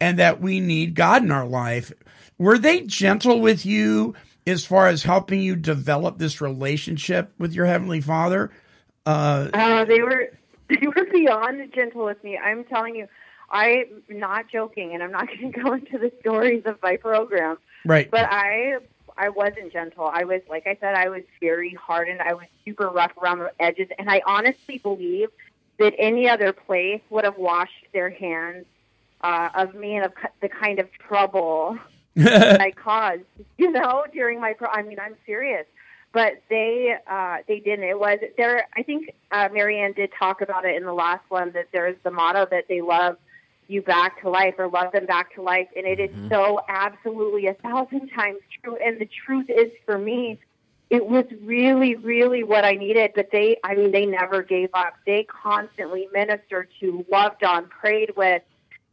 and 0.00 0.18
that 0.18 0.40
we 0.42 0.60
need 0.60 0.94
God 0.94 1.22
in 1.22 1.30
our 1.30 1.46
life. 1.46 1.90
Were 2.36 2.58
they 2.58 2.82
gentle 2.82 3.40
with 3.40 3.64
you 3.64 4.14
as 4.46 4.64
far 4.64 4.88
as 4.88 5.02
helping 5.04 5.40
you 5.40 5.56
develop 5.56 6.18
this 6.18 6.40
relationship 6.40 7.32
with 7.38 7.52
your 7.52 7.66
heavenly 7.66 8.00
Father? 8.00 8.50
Uh, 9.06 9.48
Uh, 9.52 9.84
they 9.84 10.02
were 10.02 10.30
they 10.68 10.86
were 10.86 11.04
beyond 11.12 11.72
gentle 11.74 12.04
with 12.04 12.22
me. 12.24 12.38
I'm 12.38 12.64
telling 12.64 12.96
you, 12.96 13.06
I'm 13.50 14.02
not 14.08 14.48
joking, 14.50 14.94
and 14.94 15.02
I'm 15.02 15.12
not 15.12 15.28
going 15.40 15.52
to 15.52 15.60
go 15.60 15.72
into 15.74 15.98
the 15.98 16.12
stories 16.20 16.62
of 16.66 16.78
my 16.82 16.96
program. 16.96 17.58
right. 17.84 18.10
But 18.10 18.26
I 18.30 18.78
I 19.16 19.28
wasn't 19.28 19.72
gentle. 19.72 20.10
I 20.12 20.24
was 20.24 20.40
like 20.48 20.66
I 20.66 20.76
said, 20.80 20.94
I 20.94 21.08
was 21.08 21.22
very 21.40 21.74
hardened. 21.74 22.20
I 22.20 22.34
was 22.34 22.46
super 22.64 22.88
rough 22.88 23.12
around 23.22 23.38
the 23.40 23.52
edges, 23.60 23.88
and 23.98 24.10
I 24.10 24.22
honestly 24.26 24.78
believe 24.78 25.28
that 25.78 25.94
any 25.98 26.28
other 26.28 26.52
place 26.52 27.00
would 27.10 27.24
have 27.24 27.36
washed 27.36 27.86
their 27.92 28.08
hands 28.10 28.64
uh, 29.22 29.48
of 29.54 29.74
me 29.74 29.96
and 29.96 30.06
of 30.06 30.12
the 30.40 30.48
kind 30.48 30.78
of 30.78 30.90
trouble 30.92 31.78
I 32.18 32.72
caused. 32.76 33.22
You 33.56 33.70
know, 33.70 34.04
during 34.12 34.40
my 34.40 34.52
pro. 34.52 34.68
I 34.68 34.82
mean, 34.82 34.98
I'm 34.98 35.14
serious. 35.24 35.64
But 36.12 36.42
they 36.50 36.96
uh, 37.08 37.38
they 37.48 37.60
didn't. 37.60 37.84
It 37.84 37.98
was 37.98 38.18
there. 38.36 38.66
I 38.76 38.82
think 38.82 39.14
uh, 39.30 39.48
Marianne 39.52 39.92
did 39.92 40.10
talk 40.18 40.40
about 40.40 40.64
it 40.64 40.76
in 40.76 40.84
the 40.84 40.92
last 40.92 41.24
one 41.28 41.52
that 41.52 41.68
there's 41.72 41.96
the 42.02 42.10
motto 42.10 42.46
that 42.50 42.66
they 42.68 42.80
love 42.82 43.16
you 43.68 43.82
back 43.82 44.20
to 44.22 44.30
life 44.30 44.54
or 44.58 44.68
love 44.68 44.92
them 44.92 45.06
back 45.06 45.34
to 45.34 45.42
life. 45.42 45.68
And 45.76 45.86
it 45.86 46.00
is 46.00 46.10
so 46.28 46.60
absolutely 46.68 47.46
a 47.46 47.54
thousand 47.54 48.08
times 48.10 48.40
true. 48.62 48.76
And 48.76 49.00
the 49.00 49.08
truth 49.26 49.48
is 49.48 49.70
for 49.86 49.98
me, 49.98 50.38
it 50.90 51.06
was 51.06 51.24
really, 51.42 51.96
really 51.96 52.44
what 52.44 52.64
I 52.64 52.72
needed. 52.72 53.12
But 53.14 53.30
they, 53.32 53.56
I 53.64 53.74
mean, 53.74 53.90
they 53.90 54.06
never 54.06 54.42
gave 54.42 54.70
up. 54.74 54.94
They 55.06 55.24
constantly 55.24 56.08
ministered 56.12 56.68
to, 56.80 57.04
loved 57.10 57.42
on, 57.44 57.66
prayed 57.66 58.16
with, 58.16 58.42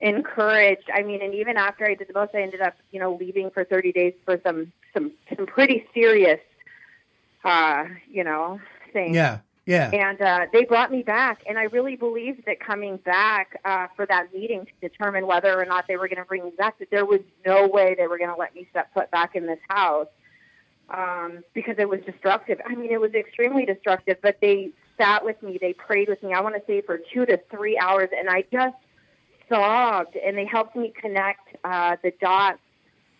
encouraged. 0.01 0.89
I 0.93 1.03
mean, 1.03 1.21
and 1.21 1.33
even 1.33 1.57
after 1.57 1.85
I 1.85 1.93
did 1.93 2.07
the 2.07 2.13
most, 2.13 2.31
I 2.33 2.41
ended 2.41 2.61
up, 2.61 2.75
you 2.91 2.99
know, 2.99 3.15
leaving 3.15 3.51
for 3.51 3.63
30 3.63 3.91
days 3.91 4.13
for 4.25 4.39
some, 4.43 4.71
some, 4.93 5.11
some 5.35 5.45
pretty 5.45 5.85
serious, 5.93 6.39
uh, 7.43 7.85
you 8.09 8.23
know, 8.23 8.59
things. 8.91 9.15
yeah. 9.15 9.39
Yeah. 9.67 9.91
And 9.93 10.19
uh, 10.19 10.47
they 10.51 10.65
brought 10.65 10.91
me 10.91 11.03
back, 11.03 11.43
and 11.47 11.57
I 11.57 11.65
really 11.65 11.95
believed 11.95 12.45
that 12.47 12.59
coming 12.59 12.97
back 12.97 13.61
uh, 13.63 13.87
for 13.95 14.07
that 14.07 14.33
meeting 14.33 14.65
to 14.65 14.89
determine 14.89 15.27
whether 15.27 15.57
or 15.57 15.65
not 15.65 15.87
they 15.87 15.97
were 15.97 16.07
going 16.07 16.17
to 16.17 16.25
bring 16.25 16.43
me 16.43 16.51
back, 16.57 16.79
that 16.79 16.89
there 16.89 17.05
was 17.05 17.21
no 17.45 17.67
way 17.67 17.95
they 17.95 18.07
were 18.07 18.17
going 18.17 18.31
to 18.31 18.35
let 18.35 18.55
me 18.55 18.67
step 18.71 18.91
foot 18.93 19.11
back 19.11 19.35
in 19.35 19.45
this 19.45 19.59
house 19.69 20.07
um, 20.89 21.43
because 21.53 21.75
it 21.77 21.87
was 21.87 21.99
destructive. 22.01 22.59
I 22.65 22.73
mean, 22.73 22.91
it 22.91 22.99
was 22.99 23.13
extremely 23.13 23.65
destructive, 23.65 24.17
but 24.21 24.39
they 24.41 24.71
sat 24.97 25.23
with 25.23 25.41
me, 25.43 25.59
they 25.61 25.73
prayed 25.73 26.09
with 26.09 26.21
me, 26.23 26.33
I 26.33 26.41
want 26.41 26.55
to 26.55 26.61
say 26.65 26.81
for 26.81 26.99
two 27.13 27.25
to 27.27 27.39
three 27.51 27.77
hours, 27.77 28.09
and 28.17 28.29
I 28.29 28.43
just 28.51 28.75
and 29.55 30.37
they 30.37 30.45
helped 30.45 30.75
me 30.75 30.93
connect 30.95 31.55
uh, 31.63 31.97
the 32.03 32.11
dots 32.21 32.59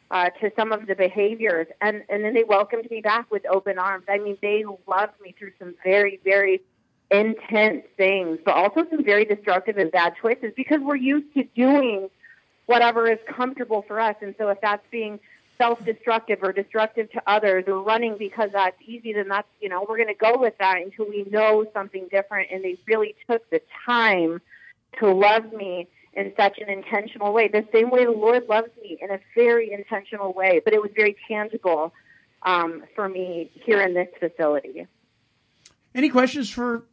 uh, 0.10 0.30
to 0.42 0.52
some 0.56 0.72
of 0.72 0.88
the 0.88 0.96
behaviors, 0.96 1.68
and 1.80 2.04
and 2.10 2.24
then 2.24 2.34
they 2.34 2.44
welcomed 2.44 2.90
me 2.92 3.02
back 3.02 3.30
with 3.32 3.46
open 3.46 3.80
arms. 3.80 4.06
I 4.10 4.18
mean, 4.18 4.38
they 4.42 4.66
loved 4.88 5.20
me 5.22 5.34
through 5.38 5.54
some 5.60 5.76
very 5.84 6.20
very 6.24 6.62
intense 7.10 7.86
things, 7.98 8.40
but 8.44 8.56
also 8.56 8.86
some 8.90 9.04
very 9.04 9.26
destructive 9.26 9.78
and 9.78 9.92
bad 9.92 10.14
choices 10.22 10.54
because 10.56 10.82
we're 10.82 10.96
used 10.96 11.34
to 11.34 11.44
doing 11.56 12.10
whatever 12.66 13.10
is 13.10 13.20
comfortable 13.28 13.84
for 13.88 14.00
us, 14.00 14.16
and 14.22 14.36
so 14.38 14.50
if 14.50 14.60
that's 14.62 14.86
being 14.92 15.20
self-destructive 15.58 16.40
or 16.42 16.52
destructive 16.52 17.12
to 17.12 17.22
others 17.28 17.66
or 17.68 17.84
running 17.84 18.18
because 18.18 18.50
that's 18.52 18.76
easy 18.84 19.14
then 19.14 19.28
that's 19.28 19.48
you 19.60 19.70
know 19.70 19.86
we're 19.88 19.98
going 19.98 20.08
to 20.08 20.16
go 20.16 20.36
with 20.36 20.58
that 20.58 20.78
until 20.78 21.08
we 21.08 21.24
know 21.30 21.66
something 21.72 22.08
different. 22.10 22.50
And 22.52 22.64
they 22.64 22.78
really 22.88 23.16
took 23.30 23.48
the 23.52 23.62
time 23.86 24.42
to 25.00 25.12
love 25.12 25.54
me 25.54 25.88
in 26.14 26.34
such 26.36 26.58
an 26.60 26.70
intentional 26.70 27.34
way, 27.34 27.48
the 27.48 27.66
same 27.72 27.90
way 27.90 28.06
the 28.06 28.12
Lord 28.12 28.48
loves 28.50 28.70
me 28.82 28.98
in 29.02 29.12
a 29.12 29.20
very 29.36 29.72
intentional 29.72 30.34
way. 30.34 30.62
But 30.64 30.74
it 30.74 30.82
was 30.82 30.92
very 30.96 31.16
tangible 31.28 31.94
um, 32.44 32.84
for 32.96 33.08
me 33.08 33.50
here 33.54 33.82
in 33.82 33.94
this 33.94 34.10
facility. 34.20 34.88
Any 35.94 36.10
questions 36.10 36.50
for 36.50 36.84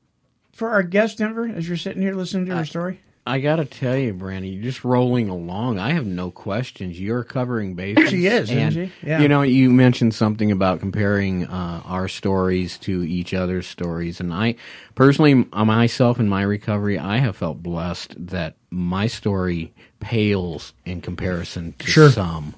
for 0.52 0.70
our 0.70 0.82
guest, 0.82 1.18
Denver, 1.18 1.46
as 1.46 1.68
you're 1.68 1.76
sitting 1.76 2.02
here 2.02 2.14
listening 2.14 2.46
to 2.46 2.56
her 2.56 2.64
story? 2.64 3.00
I 3.28 3.40
gotta 3.40 3.64
tell 3.66 3.96
you, 3.96 4.14
Brandy, 4.14 4.48
you're 4.48 4.62
just 4.62 4.84
rolling 4.84 5.28
along. 5.28 5.78
I 5.78 5.90
have 5.92 6.06
no 6.06 6.30
questions. 6.30 6.98
You're 6.98 7.24
covering 7.24 7.74
bases. 7.74 8.08
She 8.08 8.26
is, 8.26 8.50
isn't 8.50 8.70
she? 8.72 8.92
Yeah. 9.02 9.20
You 9.20 9.28
know, 9.28 9.42
you 9.42 9.70
mentioned 9.70 10.14
something 10.14 10.50
about 10.50 10.80
comparing 10.80 11.46
uh, 11.46 11.82
our 11.84 12.08
stories 12.08 12.78
to 12.78 13.02
each 13.04 13.34
other's 13.34 13.66
stories, 13.66 14.18
and 14.20 14.32
I 14.32 14.54
personally, 14.94 15.46
uh, 15.52 15.64
myself 15.64 16.18
in 16.18 16.28
my 16.28 16.42
recovery, 16.42 16.98
I 16.98 17.18
have 17.18 17.36
felt 17.36 17.62
blessed 17.62 18.14
that 18.28 18.54
my 18.70 19.06
story 19.06 19.72
pales 20.00 20.72
in 20.86 21.00
comparison 21.02 21.74
to 21.80 21.86
Sure. 21.86 22.10
some. 22.10 22.54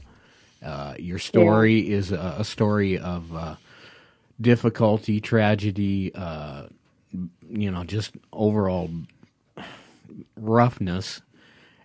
Uh, 0.64 0.94
your 0.98 1.18
story 1.18 1.90
is 1.90 2.12
a, 2.12 2.36
a 2.38 2.44
story 2.44 2.96
of 2.98 3.34
uh, 3.34 3.56
difficulty, 4.40 5.20
tragedy, 5.20 6.12
uh, 6.14 6.64
you 7.50 7.70
know, 7.70 7.82
just 7.84 8.12
overall 8.32 8.90
roughness. 10.36 11.20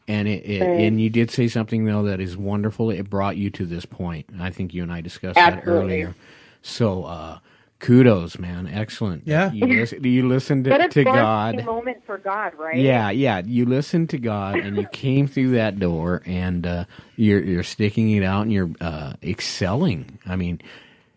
And 0.07 0.28
it, 0.28 0.45
it 0.45 0.61
Right. 0.61 0.82
and 0.82 1.01
you 1.01 1.09
did 1.09 1.32
say 1.32 1.47
something 1.47 1.86
though 1.86 2.03
that 2.03 2.19
is 2.21 2.38
wonderful. 2.38 2.91
It 2.91 3.09
brought 3.09 3.38
you 3.38 3.49
to 3.51 3.65
this 3.65 3.86
point. 3.86 4.28
I 4.39 4.51
think 4.51 4.73
you 4.73 4.84
and 4.84 4.91
I 4.93 5.01
discussed 5.01 5.36
that 5.36 5.63
earlier. 5.65 6.13
So 6.61 7.05
uh, 7.05 7.39
kudos, 7.80 8.38
man, 8.38 8.67
excellent. 8.71 9.23
Yeah. 9.26 9.51
you 9.51 9.65
listen, 9.65 10.03
you 10.03 10.28
listened 10.28 10.65
to, 10.65 10.80
it's 10.80 10.93
to 10.93 11.03
God. 11.05 11.63
moment 11.65 12.05
for 12.05 12.19
God, 12.19 12.53
right? 12.55 12.78
Yeah, 12.78 13.09
yeah. 13.09 13.41
You 13.45 13.65
listened 13.65 14.11
to 14.11 14.19
God 14.19 14.57
and 14.59 14.78
you 14.78 14.86
came 14.91 15.28
through 15.28 15.51
that 15.51 15.80
door 15.80 16.21
and 16.28 16.67
uh, 16.67 16.86
you're 17.15 17.41
you're 17.43 17.63
sticking 17.63 18.11
it 18.11 18.23
out 18.23 18.43
and 18.43 18.53
you're 18.53 18.69
uh, 18.82 19.13
excelling. 19.23 20.19
I 20.28 20.36
mean, 20.36 20.61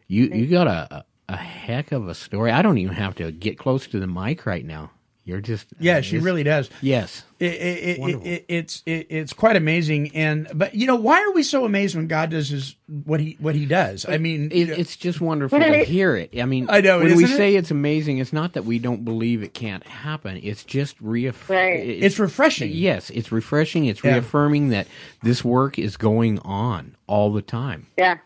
you 0.07 0.25
you 0.29 0.47
got 0.47 0.67
a 0.67 1.05
a 1.29 1.37
heck 1.37 1.93
of 1.93 2.09
a 2.09 2.15
story. 2.15 2.51
I 2.53 2.63
don't 2.63 2.79
even 2.79 2.95
have 2.95 3.15
to 3.17 3.31
get 3.33 3.59
close 3.59 3.87
to 3.89 4.01
the 4.01 4.07
mic 4.07 4.47
right 4.47 4.65
now. 4.65 4.93
You're 5.29 5.43
just 5.43 5.67
Yeah, 5.79 6.01
she 6.01 6.17
really 6.17 6.43
does. 6.43 6.71
Yes. 6.81 7.23
It, 7.39 7.53
it, 7.53 7.99
it, 7.99 8.27
it, 8.27 8.45
it's 8.49 8.83
it, 8.87 9.09
it's 9.11 9.35
quite 9.35 9.57
amazing, 9.57 10.11
and 10.17 10.49
but 10.55 10.75
you 10.75 10.87
know 10.87 10.97
why 10.97 11.21
are 11.23 11.33
we 11.33 11.43
so 11.43 11.67
amazed 11.67 11.95
when 11.97 12.07
God 12.07 12.31
does 12.31 12.49
his 12.49 12.77
what 13.05 13.21
he 13.21 13.37
what 13.39 13.55
he 13.55 13.67
does? 13.67 14.07
I 14.09 14.17
mean, 14.17 14.51
It, 14.51 14.71
it's 14.71 14.97
just 14.97 15.21
wonderful 15.21 15.59
to 15.61 15.79
hear 15.85 16.17
it. 16.17 16.31
I 16.41 16.47
mean, 16.47 16.67
I 16.71 16.81
know, 16.81 17.01
when 17.01 17.15
we 17.15 17.25
it? 17.25 17.37
say 17.37 17.57
it's 17.57 17.71
amazing, 17.71 18.17
it's 18.19 18.33
not 18.33 18.55
that 18.55 18.65
we 18.65 18.79
don't 18.79 19.05
believe 19.05 19.43
it 19.43 19.53
can't 19.53 19.87
happen. 19.87 20.41
It's 20.43 20.65
just 20.65 20.99
reaff- 21.05 21.51
Right. 21.51 21.79
it's 21.79 22.19
refreshing. 22.19 22.73
Yes, 22.73 23.11
it's 23.11 23.31
refreshing. 23.31 23.85
It's 23.85 24.03
Yeah. 24.03 24.15
reaffirming 24.15 24.71
that 24.71 24.89
this 25.23 25.45
work 25.45 25.79
is 25.79 25.99
going 25.99 26.39
on 26.39 26.97
all 27.07 27.31
the 27.35 27.43
time. 27.43 27.87
Yeah. 27.99 28.17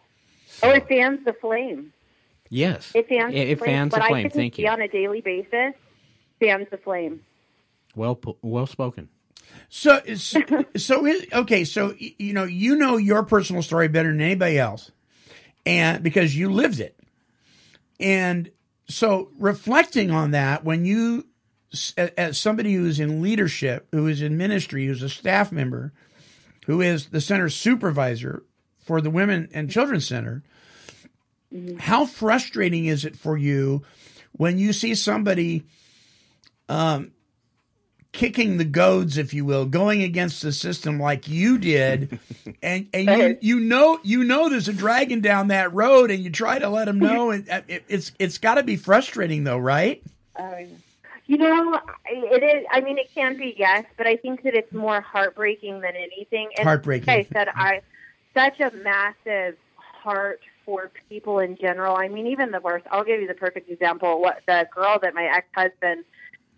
Oh, 0.62 0.70
it 0.70 0.86
fans 0.86 1.24
the 1.24 1.32
flame. 1.32 1.92
Yes, 2.48 2.92
It 2.94 3.08
fans 3.08 3.32
It, 3.34 3.36
the 3.36 3.50
it 3.50 3.58
flame. 3.58 3.70
fans 3.70 3.92
what 3.92 4.02
the 4.02 4.08
flame. 4.08 4.22
couldn't 4.24 4.38
Thank 4.40 4.54
see 4.54 4.62
you. 4.62 4.68
on 4.68 4.80
a 4.80 4.86
daily 4.88 5.20
basis 5.20 5.74
fans 6.42 6.66
the 6.70 6.76
flame. 6.76 7.20
Well, 7.94 8.18
well 8.42 8.66
spoken. 8.66 9.08
So 9.68 10.00
so, 10.16 10.40
so 10.76 11.06
it, 11.06 11.32
okay, 11.32 11.64
so 11.64 11.94
you 11.98 12.32
know 12.32 12.44
you 12.44 12.76
know 12.76 12.96
your 12.96 13.22
personal 13.22 13.62
story 13.62 13.88
better 13.88 14.10
than 14.10 14.20
anybody 14.20 14.58
else, 14.58 14.90
and 15.64 16.02
because 16.02 16.36
you 16.36 16.50
lived 16.50 16.80
it, 16.80 16.98
and 18.00 18.50
so 18.88 19.30
reflecting 19.38 20.10
on 20.10 20.32
that 20.32 20.64
when 20.64 20.84
you 20.84 21.26
as 22.18 22.38
somebody 22.38 22.74
who's 22.74 23.00
in 23.00 23.22
leadership, 23.22 23.88
who 23.92 24.06
is 24.06 24.20
in 24.20 24.36
ministry, 24.36 24.86
who's 24.86 25.02
a 25.02 25.08
staff 25.08 25.50
member, 25.50 25.92
who 26.66 26.80
is 26.82 27.06
the 27.06 27.20
center 27.20 27.48
supervisor 27.48 28.42
for 28.84 29.00
the 29.00 29.10
Women 29.10 29.48
and 29.54 29.70
Children's 29.70 30.06
Center, 30.06 30.42
mm-hmm. 31.52 31.78
how 31.78 32.04
frustrating 32.04 32.86
is 32.86 33.06
it 33.06 33.16
for 33.16 33.38
you 33.38 33.82
when 34.32 34.58
you 34.58 34.72
see 34.72 34.94
somebody 34.94 35.64
um, 36.68 37.12
kicking 38.12 38.58
the 38.58 38.64
goads, 38.64 39.16
if 39.16 39.34
you 39.34 39.44
will, 39.44 39.64
going 39.64 40.02
against 40.02 40.42
the 40.42 40.52
system 40.52 41.00
like 41.00 41.28
you 41.28 41.58
did, 41.58 42.18
and 42.62 42.88
and 42.92 43.08
you 43.08 43.38
you 43.40 43.60
know 43.60 43.98
you 44.02 44.22
know 44.24 44.48
there's 44.48 44.68
a 44.68 44.72
dragon 44.72 45.20
down 45.20 45.48
that 45.48 45.72
road, 45.72 46.10
and 46.10 46.22
you 46.22 46.30
try 46.30 46.58
to 46.58 46.68
let 46.68 46.84
them 46.84 46.98
know, 46.98 47.30
and 47.32 47.48
uh, 47.48 47.62
it, 47.68 47.84
it's 47.88 48.12
it's 48.18 48.38
got 48.38 48.54
to 48.54 48.62
be 48.62 48.76
frustrating 48.76 49.44
though, 49.44 49.58
right? 49.58 50.02
Um, 50.36 50.66
you 51.26 51.38
know, 51.38 51.80
it 52.06 52.42
is. 52.42 52.66
I 52.70 52.80
mean, 52.80 52.98
it 52.98 53.12
can 53.14 53.36
be 53.36 53.54
yes, 53.56 53.84
but 53.96 54.06
I 54.06 54.16
think 54.16 54.42
that 54.42 54.54
it's 54.54 54.72
more 54.72 55.00
heartbreaking 55.00 55.80
than 55.80 55.96
anything. 55.96 56.50
And 56.56 56.66
Heartbreaking. 56.66 57.06
Like 57.06 57.28
I 57.30 57.32
said, 57.32 57.48
I 57.54 57.80
such 58.34 58.60
a 58.60 58.70
massive 58.76 59.56
heart 59.76 60.40
for 60.64 60.90
people 61.08 61.38
in 61.38 61.56
general. 61.56 61.96
I 61.96 62.08
mean, 62.08 62.26
even 62.26 62.50
the 62.50 62.60
worst. 62.60 62.86
I'll 62.90 63.04
give 63.04 63.20
you 63.20 63.26
the 63.26 63.34
perfect 63.34 63.70
example. 63.70 64.20
What 64.20 64.42
the 64.46 64.68
girl 64.74 64.98
that 65.00 65.14
my 65.14 65.24
ex 65.24 65.46
husband 65.54 66.04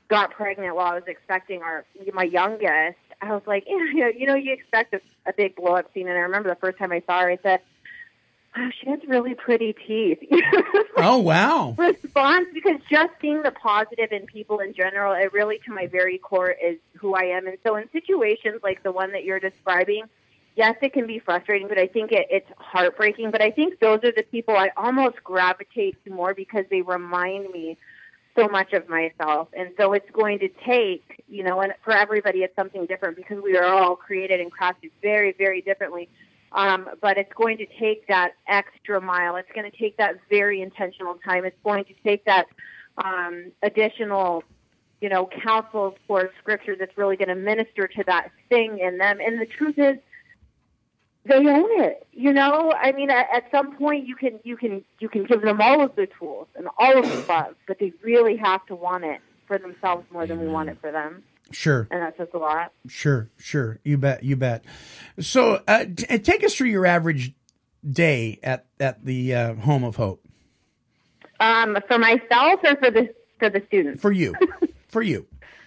got 0.09 0.31
pregnant 0.31 0.75
while 0.75 0.93
I 0.93 0.95
was 0.95 1.05
expecting 1.07 1.63
our 1.63 1.85
my 2.13 2.25
youngest. 2.25 2.99
I 3.21 3.33
was 3.33 3.43
like, 3.47 3.65
you 3.67 3.95
know, 3.95 4.09
you 4.09 4.27
know, 4.27 4.35
you 4.35 4.53
expect 4.53 4.95
a, 4.95 5.01
a 5.27 5.33
big 5.33 5.57
blow 5.57 5.77
up 5.77 5.93
scene, 5.95 6.09
and 6.09 6.17
I 6.17 6.23
remember 6.23 6.49
the 6.49 6.57
first 6.57 6.79
time 6.79 6.93
I 6.93 7.03
saw 7.07 7.21
her, 7.21 7.31
I 7.31 7.39
said. 7.43 7.61
Oh, 8.57 8.71
she 8.81 8.89
has 8.89 9.01
really 9.09 9.35
pretty 9.35 9.75
teeth. 9.87 10.19
Oh 10.97 11.19
wow. 11.19 11.75
response 11.77 12.47
because 12.55 12.77
just 12.89 13.11
seeing 13.21 13.43
the 13.43 13.51
positive 13.51 14.13
in 14.13 14.27
people 14.27 14.61
in 14.61 14.73
general, 14.75 15.13
it 15.13 15.33
really 15.33 15.59
to 15.67 15.73
my 15.73 15.89
very 15.89 16.19
core 16.19 16.51
is 16.51 16.79
who 16.97 17.17
I 17.17 17.25
am. 17.25 17.49
And 17.49 17.59
so 17.67 17.75
in 17.75 17.91
situations 17.91 18.61
like 18.63 18.85
the 18.85 18.93
one 18.93 19.11
that 19.11 19.25
you're 19.25 19.41
describing, 19.41 20.05
yes, 20.55 20.77
it 20.83 20.93
can 20.93 21.07
be 21.07 21.19
frustrating, 21.19 21.67
but 21.67 21.79
I 21.79 21.89
think 21.89 22.13
it, 22.13 22.29
it's 22.31 22.49
heartbreaking. 22.57 23.33
But 23.33 23.43
I 23.43 23.51
think 23.51 23.81
those 23.81 24.05
are 24.05 24.13
the 24.13 24.23
people 24.23 24.57
I 24.57 24.71
almost 24.77 25.23
gravitate 25.25 26.03
to 26.05 26.11
more 26.11 26.33
because 26.33 26.65
they 26.71 26.83
remind 26.83 27.51
me 27.51 27.77
so 28.37 28.49
much 28.49 28.73
of 28.73 28.89
myself. 28.89 29.49
And 29.53 29.71
so 29.79 29.93
it's 29.93 30.11
going 30.11 30.39
to 30.41 30.49
take, 30.67 31.23
you 31.29 31.43
know, 31.43 31.61
and 31.61 31.73
for 31.85 31.93
everybody 31.93 32.41
it's 32.41 32.55
something 32.57 32.87
different 32.87 33.17
because 33.17 33.43
we 33.43 33.57
are 33.57 33.65
all 33.65 33.97
created 33.97 34.41
and 34.41 34.51
crafted 34.53 34.91
very, 35.03 35.33
very 35.33 35.61
differently. 35.61 36.09
Um, 36.53 36.89
but 37.01 37.19
it's 37.19 37.33
going 37.35 37.59
to 37.59 37.67
take 37.79 38.07
that 38.07 38.35
extra 38.47 39.01
mile. 39.01 39.37
It's 39.37 39.51
going 39.55 39.71
to 39.71 39.77
take 39.77 39.97
that 39.97 40.17
very 40.31 40.63
intentional 40.63 41.17
time. 41.25 41.45
It's 41.45 41.59
going 41.65 41.85
to 41.85 41.95
take 42.05 42.25
that 42.27 42.47
um, 42.99 43.51
additional, 43.63 44.45
you 45.01 45.09
know, 45.09 45.29
counsel 45.43 45.97
for 46.07 46.31
scripture 46.41 46.77
that's 46.77 46.97
really 46.97 47.17
going 47.17 47.29
to 47.29 47.35
minister 47.35 47.89
to 47.89 48.05
that 48.07 48.31
thing 48.49 48.79
in 48.79 48.99
them. 48.99 49.19
And 49.21 49.41
the 49.41 49.47
truth 49.47 49.79
is, 49.79 49.99
they 51.27 51.37
own 51.37 51.81
it. 51.83 52.07
You 52.13 52.33
know, 52.33 52.73
I 52.73 52.93
mean, 52.93 53.11
at, 53.11 53.27
at 53.35 53.51
some 53.51 53.77
point 53.77 54.07
you 54.07 54.15
can 54.17 54.41
you 54.45 54.57
can 54.57 54.85
you 54.99 55.09
can 55.09 55.25
give 55.25 55.43
them 55.43 55.61
all 55.61 55.83
of 55.83 55.95
the 55.97 56.07
tools 56.19 56.49
and 56.57 56.69
all 56.79 56.99
of 56.99 57.05
the 57.09 57.25
love, 57.33 57.55
but 57.67 57.79
they 57.79 57.93
really 58.03 58.37
have 58.37 58.65
to 58.67 58.75
want 58.75 59.05
it 59.05 59.21
for 59.47 59.59
themselves 59.59 60.05
more 60.13 60.27
than 60.27 60.41
we 60.41 60.49
want 60.49 60.69
it 60.71 60.79
for 60.81 60.91
them, 60.91 61.23
Sure. 61.51 61.87
and 61.91 62.01
that 62.03 62.17
says 62.17 62.29
a 62.33 62.39
lot. 62.39 62.73
Sure, 62.89 63.29
sure. 63.37 63.79
You 63.85 63.99
bet, 63.99 64.23
you 64.23 64.37
bet. 64.37 64.65
So, 65.21 65.63
uh, 65.69 65.85
t- 65.95 66.19
take 66.19 66.43
us 66.45 66.55
through 66.55 66.69
your 66.71 66.87
average 66.87 67.33
day 67.89 68.39
at 68.43 68.65
at 68.81 69.05
the 69.05 69.35
uh, 69.35 69.55
Home 69.57 69.85
of 69.85 69.97
Hope 69.97 70.25
Um, 71.41 71.77
for 71.89 71.99
myself 71.99 72.61
or 72.65 72.77
for 72.77 72.91
the 72.91 73.15
for 73.39 73.51
the 73.51 73.63
students. 73.67 74.01
for 74.01 74.13
you, 74.13 74.35
for 74.89 75.03
you. 75.03 75.27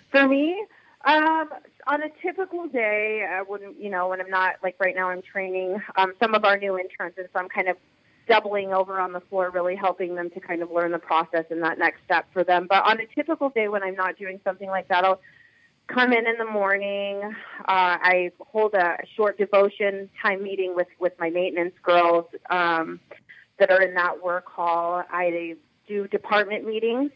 For 0.10 0.28
me, 0.28 0.66
um, 1.06 1.50
on 1.88 2.04
a 2.04 2.10
typical 2.22 2.68
day, 2.68 3.26
I 3.30 3.42
wouldn't, 3.42 3.82
you 3.82 3.90
know, 3.90 4.10
when 4.10 4.22
I'm 4.22 4.30
not 4.30 4.56
like 4.62 4.76
right 4.80 4.96
now, 4.96 5.10
I'm 5.10 5.22
training 5.22 5.82
um, 5.96 6.14
some 6.22 6.36
of 6.36 6.44
our 6.46 6.58
new 6.58 6.78
interns, 6.78 7.14
and 7.18 7.28
so 7.34 7.40
I'm 7.40 7.50
kind 7.50 7.70
of 7.70 7.78
doubling 8.28 8.74
over 8.74 9.00
on 9.00 9.14
the 9.14 9.22
floor, 9.22 9.50
really 9.50 9.76
helping 9.76 10.16
them 10.16 10.30
to 10.32 10.40
kind 10.40 10.62
of 10.62 10.70
learn 10.70 10.92
the 10.92 11.00
process 11.00 11.46
and 11.50 11.64
that 11.64 11.80
next 11.80 12.04
step 12.04 12.26
for 12.34 12.44
them. 12.44 12.68
But 12.68 12.84
on 12.86 13.00
a 13.00 13.06
typical 13.16 13.50
day 13.50 13.70
when 13.70 13.84
I'm 13.84 13.96
not 13.96 14.18
doing 14.18 14.40
something 14.44 14.68
like 14.68 14.90
that, 14.90 15.06
I'll 15.06 15.22
come 15.88 16.12
in 16.12 16.28
in 16.28 16.38
the 16.38 16.46
morning. 16.46 17.22
Uh, 17.24 17.64
I 17.68 18.32
hold 18.40 18.74
a 18.74 18.98
short 19.16 19.38
devotion 19.38 20.10
time 20.22 20.44
meeting 20.44 20.76
with 20.76 20.88
with 21.00 21.14
my 21.20 21.30
maintenance 21.30 21.76
girls 21.82 22.26
um, 22.50 23.00
that 23.60 23.72
are 23.72 23.82
in 23.82 23.94
that 23.96 24.22
work 24.22 24.46
hall. 24.46 25.04
I 25.10 25.56
do 25.88 26.08
department 26.08 26.66
meetings 26.66 27.12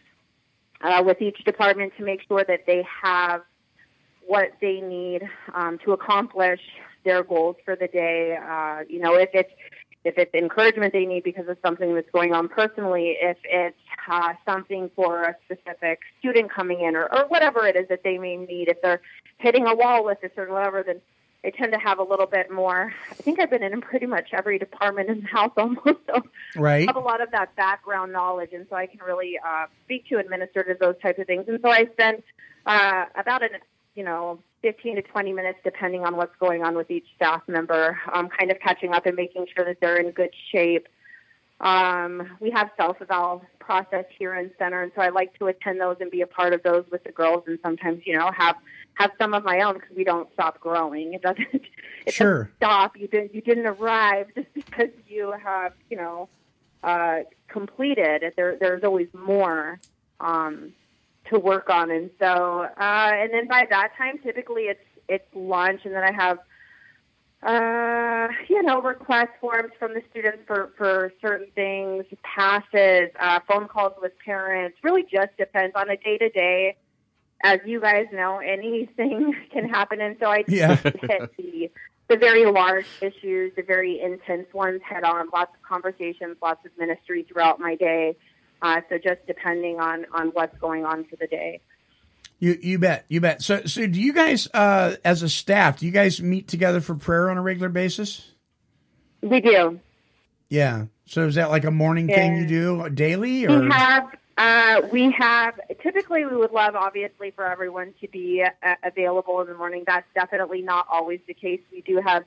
uh, 0.82 1.04
with 1.06 1.22
each 1.22 1.44
department 1.44 1.92
to 1.98 2.04
make 2.04 2.22
sure 2.28 2.46
that 2.48 2.66
they 2.66 2.86
have 3.04 3.42
what 4.26 4.52
they 4.62 4.82
need 4.82 5.28
um, 5.54 5.80
to 5.86 5.92
accomplish 5.92 6.62
their 7.04 7.24
goals 7.24 7.56
for 7.66 7.76
the 7.76 7.88
day. 7.88 8.38
Uh, 8.38 8.82
you 8.88 9.00
know, 9.00 9.16
if 9.16 9.30
it's 9.34 9.52
if 10.04 10.18
it's 10.18 10.34
encouragement 10.34 10.94
they 10.94 11.06
need 11.06 11.24
because 11.24 11.48
of 11.48 11.58
something 11.64 11.94
that's 11.94 12.10
going 12.12 12.34
on 12.34 12.50
personally, 12.50 13.18
if 13.22 13.38
it's 13.44 13.78
uh, 14.10 14.34
something 14.46 14.90
for 14.96 15.24
a 15.24 15.36
specific 15.46 16.00
student 16.20 16.52
coming 16.52 16.82
in, 16.82 16.96
or, 16.96 17.04
or 17.14 17.28
whatever 17.28 17.68
it 17.68 17.76
is 17.76 17.88
that 17.90 18.04
they 18.04 18.18
may 18.18 18.36
need, 18.36 18.68
if 18.68 18.82
they're 18.82 19.02
hitting 19.38 19.68
a 19.68 19.76
wall 19.76 20.04
with 20.04 20.20
this 20.22 20.32
or 20.38 20.52
whatever, 20.52 20.84
then 20.84 21.02
they 21.44 21.52
tend 21.52 21.74
to 21.74 21.80
have 21.80 22.00
a 22.00 22.04
little 22.04 22.26
bit 22.26 22.52
more. 22.52 22.94
I 23.10 23.14
think 23.16 23.40
I've 23.40 23.50
been 23.50 23.64
in 23.64 23.82
pretty 23.82 24.06
much 24.06 24.30
every 24.34 24.60
department 24.60 25.10
in 25.10 25.22
the 25.22 25.28
house 25.28 25.52
almost. 25.58 26.00
So 26.08 26.24
Right. 26.56 26.88
have 26.88 26.96
a 26.96 27.00
lot 27.00 27.22
of 27.22 27.32
that 27.32 27.56
background 27.56 28.12
knowledge, 28.12 28.54
and 28.54 28.66
so 28.70 28.76
I 28.76 28.88
can 28.88 29.00
really 29.06 29.40
uh, 29.46 29.66
speak 29.86 30.08
to 30.10 30.18
administer 30.18 30.64
to 30.64 30.76
those 30.80 30.96
types 31.02 31.20
of 31.20 31.28
things. 31.28 31.46
And 31.48 31.60
so 31.62 31.70
I 31.70 31.86
spend 31.94 32.24
uh, 32.66 33.06
about 33.16 33.44
an 33.44 33.52
you 33.96 34.04
know 34.04 34.40
15 34.62 34.96
to 34.98 35.02
20 35.02 35.34
minutes, 35.34 35.60
depending 35.64 36.06
on 36.06 36.16
what's 36.16 36.36
going 36.40 36.64
on 36.64 36.76
with 36.76 36.92
each 36.92 37.08
staff 37.16 37.42
member, 37.48 38.00
um, 38.14 38.30
kind 38.30 38.52
of 38.52 38.60
catching 38.60 38.94
up 38.94 39.06
and 39.06 39.16
making 39.16 39.48
sure 39.56 39.66
that 39.66 39.78
they're 39.82 39.98
in 39.98 40.12
good 40.12 40.30
shape. 40.52 40.88
Um, 41.60 42.38
we 42.40 42.50
have 42.52 42.70
self-eval 42.78 43.44
process 43.60 44.06
here 44.18 44.34
in 44.36 44.52
center, 44.58 44.82
and 44.82 44.92
so 44.96 45.02
I 45.02 45.10
like 45.10 45.38
to 45.38 45.46
attend 45.48 45.80
those 45.80 45.98
and 46.00 46.10
be 46.10 46.22
a 46.22 46.28
part 46.28 46.54
of 46.54 46.64
those 46.64 46.86
with 46.92 47.04
the 47.04 47.12
girls, 47.12 47.44
and 47.48 47.60
sometimes 47.64 48.02
you 48.06 48.18
know 48.18 48.32
have 48.36 48.56
have 48.96 49.12
some 49.20 49.34
of 49.34 49.44
my 49.44 49.62
own 49.62 49.76
because 49.76 49.96
we 49.96 50.04
don't 50.04 50.28
stop 50.34 50.60
growing. 50.60 51.14
It 51.14 51.22
doesn't. 51.22 51.48
It 52.04 52.16
Sure. 52.16 52.46
doesn't 52.46 52.56
stop. 52.58 52.98
You 52.98 53.08
didn't. 53.08 53.36
You 53.36 53.42
didn't 53.42 53.68
arrive 53.68 54.28
just 54.36 54.52
because 54.56 54.90
you 55.08 55.34
have 55.44 55.74
you 55.92 55.98
know 55.98 56.30
uh, 56.84 57.20
completed. 57.48 58.34
There, 58.36 58.58
there's 58.60 58.84
always 58.84 59.08
more 59.14 59.80
um, 60.20 60.74
to 61.30 61.40
work 61.40 61.70
on, 61.70 61.92
and 61.92 62.10
so 62.20 62.62
uh, 62.78 63.12
and 63.14 63.34
then 63.34 63.48
by 63.48 63.66
that 63.70 63.90
time, 63.98 64.18
typically 64.24 64.64
it's 64.64 64.80
it's 65.08 65.26
lunch, 65.34 65.82
and 65.86 65.94
then 65.94 66.04
I 66.04 66.12
have 66.12 66.40
uh, 67.44 68.28
you 68.50 68.62
know 68.64 68.82
request 68.82 69.30
forms 69.40 69.72
from 69.80 69.94
the 69.94 70.02
students 70.10 70.40
for 70.48 70.72
for 70.78 71.12
certain 71.22 71.48
things, 71.56 72.06
passes, 72.24 73.10
uh, 73.20 73.40
phone 73.48 73.68
calls 73.68 73.94
with 74.02 74.12
parents. 74.24 74.78
Really, 74.84 75.04
just 75.04 75.36
depends 75.38 75.76
on 75.76 75.90
a 75.90 75.98
day 75.98 76.18
to 76.18 76.30
day. 76.30 76.78
As 77.44 77.60
you 77.66 77.82
guys 77.82 78.06
know, 78.14 78.38
anything 78.38 79.34
can 79.52 79.68
happen, 79.68 80.02
and 80.02 80.16
so 80.20 80.28
I 80.28 80.44
Yeah. 80.48 80.78
hit 80.84 81.32
the 81.38 81.72
the 82.10 82.18
very 82.18 82.46
large 82.46 82.86
issues, 83.02 83.54
the 83.56 83.64
very 83.64 84.00
intense 84.02 84.54
ones 84.54 84.82
head 84.88 85.04
on. 85.04 85.30
Lots 85.34 85.52
of 85.56 85.62
conversations, 85.68 86.38
lots 86.42 86.64
of 86.66 86.72
ministry 86.78 87.24
throughout 87.24 87.60
my 87.60 87.76
day. 87.76 88.18
Uh, 88.62 88.82
so 88.90 88.98
just 88.98 89.26
depending 89.28 89.80
on 89.80 90.06
on 90.14 90.30
what's 90.30 90.58
going 90.60 90.86
on 90.86 91.06
for 91.06 91.16
the 91.16 91.28
day. 91.28 91.60
You 92.40 92.58
you 92.62 92.80
bet, 92.80 93.06
you 93.08 93.22
bet. 93.22 93.42
So 93.42 93.64
so 93.66 93.86
do 93.88 94.02
you 94.02 94.14
guys 94.14 94.48
uh, 94.54 94.96
as 95.06 95.24
a 95.24 95.30
staff, 95.30 95.80
do 95.80 95.86
you 95.86 95.92
guys 95.92 96.22
meet 96.22 96.48
together 96.48 96.82
for 96.82 96.96
prayer 96.96 97.30
on 97.30 97.38
a 97.38 97.42
regular 97.42 97.70
basis? 97.70 98.32
We 99.22 99.42
do. 99.42 99.80
Yeah. 100.50 100.86
So 101.06 101.28
is 101.28 101.36
that 101.36 101.50
like 101.50 101.66
a 101.66 101.72
morning 101.72 102.08
thing 102.08 102.38
you 102.38 102.48
do 102.48 102.90
daily 102.90 103.46
or 103.46 103.62
We 103.62 103.70
have 103.70 104.16
uh, 104.38 104.82
we 104.92 105.12
have 105.12 105.60
typically 105.84 106.26
we 106.26 106.36
would 106.36 106.52
love 106.52 106.76
obviously 106.76 107.32
for 107.32 107.46
everyone 107.46 107.94
to 108.02 108.08
be 108.08 108.44
uh, 108.44 108.76
available 108.84 109.42
in 109.42 109.48
the 109.48 109.54
morning. 109.54 109.84
That's 109.86 110.08
definitely 110.16 110.62
not 110.62 110.88
always 110.92 111.20
the 111.28 111.34
case. 111.34 111.62
We 111.72 111.82
do 111.82 112.02
have 112.04 112.24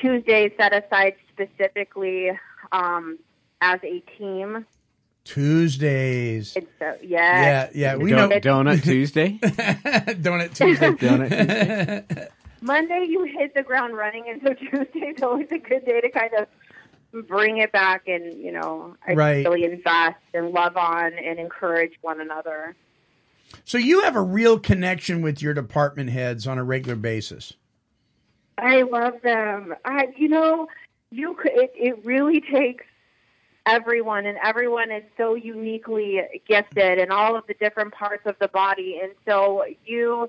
Tuesdays 0.00 0.52
set 0.56 0.72
aside 0.72 1.14
specifically 1.30 2.30
um, 2.72 3.18
as 3.60 3.80
a 3.82 4.02
team. 4.18 4.64
Tuesdays? 5.24 6.56
And 6.56 6.66
so 6.78 6.96
yeah, 7.02 7.42
Yeah, 7.42 7.70
yeah. 7.74 7.96
We 7.96 8.10
Don- 8.10 8.28
know 8.30 8.40
Donut 8.40 8.82
Tuesday. 8.84 9.38
Donut 9.42 10.54
Tuesday. 10.54 10.90
Donut 10.92 11.28
Tuesday. 11.30 12.28
Monday 12.60 13.06
you 13.08 13.24
hit 13.24 13.54
the 13.54 13.62
ground 13.62 13.96
running, 13.96 14.24
and 14.28 14.40
so 14.42 14.54
Tuesday's 14.70 15.22
always 15.22 15.48
a 15.50 15.58
good 15.58 15.84
day 15.84 16.00
to 16.00 16.10
kind 16.10 16.30
of 16.38 17.26
bring 17.26 17.58
it 17.58 17.72
back 17.72 18.08
and 18.08 18.34
you 18.40 18.50
know 18.52 18.96
Right. 19.06 19.44
really 19.44 19.64
invest 19.64 20.16
and 20.32 20.50
love 20.50 20.76
on 20.76 21.12
and 21.12 21.38
encourage 21.38 21.92
one 22.00 22.20
another. 22.20 22.74
So 23.64 23.76
you 23.78 24.02
have 24.02 24.16
a 24.16 24.22
real 24.22 24.58
connection 24.58 25.20
with 25.20 25.42
your 25.42 25.52
department 25.54 26.10
heads 26.10 26.46
on 26.46 26.56
a 26.56 26.64
regular 26.64 26.96
basis. 26.96 27.52
I 28.56 28.82
love 28.82 29.14
them. 29.22 29.74
I, 29.84 30.08
you 30.16 30.28
know, 30.28 30.68
you 31.10 31.34
could, 31.34 31.52
it, 31.52 31.72
it 31.74 32.04
really 32.04 32.40
takes 32.40 32.84
everyone, 33.66 34.26
and 34.26 34.38
everyone 34.42 34.90
is 34.90 35.04
so 35.16 35.34
uniquely 35.34 36.20
gifted 36.46 36.98
in 36.98 37.10
all 37.10 37.36
of 37.36 37.46
the 37.46 37.54
different 37.54 37.92
parts 37.94 38.26
of 38.26 38.36
the 38.40 38.48
body, 38.48 39.00
and 39.02 39.12
so 39.26 39.64
you, 39.84 40.28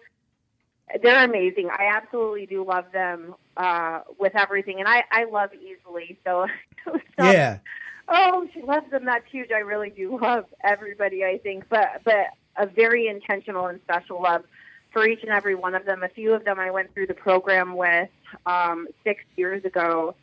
they're 1.01 1.23
amazing. 1.23 1.69
I 1.69 1.91
absolutely 1.93 2.45
do 2.45 2.65
love 2.65 2.85
them 2.91 3.35
uh, 3.57 4.01
with 4.19 4.35
everything, 4.35 4.79
and 4.79 4.87
I, 4.87 5.03
I 5.11 5.25
love 5.25 5.51
easily. 5.53 6.17
So, 6.23 6.47
so 6.85 6.99
Yeah. 7.17 7.59
Oh, 8.07 8.47
she 8.53 8.61
loves 8.61 8.89
them 8.91 9.05
that 9.05 9.23
huge. 9.31 9.51
I 9.51 9.59
really 9.59 9.89
do 9.89 10.19
love 10.21 10.45
everybody. 10.63 11.23
I 11.23 11.37
think, 11.37 11.69
but 11.69 12.01
but 12.03 12.27
a 12.57 12.65
very 12.65 13.07
intentional 13.07 13.67
and 13.67 13.79
special 13.83 14.21
love 14.21 14.43
for 14.91 15.07
each 15.07 15.23
and 15.23 15.31
every 15.31 15.55
one 15.55 15.73
of 15.73 15.85
them. 15.85 16.03
A 16.03 16.09
few 16.09 16.33
of 16.33 16.45
them 16.45 16.59
I 16.59 16.69
went 16.69 16.93
through 16.93 17.07
the 17.07 17.13
program 17.13 17.75
with 17.75 18.09
um, 18.45 18.87
six 19.03 19.23
years 19.35 19.65
ago. 19.65 20.15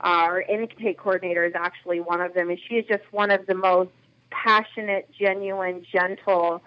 Our 0.00 0.40
intake 0.42 0.98
coordinator 0.98 1.44
is 1.44 1.54
actually 1.54 2.00
one 2.00 2.20
of 2.20 2.34
them, 2.34 2.50
and 2.50 2.58
she 2.68 2.76
is 2.76 2.86
just 2.86 3.04
one 3.12 3.30
of 3.30 3.46
the 3.46 3.54
most 3.54 3.90
passionate, 4.30 5.08
genuine, 5.18 5.84
gentle 5.90 6.62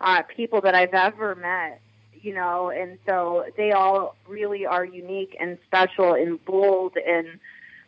uh, 0.00 0.22
people 0.22 0.60
that 0.62 0.74
I've 0.74 0.94
ever 0.94 1.34
met. 1.34 1.80
You 2.20 2.34
know, 2.34 2.70
and 2.70 2.98
so 3.06 3.44
they 3.56 3.70
all 3.70 4.16
really 4.26 4.66
are 4.66 4.84
unique 4.84 5.36
and 5.38 5.56
special 5.66 6.14
and 6.14 6.44
bold 6.44 6.96
and 6.96 7.38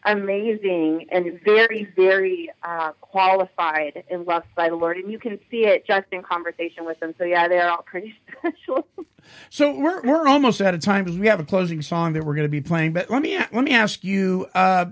amazing 0.04 1.06
and 1.10 1.40
very, 1.44 1.88
very 1.96 2.50
uh, 2.62 2.92
qualified 3.00 4.04
and 4.10 4.26
loved 4.26 4.46
by 4.54 4.68
the 4.68 4.76
Lord. 4.76 4.96
And 4.96 5.10
you 5.10 5.18
can 5.18 5.38
see 5.50 5.66
it 5.66 5.86
just 5.86 6.06
in 6.12 6.22
conversation 6.22 6.84
with 6.84 6.98
them. 7.00 7.14
So, 7.18 7.24
yeah, 7.24 7.48
they're 7.48 7.70
all 7.70 7.82
pretty 7.82 8.14
special. 8.38 8.86
So 9.50 9.78
we're 9.78 10.00
we're 10.02 10.26
almost 10.28 10.60
out 10.62 10.74
of 10.74 10.80
time 10.80 11.04
because 11.04 11.18
we 11.18 11.26
have 11.26 11.40
a 11.40 11.44
closing 11.44 11.82
song 11.82 12.14
that 12.14 12.24
we're 12.24 12.34
going 12.34 12.46
to 12.46 12.48
be 12.48 12.62
playing. 12.62 12.92
But 12.94 13.10
let 13.10 13.22
me 13.22 13.36
let 13.36 13.64
me 13.64 13.72
ask 13.72 14.02
you, 14.02 14.46
uh, 14.54 14.86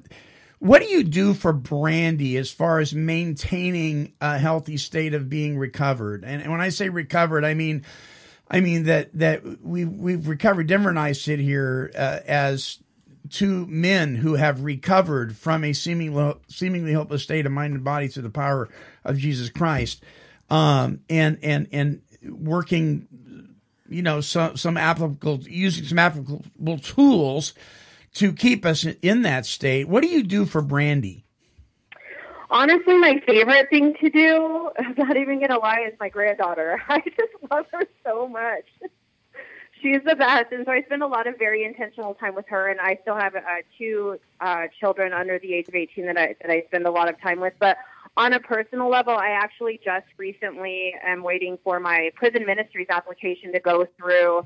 What 0.59 0.83
do 0.83 0.89
you 0.89 1.05
do 1.05 1.35
for 1.35 1.53
Brandy 1.53 2.37
as 2.37 2.51
far 2.51 2.81
as 2.81 2.95
maintaining 2.95 4.13
a 4.21 4.39
healthy 4.39 4.77
state 4.77 5.15
of 5.15 5.29
being 5.29 5.57
recovered? 5.57 6.25
And, 6.25 6.43
and 6.43 6.51
when 6.51 6.61
I 6.61 6.71
say 6.71 6.89
recovered, 6.89 7.45
I 7.45 7.55
mean, 7.55 7.85
I 8.51 8.61
mean 8.61 8.85
that 8.85 9.11
that 9.15 9.63
we 9.63 9.85
we've 9.85 10.27
recovered. 10.27 10.67
Denver 10.67 10.89
and 10.91 10.99
I 10.99 11.13
sit 11.13 11.39
here 11.39 11.93
uh, 11.97 12.21
as 12.27 12.79
two 13.31 13.67
men 13.67 14.17
who 14.17 14.35
have 14.35 14.63
recovered 14.63 15.37
from 15.37 15.65
a 15.65 15.73
seemingly 15.73 16.35
seemingly 16.49 16.93
hopeless 16.93 17.23
state 17.23 17.47
of 17.47 17.53
mind 17.53 17.75
and 17.75 17.85
body 17.85 18.09
through 18.09 18.23
the 18.25 18.31
power 18.31 18.69
of 19.05 19.19
Jesus 19.19 19.51
Christ, 19.51 20.03
um, 20.51 21.01
and 21.09 21.39
and 21.43 21.69
and 21.73 22.03
working, 22.25 23.07
you 23.89 24.03
know, 24.03 24.21
some 24.21 24.57
some 24.57 24.77
applicable 24.77 25.41
using 25.43 25.85
some 25.85 25.99
applicable 25.99 26.79
tools 26.79 27.55
to 28.15 28.33
keep 28.33 28.65
us 28.65 28.85
in 29.03 29.23
that 29.23 29.47
state. 29.47 29.89
What 29.89 30.03
do 30.03 30.09
you 30.09 30.23
do 30.23 30.45
for 30.45 30.63
Brandy? 30.63 31.25
Honestly, 32.51 32.97
my 32.97 33.23
favorite 33.27 33.69
thing 33.69 33.95
to 34.01 34.09
do, 34.09 34.71
I'm 34.79 34.95
not 34.97 35.17
even 35.17 35.39
going 35.39 35.51
to 35.51 35.59
lie, 35.59 35.85
is 35.87 35.95
my 36.01 36.09
granddaughter. 36.09 36.83
I 36.89 37.01
just 37.01 37.33
love 37.51 37.67
her 37.73 37.85
so 38.05 38.27
much. 38.29 38.65
She's 39.81 40.03
the 40.05 40.17
best. 40.17 40.53
And 40.53 40.65
so 40.67 40.73
I 40.73 40.83
spend 40.83 41.03
a 41.03 41.07
lot 41.07 41.27
of 41.27 41.39
very 41.39 41.65
intentional 41.65 42.15
time 42.15 42.35
with 42.35 42.47
her. 42.49 42.69
And 42.69 42.81
I 42.81 42.99
still 43.03 43.17
have 43.17 43.35
uh, 43.37 43.41
two 43.77 44.19
uh, 44.41 44.67
children 44.81 45.13
under 45.13 45.39
the 45.39 45.55
age 45.55 45.69
of 45.69 45.75
18 45.75 46.07
that 46.07 46.17
I, 46.17 46.35
that 46.41 46.51
I 46.51 46.65
spend 46.67 46.87
a 46.87 46.91
lot 46.91 47.09
of 47.09 47.21
time 47.21 47.41
with. 47.41 47.55
But 47.59 47.79
on 48.17 48.33
a 48.33 48.41
personal 48.41 48.89
level, 48.89 49.15
I 49.15 49.31
actually 49.31 49.81
just 49.85 50.07
recently 50.17 50.95
am 51.05 51.23
waiting 51.23 51.59
for 51.63 51.79
my 51.79 52.11
prison 52.17 52.45
ministries 52.45 52.89
application 52.91 53.53
to 53.53 53.61
go 53.61 53.87
through 53.97 54.45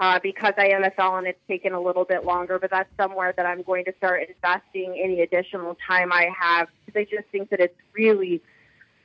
uh, 0.00 0.18
because 0.20 0.54
I 0.58 0.70
am 0.70 0.82
a 0.82 0.90
felon, 0.90 1.26
it's 1.26 1.38
taken 1.46 1.74
a 1.74 1.80
little 1.80 2.04
bit 2.04 2.24
longer, 2.24 2.58
but 2.58 2.70
that's 2.70 2.90
somewhere 2.96 3.32
that 3.36 3.46
I'm 3.46 3.62
going 3.62 3.84
to 3.84 3.94
start 3.98 4.28
investing 4.28 5.00
any 5.00 5.20
additional 5.20 5.76
time 5.86 6.12
I 6.12 6.30
have 6.36 6.66
because 6.84 7.00
I 7.00 7.04
just 7.04 7.28
think 7.30 7.50
that 7.50 7.60
it's 7.60 7.78
really, 7.92 8.42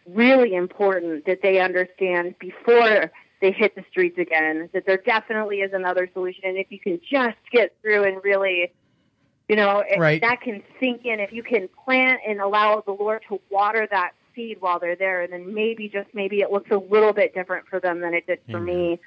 really 0.08 0.56
important 0.56 1.28
that 1.28 1.44
they 1.44 1.60
understand 1.60 2.40
before 2.40 3.12
they 3.42 3.52
hit 3.52 3.76
the 3.76 3.84
streets 3.90 4.18
again 4.18 4.70
that 4.74 4.86
there 4.86 4.98
definitely 4.98 5.58
is 5.58 5.74
another 5.74 6.10
solution. 6.14 6.44
And 6.46 6.58
if 6.58 6.68
you 6.72 6.80
can 6.80 7.00
just 7.10 7.38
get 7.52 7.76
through 7.82 8.04
and 8.06 8.24
really, 8.24 8.72
you 9.48 9.56
know, 9.56 9.84
Right. 9.98 10.22
that 10.22 10.42
can 10.42 10.64
sink 10.80 11.06
in, 11.06 11.20
if 11.20 11.32
you 11.32 11.44
can 11.44 11.70
plant 11.86 12.22
and 12.28 12.40
allow 12.42 12.82
the 12.86 12.92
Lord 12.94 13.22
to 13.30 13.40
water 13.50 13.88
that 13.92 14.12
seed 14.36 14.58
while 14.60 14.80
they're 14.80 14.96
there, 14.96 15.28
then 15.28 15.54
maybe, 15.54 15.88
just 15.90 16.10
maybe, 16.14 16.42
it 16.42 16.52
looks 16.52 16.72
a 16.72 16.78
little 16.78 17.14
bit 17.14 17.34
different 17.34 17.68
for 17.68 17.80
them 17.80 18.02
than 18.02 18.14
it 18.14 18.26
did 18.28 18.40
for 18.50 18.60
me. 18.60 19.00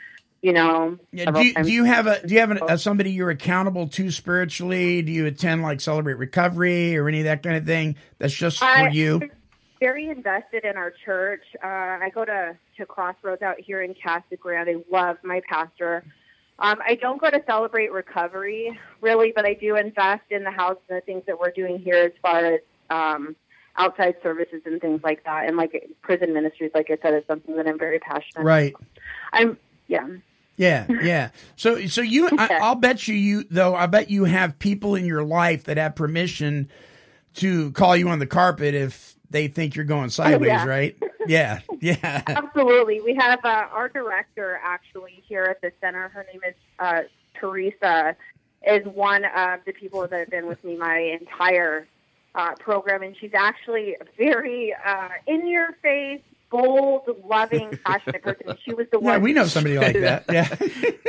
You 0.43 0.55
know, 0.55 0.99
Yeah, 1.13 1.31
do, 1.33 1.45
you, 1.45 1.55
do 1.55 1.71
you 1.71 1.85
have 1.85 2.07
a 2.07 2.27
do 2.27 2.33
you 2.33 2.41
have 2.41 2.51
an, 2.51 2.61
a, 2.67 2.79
somebody 2.79 3.11
you're 3.11 3.29
accountable 3.29 3.89
to 3.89 4.11
spiritually? 4.11 5.03
Do 5.03 5.13
you 5.13 5.27
attend 5.27 5.61
like 5.61 5.83
Celebrate 5.83 6.15
Recovery 6.15 6.97
or 6.97 7.09
any 7.09 7.19
of 7.19 7.25
that 7.25 7.43
kind 7.43 7.57
of 7.57 7.67
thing? 7.67 7.97
That's 8.19 8.33
just 8.33 8.59
for 8.59 8.65
I- 8.65 8.89
you. 8.89 9.21
Very 9.81 10.09
invested 10.09 10.65
in 10.65 10.77
our 10.77 10.93
church. 11.05 11.43
Uh, 11.65 11.67
I 11.67 12.11
go 12.15 12.25
to, 12.25 12.57
to 12.77 12.87
Crossroads 12.87 13.43
out 13.43 13.59
here 13.59 13.83
in 13.83 13.95
Casa 14.01 14.37
Grande. 14.39 14.69
I 14.69 14.77
love 14.91 15.17
my 15.25 15.41
pastor. 15.49 16.05
Um, 16.59 16.79
I 16.87 16.95
don't 16.95 17.21
go 17.21 17.31
to 17.31 17.43
celebrate 17.47 17.91
recovery 17.91 18.79
really, 19.01 19.33
but 19.35 19.47
I 19.47 19.55
do 19.55 19.77
invest 19.77 20.25
in 20.31 20.45
the 20.45 20.51
house 20.51 20.77
and 20.89 20.99
the 20.99 21.01
things 21.01 21.23
that 21.27 21.41
we're 21.41 21.51
doing 21.51 21.79
here 21.79 21.97
as 21.97 22.13
far 22.21 22.45
as 22.45 22.61
um, 22.91 23.35
outside 23.77 24.17
services 24.23 24.61
and 24.67 24.81
things 24.81 25.01
like 25.03 25.25
that. 25.25 25.49
And 25.49 25.57
like 25.57 25.91
prison 26.03 26.35
ministries, 26.35 26.71
like 26.75 26.91
I 26.91 26.99
said, 27.01 27.15
is 27.15 27.25
something 27.27 27.57
that 27.57 27.67
I'm 27.67 27.79
very 27.79 27.99
passionate. 27.99 28.37
About. 28.37 28.45
Right. 28.45 28.75
I'm 29.33 29.57
yeah. 29.89 30.07
Yeah, 30.57 30.87
yeah. 31.03 31.31
So, 31.57 31.87
so 31.87 32.03
you, 32.03 32.29
I, 32.37 32.59
I'll 32.63 32.75
bet 32.75 33.09
you, 33.09 33.15
you 33.15 33.45
though. 33.51 33.75
I 33.75 33.87
bet 33.87 34.11
you 34.11 34.25
have 34.25 34.59
people 34.59 34.95
in 34.95 35.07
your 35.07 35.25
life 35.25 35.65
that 35.65 35.79
have 35.79 35.97
permission 35.97 36.69
to 37.37 37.73
call 37.73 37.97
you 37.97 38.11
on 38.11 38.19
the 38.19 38.27
carpet 38.27 38.75
if 38.75 39.17
they 39.31 39.49
think 39.49 39.77
you're 39.77 39.85
going 39.85 40.11
sideways, 40.11 40.49
yeah. 40.49 40.67
right? 40.67 40.97
Yeah, 41.27 41.61
yeah. 41.81 42.23
Absolutely. 42.27 43.01
We 43.01 43.15
have 43.15 43.45
uh, 43.45 43.67
our 43.73 43.89
director 43.89 44.59
actually 44.63 45.23
here 45.29 45.45
at 45.45 45.61
the 45.61 45.73
center. 45.81 46.09
Her 46.09 46.27
name 46.33 46.41
is 46.47 46.55
uh, 46.79 47.03
Teresa. 47.35 48.17
Is 48.67 48.85
one 48.87 49.25
of 49.25 49.61
the 49.65 49.73
people 49.73 50.03
that 50.07 50.13
have 50.13 50.29
been 50.31 50.47
with 50.47 50.63
me 50.65 50.77
my 50.77 50.99
entire 50.99 51.87
uh, 52.35 52.55
program, 52.57 53.03
and 53.03 53.17
she's 53.19 53.33
actually 53.35 53.95
a 53.95 54.05
very 54.19 54.75
uh, 54.85 55.09
in 55.27 55.49
your 55.49 55.73
face, 55.81 56.21
bold, 56.51 57.09
loving, 57.25 57.79
passionate 57.87 58.23
person. 58.23 58.59
She 58.63 58.75
was 58.75 58.87
the 58.93 58.99
Yeah, 59.01 59.13
one. 59.13 59.23
we 59.23 59.33
know 59.33 59.47
somebody 59.47 59.79
like 59.79 59.95
that. 60.01 60.25
Yeah. 60.31 60.47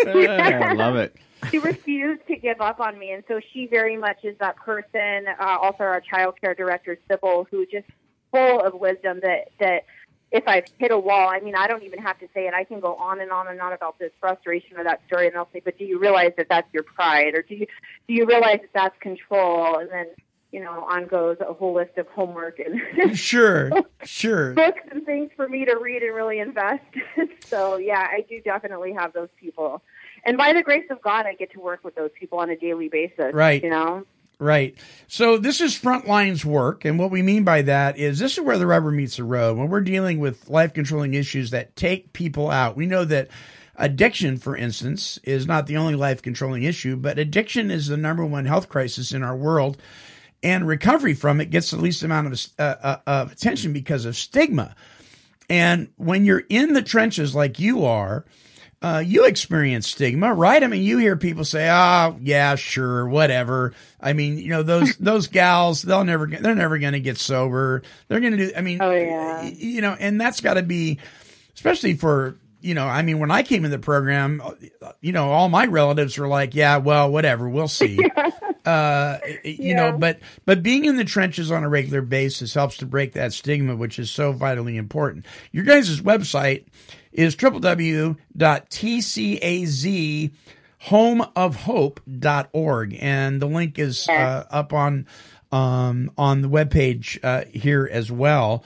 I 0.08 0.74
love 0.74 0.96
it. 0.96 1.14
she 1.50 1.58
refused 1.58 2.26
to 2.28 2.36
give 2.38 2.62
up 2.62 2.80
on 2.80 2.98
me, 2.98 3.12
and 3.12 3.24
so 3.28 3.42
she 3.52 3.68
very 3.68 3.98
much 3.98 4.24
is 4.24 4.38
that 4.40 4.56
person. 4.56 5.26
Uh, 5.40 5.58
also, 5.62 5.84
our 5.84 6.00
child 6.02 6.40
care 6.40 6.54
director, 6.56 6.98
Sybil, 7.10 7.48
who 7.52 7.66
just 7.66 7.88
full 8.32 8.62
of 8.62 8.74
wisdom. 8.74 9.20
That 9.22 9.50
that 9.60 9.86
if 10.32 10.48
I've 10.48 10.66
hit 10.78 10.92
a 10.92 10.98
wall, 10.98 11.30
I 11.30 11.40
mean, 11.40 11.56
I 11.56 11.68
don't 11.68 11.84
even 11.84 12.00
have 12.00 12.20
to 12.20 12.28
say 12.34 12.48
it. 12.48 12.54
I 12.54 12.64
can 12.64 12.80
go 12.80 12.96
on 12.96 13.20
and 13.20 13.32
on 13.32 13.48
and 13.48 13.60
on 13.60 13.74
about 13.74 14.00
this 14.00 14.12
frustration 14.20 14.78
or 14.78 14.84
that 14.84 15.02
story, 15.08 15.28
and 15.28 15.36
they'll 15.36 15.50
say, 15.54 15.62
"But 15.64 15.78
do 15.78 15.86
you 15.86 16.00
realize 16.00 16.34
that 16.38 16.48
that's 16.50 16.72
your 16.74 16.84
pride, 16.84 17.36
or 17.36 17.42
do 17.42 17.56
you 17.56 17.68
do 18.08 18.14
you 18.14 18.26
realize 18.26 18.60
that 18.62 18.74
that's 18.74 18.98
control?" 19.00 19.78
And 19.78 19.90
then 19.90 20.08
you 20.52 20.60
know, 20.60 20.86
on 20.90 21.08
goes 21.08 21.38
a 21.40 21.54
whole 21.54 21.74
list 21.74 21.98
of 21.98 22.08
homework 22.08 22.60
and 22.60 23.18
Sure, 23.18 23.72
sure. 24.04 24.54
books 24.54 24.82
and 24.92 25.06
things 25.06 25.32
for 25.36 25.48
me 25.48 25.66
to 25.66 25.78
read 25.78 26.04
and 26.04 26.14
really 26.14 26.40
invest. 26.40 26.84
so 27.46 27.78
yeah, 27.78 28.08
I 28.12 28.26
do 28.28 28.42
definitely 28.42 28.94
have 28.94 29.14
those 29.14 29.30
people. 29.40 29.82
And 30.26 30.38
by 30.38 30.54
the 30.54 30.62
grace 30.62 30.86
of 30.92 31.02
God, 31.02 31.26
I 31.26 31.36
get 31.36 31.52
to 31.54 31.60
work 31.60 31.84
with 31.84 31.96
those 31.96 32.12
people 32.20 32.40
on 32.40 32.50
a 32.50 32.56
daily 32.56 32.90
basis. 32.90 33.34
Right. 33.34 33.64
You 33.64 33.70
know? 33.70 34.06
Right. 34.42 34.76
So 35.08 35.38
this 35.38 35.62
is 35.62 35.78
frontlines 35.78 36.44
work, 36.44 36.84
and 36.84 36.98
what 36.98 37.12
we 37.12 37.22
mean 37.22 37.44
by 37.44 37.62
that 37.62 38.00
is 38.00 38.18
this 38.18 38.40
is 38.40 38.44
where 38.44 38.58
the 38.58 38.66
rubber 38.66 38.90
meets 38.90 39.18
the 39.18 39.24
road. 39.24 39.56
When 39.56 39.70
we're 39.70 39.82
dealing 39.82 40.18
with 40.18 40.50
life 40.50 40.74
controlling 40.74 41.14
issues 41.14 41.52
that 41.52 41.76
take 41.76 42.12
people 42.12 42.50
out, 42.50 42.76
we 42.76 42.88
know 42.88 43.06
that 43.06 43.28
addiction, 43.76 44.38
for 44.38 44.58
instance, 44.58 45.20
is 45.22 45.46
not 45.46 45.68
the 45.68 45.78
only 45.78 45.94
life 45.94 46.24
controlling 46.24 46.64
issue, 46.64 46.96
but 46.96 47.20
addiction 47.20 47.70
is 47.70 47.86
the 47.86 47.98
number 47.98 48.26
one 48.26 48.48
health 48.48 48.68
crisis 48.68 49.12
in 49.12 49.22
our 49.22 49.36
world, 49.36 49.78
and 50.42 50.68
recovery 50.68 51.14
from 51.14 51.40
it 51.40 51.52
gets 51.52 51.70
the 51.70 51.78
least 51.78 52.02
amount 52.02 52.34
of 52.34 52.48
uh, 52.58 52.76
uh, 52.82 52.98
of 53.06 53.32
attention 53.34 53.74
because 53.74 54.06
of 54.06 54.18
stigma. 54.18 54.76
And 55.52 55.90
when 55.98 56.26
you're 56.26 56.46
in 56.50 56.74
the 56.74 56.82
trenches 56.82 57.36
like 57.36 57.60
you 57.60 57.86
are, 57.86 58.26
uh, 58.82 59.04
you 59.06 59.26
experience 59.26 59.88
stigma, 59.88 60.34
right? 60.34 60.64
I 60.64 60.68
mean, 60.68 60.82
you 60.82 60.98
hear 60.98 61.16
people 61.16 61.46
say, 61.46 61.70
"Ah, 61.70 62.16
yeah, 62.22 62.56
sure, 62.56 63.08
whatever." 63.08 63.74
I 64.00 64.14
mean, 64.14 64.38
you 64.38 64.48
know, 64.50 64.64
those 64.64 64.96
those 65.00 65.28
gals, 65.28 65.82
they'll 65.84 66.04
never 66.04 66.26
get, 66.26 66.42
they're 66.42 66.56
never 66.56 66.80
going 66.80 66.94
to 66.94 67.00
get 67.00 67.18
sober. 67.18 67.84
They're 68.08 68.20
going 68.20 68.38
to 68.38 68.48
do. 68.48 68.52
I 68.58 68.62
mean, 68.62 68.82
Oh, 68.82 68.92
yeah. 68.92 69.44
you 69.44 69.82
know, 69.82 69.96
and 70.00 70.20
that's 70.20 70.42
got 70.42 70.56
to 70.56 70.64
be, 70.64 70.98
especially 71.54 71.96
for 71.96 72.38
you 72.62 72.74
know. 72.74 72.88
I 72.88 73.04
mean, 73.04 73.20
when 73.20 73.30
I 73.30 73.44
came 73.44 73.66
in 73.66 73.72
the 73.72 73.78
program, 73.80 74.42
you 75.00 75.12
know, 75.12 75.30
all 75.32 75.48
my 75.50 75.66
relatives 75.68 76.18
were 76.18 76.28
like, 76.28 76.56
"Yeah, 76.56 76.78
well, 76.78 77.12
whatever, 77.12 77.48
we'll 77.48 77.68
see." 77.68 78.00
uh, 78.66 79.18
you 79.44 79.76
know, 79.76 79.96
but 79.96 80.20
but 80.46 80.64
being 80.64 80.86
in 80.86 80.96
the 80.96 81.06
trenches 81.06 81.52
on 81.52 81.64
a 81.64 81.70
regular 81.70 82.02
basis 82.02 82.56
helps 82.56 82.78
to 82.78 82.88
break 82.88 83.14
that 83.14 83.32
stigma, 83.34 83.76
which 83.76 84.00
is 84.00 84.10
so 84.10 84.32
vitally 84.32 84.78
important. 84.78 85.26
Your 85.52 85.66
guys' 85.66 86.02
website 86.02 86.66
is 87.12 87.36
www.tcaz 87.36 88.16
homeofhope.org 90.88 92.98
and 93.00 93.42
the 93.42 93.46
link 93.46 93.78
is 93.78 94.10
uh, 94.10 94.46
up 94.50 94.74
on 94.74 95.06
um, 95.52 96.12
on 96.18 96.42
the 96.42 96.50
webpage 96.50 97.20
uh, 97.24 97.46
here 97.52 97.88
as 97.92 98.12
well. 98.12 98.64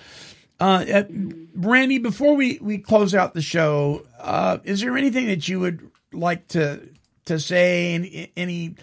Uh, 0.59 0.85
uh, 0.93 1.03
Brandy, 1.09 1.97
before 1.97 2.35
we, 2.35 2.59
we 2.61 2.77
close 2.77 3.13
out 3.13 3.33
the 3.33 3.41
show, 3.41 4.05
uh, 4.19 4.59
is 4.63 4.81
there 4.81 4.95
anything 4.95 5.27
that 5.27 5.47
you 5.47 5.59
would 5.59 5.89
like 6.13 6.47
to 6.49 6.87
to 7.25 7.39
say? 7.39 7.93
Any, 7.93 8.31
any 8.37 8.75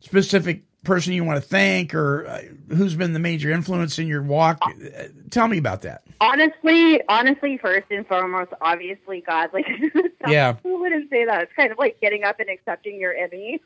specific 0.00 0.64
person 0.84 1.12
you 1.12 1.24
want 1.24 1.40
to 1.42 1.48
thank, 1.48 1.94
or 1.94 2.26
uh, 2.26 2.42
who's 2.74 2.94
been 2.94 3.12
the 3.12 3.18
major 3.18 3.50
influence 3.50 3.98
in 3.98 4.06
your 4.08 4.22
walk? 4.22 4.58
Uh, 4.62 5.04
Tell 5.30 5.48
me 5.48 5.58
about 5.58 5.82
that. 5.82 6.02
Honestly, 6.20 7.00
honestly, 7.08 7.56
first 7.58 7.86
and 7.90 8.06
foremost, 8.06 8.52
obviously 8.60 9.20
God. 9.20 9.50
Like, 9.52 9.66
Yeah. 10.28 10.54
who 10.62 10.80
wouldn't 10.80 11.10
say 11.10 11.24
that? 11.24 11.42
It's 11.42 11.52
kind 11.54 11.70
of 11.72 11.78
like 11.78 12.00
getting 12.00 12.24
up 12.24 12.38
and 12.40 12.48
accepting 12.50 13.00
your 13.00 13.14
enemy. 13.14 13.60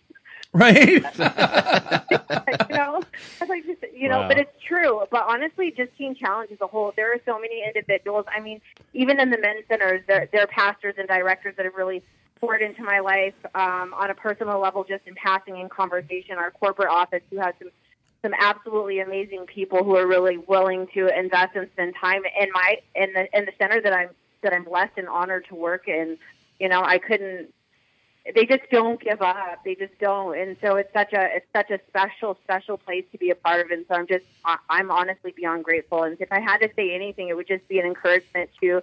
Right? 0.52 0.88
you 0.88 1.00
know, 2.76 3.02
it's 3.40 3.48
like 3.48 3.64
just, 3.66 3.82
you 3.94 4.08
know, 4.08 4.20
Wow. 4.20 4.28
but 4.28 4.38
it's 4.38 4.62
true. 4.66 5.02
But 5.10 5.24
honestly, 5.26 5.70
just 5.76 5.94
Teen 5.98 6.14
Challenge 6.14 6.50
as 6.52 6.58
a 6.60 6.66
whole, 6.66 6.92
there 6.96 7.12
are 7.12 7.20
so 7.26 7.38
many 7.38 7.62
individuals. 7.66 8.24
I 8.34 8.40
mean, 8.40 8.60
even 8.94 9.20
in 9.20 9.30
the 9.30 9.38
men's 9.38 9.64
centers, 9.68 10.02
there, 10.06 10.28
there 10.32 10.42
are 10.42 10.46
pastors 10.46 10.94
and 10.98 11.08
directors 11.08 11.54
that 11.56 11.64
have 11.64 11.74
really 11.74 12.02
poured 12.40 12.62
into 12.62 12.82
my 12.82 13.00
life 13.00 13.34
um, 13.54 13.94
on 13.94 14.10
a 14.10 14.14
personal 14.14 14.60
level, 14.60 14.84
just 14.84 15.06
in 15.06 15.14
passing 15.14 15.58
in 15.58 15.68
conversation. 15.68 16.36
Our 16.36 16.50
corporate 16.50 16.88
office, 16.88 17.22
who 17.30 17.38
has 17.38 17.54
some 17.58 17.70
some 18.22 18.34
absolutely 18.38 19.00
amazing 19.00 19.46
people 19.46 19.84
who 19.84 19.94
are 19.96 20.06
really 20.06 20.36
willing 20.36 20.88
to 20.94 21.06
invest 21.16 21.54
and 21.54 21.68
spend 21.72 21.94
time 22.00 22.22
in 22.40 22.50
my 22.52 22.78
in 22.94 23.12
the 23.12 23.26
in 23.36 23.44
the 23.44 23.52
center 23.58 23.80
that 23.80 23.92
I'm 23.92 24.10
that 24.42 24.52
I'm 24.52 24.64
blessed 24.64 24.92
and 24.96 25.08
honored 25.08 25.46
to 25.48 25.54
work 25.54 25.88
in. 25.88 26.18
You 26.58 26.68
know, 26.68 26.82
I 26.82 26.98
couldn't 26.98 27.52
they 28.34 28.44
just 28.44 28.68
don't 28.70 29.00
give 29.00 29.22
up. 29.22 29.60
They 29.64 29.74
just 29.74 29.96
don't, 30.00 30.36
and 30.36 30.56
so 30.60 30.76
it's 30.76 30.92
such 30.92 31.12
a 31.12 31.36
it's 31.36 31.46
such 31.54 31.70
a 31.70 31.78
special 31.88 32.36
special 32.42 32.76
place 32.76 33.04
to 33.12 33.18
be 33.18 33.30
a 33.30 33.34
part 33.34 33.64
of. 33.64 33.70
And 33.70 33.84
so 33.88 33.94
I'm 33.94 34.06
just 34.06 34.24
I'm 34.68 34.90
honestly 34.90 35.32
beyond 35.36 35.64
grateful. 35.64 36.02
And 36.02 36.16
if 36.20 36.32
I 36.32 36.40
had 36.40 36.58
to 36.58 36.70
say 36.74 36.94
anything, 36.94 37.28
it 37.28 37.36
would 37.36 37.46
just 37.46 37.66
be 37.68 37.78
an 37.78 37.86
encouragement 37.86 38.50
to 38.60 38.82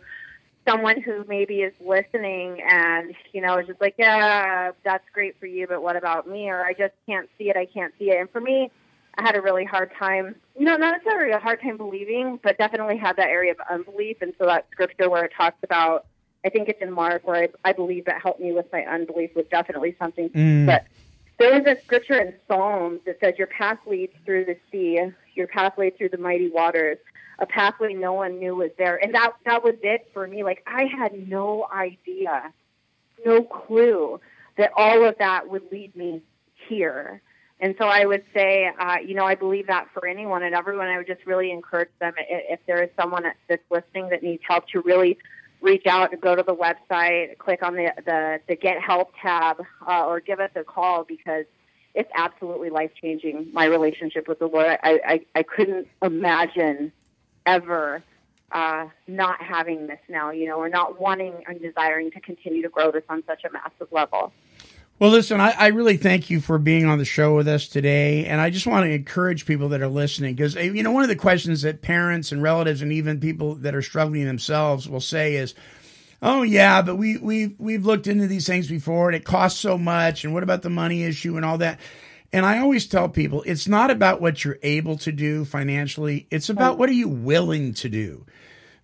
someone 0.67 1.01
who 1.01 1.25
maybe 1.27 1.61
is 1.61 1.73
listening 1.79 2.61
and 2.61 3.13
you 3.33 3.41
know 3.41 3.57
is 3.57 3.67
just 3.67 3.81
like 3.81 3.95
yeah 3.97 4.71
that's 4.83 5.05
great 5.13 5.39
for 5.39 5.45
you, 5.45 5.67
but 5.67 5.81
what 5.81 5.95
about 5.95 6.27
me? 6.27 6.49
Or 6.49 6.63
I 6.63 6.73
just 6.73 6.93
can't 7.05 7.29
see 7.37 7.49
it. 7.49 7.57
I 7.57 7.65
can't 7.65 7.93
see 7.99 8.11
it. 8.11 8.19
And 8.19 8.29
for 8.29 8.41
me, 8.41 8.71
I 9.17 9.23
had 9.23 9.35
a 9.35 9.41
really 9.41 9.65
hard 9.65 9.91
time. 9.97 10.35
You 10.57 10.65
know, 10.65 10.75
not 10.75 10.93
necessarily 10.93 11.31
a 11.31 11.39
hard 11.39 11.61
time 11.61 11.77
believing, 11.77 12.39
but 12.43 12.57
definitely 12.57 12.97
had 12.97 13.15
that 13.17 13.27
area 13.27 13.51
of 13.51 13.57
unbelief. 13.69 14.17
And 14.21 14.33
so 14.37 14.45
that 14.45 14.67
scripture 14.71 15.09
where 15.09 15.25
it 15.25 15.33
talks 15.35 15.57
about 15.63 16.05
I 16.45 16.49
think 16.49 16.69
it's 16.69 16.81
in 16.81 16.91
Mark 16.91 17.25
where 17.25 17.43
I, 17.43 17.69
I 17.69 17.73
believe 17.73 18.05
that 18.05 18.21
helped 18.21 18.41
me 18.41 18.51
with 18.51 18.65
my 18.71 18.83
unbelief 18.83 19.31
was 19.35 19.45
definitely 19.49 19.95
something. 19.97 20.29
Mm. 20.29 20.65
But 20.65 20.85
there 21.39 21.59
is 21.59 21.65
a 21.65 21.81
scripture 21.83 22.19
in 22.19 22.33
Psalms 22.47 23.01
that 23.05 23.19
says, 23.19 23.35
Your 23.37 23.47
path 23.47 23.79
leads 23.85 24.13
through 24.25 24.45
the 24.45 24.57
sea, 24.71 25.01
your 25.35 25.47
pathway 25.47 25.89
through 25.89 26.09
the 26.09 26.17
mighty 26.17 26.49
waters, 26.49 26.97
a 27.39 27.45
pathway 27.45 27.93
no 27.93 28.13
one 28.13 28.39
knew 28.39 28.55
was 28.55 28.71
there. 28.77 28.97
And 29.03 29.13
that, 29.15 29.33
that 29.45 29.63
was 29.63 29.75
it 29.81 30.09
for 30.13 30.27
me. 30.27 30.43
Like, 30.43 30.63
I 30.67 30.85
had 30.85 31.27
no 31.27 31.67
idea, 31.73 32.53
no 33.25 33.43
clue 33.43 34.19
that 34.57 34.71
all 34.75 35.03
of 35.03 35.17
that 35.17 35.49
would 35.49 35.71
lead 35.71 35.95
me 35.95 36.21
here. 36.67 37.21
And 37.59 37.75
so 37.77 37.85
I 37.85 38.05
would 38.05 38.23
say, 38.33 38.69
uh, 38.77 38.97
you 39.05 39.15
know, 39.15 39.25
I 39.25 39.35
believe 39.35 39.67
that 39.67 39.87
for 39.93 40.05
anyone 40.05 40.43
and 40.43 40.53
everyone. 40.53 40.87
I 40.87 40.97
would 40.97 41.07
just 41.07 41.25
really 41.25 41.51
encourage 41.51 41.89
them 41.99 42.13
if 42.17 42.59
there 42.67 42.83
is 42.83 42.89
someone 42.99 43.23
that's 43.47 43.63
listening 43.71 44.09
that 44.09 44.21
needs 44.21 44.43
help 44.47 44.67
to 44.69 44.81
really 44.81 45.17
reach 45.63 45.87
out 45.87 46.11
and 46.11 46.21
go 46.21 46.35
to 46.35 46.43
the 46.43 46.55
website, 46.55 47.37
click 47.39 47.63
on 47.63 47.75
the 47.75 47.91
the, 48.05 48.39
the 48.47 48.55
Get 48.55 48.79
Help 48.81 49.13
tab, 49.19 49.63
uh, 49.87 50.05
or 50.05 50.19
give 50.19 50.39
us 50.39 50.51
a 50.55 50.63
call 50.63 51.03
because 51.03 51.45
it's 51.95 52.11
absolutely 52.15 52.69
life 52.69 52.91
changing. 53.01 53.49
My 53.53 53.65
relationship 53.65 54.27
with 54.27 54.39
the 54.39 54.47
Lord, 54.47 54.77
I 54.83 54.99
I, 55.05 55.25
I 55.33 55.43
couldn't 55.43 55.87
imagine 56.01 56.91
ever 57.45 58.03
uh, 58.51 58.87
not 59.07 59.41
having 59.41 59.87
this 59.87 59.99
now, 60.07 60.29
you 60.29 60.47
know, 60.47 60.57
or 60.57 60.69
not 60.69 60.99
wanting 61.01 61.43
and 61.47 61.59
desiring 61.59 62.11
to 62.11 62.19
continue 62.19 62.61
to 62.61 62.69
grow 62.69 62.91
this 62.91 63.03
on 63.09 63.23
such 63.25 63.43
a 63.43 63.51
massive 63.51 63.91
level. 63.91 64.31
Well, 65.03 65.11
listen, 65.11 65.41
I, 65.41 65.53
I 65.59 65.67
really 65.67 65.97
thank 65.97 66.29
you 66.29 66.39
for 66.39 66.57
being 66.57 66.85
on 66.85 66.97
the 66.97 67.03
show 67.03 67.35
with 67.35 67.45
us 67.49 67.67
today. 67.67 68.25
And 68.25 68.39
I 68.39 68.49
just 68.49 68.65
want 68.65 68.85
to 68.85 68.89
encourage 68.89 69.45
people 69.45 69.67
that 69.67 69.81
are 69.81 69.89
listening 69.89 70.33
because, 70.33 70.55
you 70.55 70.81
know, 70.81 70.93
one 70.93 71.03
of 71.03 71.09
the 71.09 71.17
questions 71.17 71.63
that 71.63 71.81
parents 71.81 72.31
and 72.31 72.41
relatives 72.41 72.81
and 72.81 72.89
even 72.93 73.19
people 73.19 73.55
that 73.55 73.75
are 73.75 73.81
struggling 73.81 74.23
themselves 74.23 74.87
will 74.87 75.01
say 75.01 75.35
is, 75.35 75.55
oh, 76.21 76.43
yeah, 76.43 76.81
but 76.81 76.95
we, 76.95 77.17
we've 77.17 77.53
we've 77.59 77.85
looked 77.85 78.07
into 78.07 78.27
these 78.27 78.47
things 78.47 78.69
before 78.69 79.09
and 79.09 79.15
it 79.17 79.25
costs 79.25 79.59
so 79.59 79.77
much. 79.77 80.23
And 80.23 80.33
what 80.33 80.41
about 80.41 80.61
the 80.61 80.69
money 80.69 81.03
issue 81.03 81.35
and 81.35 81.43
all 81.43 81.57
that? 81.57 81.81
And 82.31 82.45
I 82.45 82.59
always 82.59 82.87
tell 82.87 83.09
people 83.09 83.43
it's 83.45 83.67
not 83.67 83.91
about 83.91 84.21
what 84.21 84.45
you're 84.45 84.59
able 84.63 84.97
to 84.99 85.11
do 85.11 85.43
financially, 85.43 86.27
it's 86.31 86.47
about 86.47 86.77
what 86.77 86.87
are 86.87 86.93
you 86.93 87.09
willing 87.09 87.73
to 87.73 87.89
do. 87.89 88.25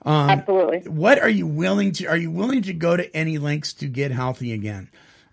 Um, 0.01 0.31
Absolutely. 0.31 0.79
What 0.79 1.17
are 1.19 1.29
you 1.29 1.47
willing 1.47 1.93
to? 1.93 2.07
Are 2.07 2.17
you 2.17 2.29
willing 2.29 2.63
to 2.63 2.73
go 2.73 2.97
to 2.97 3.15
any 3.15 3.37
lengths 3.37 3.71
to 3.75 3.87
get 3.87 4.11
healthy 4.11 4.51
again? 4.51 4.89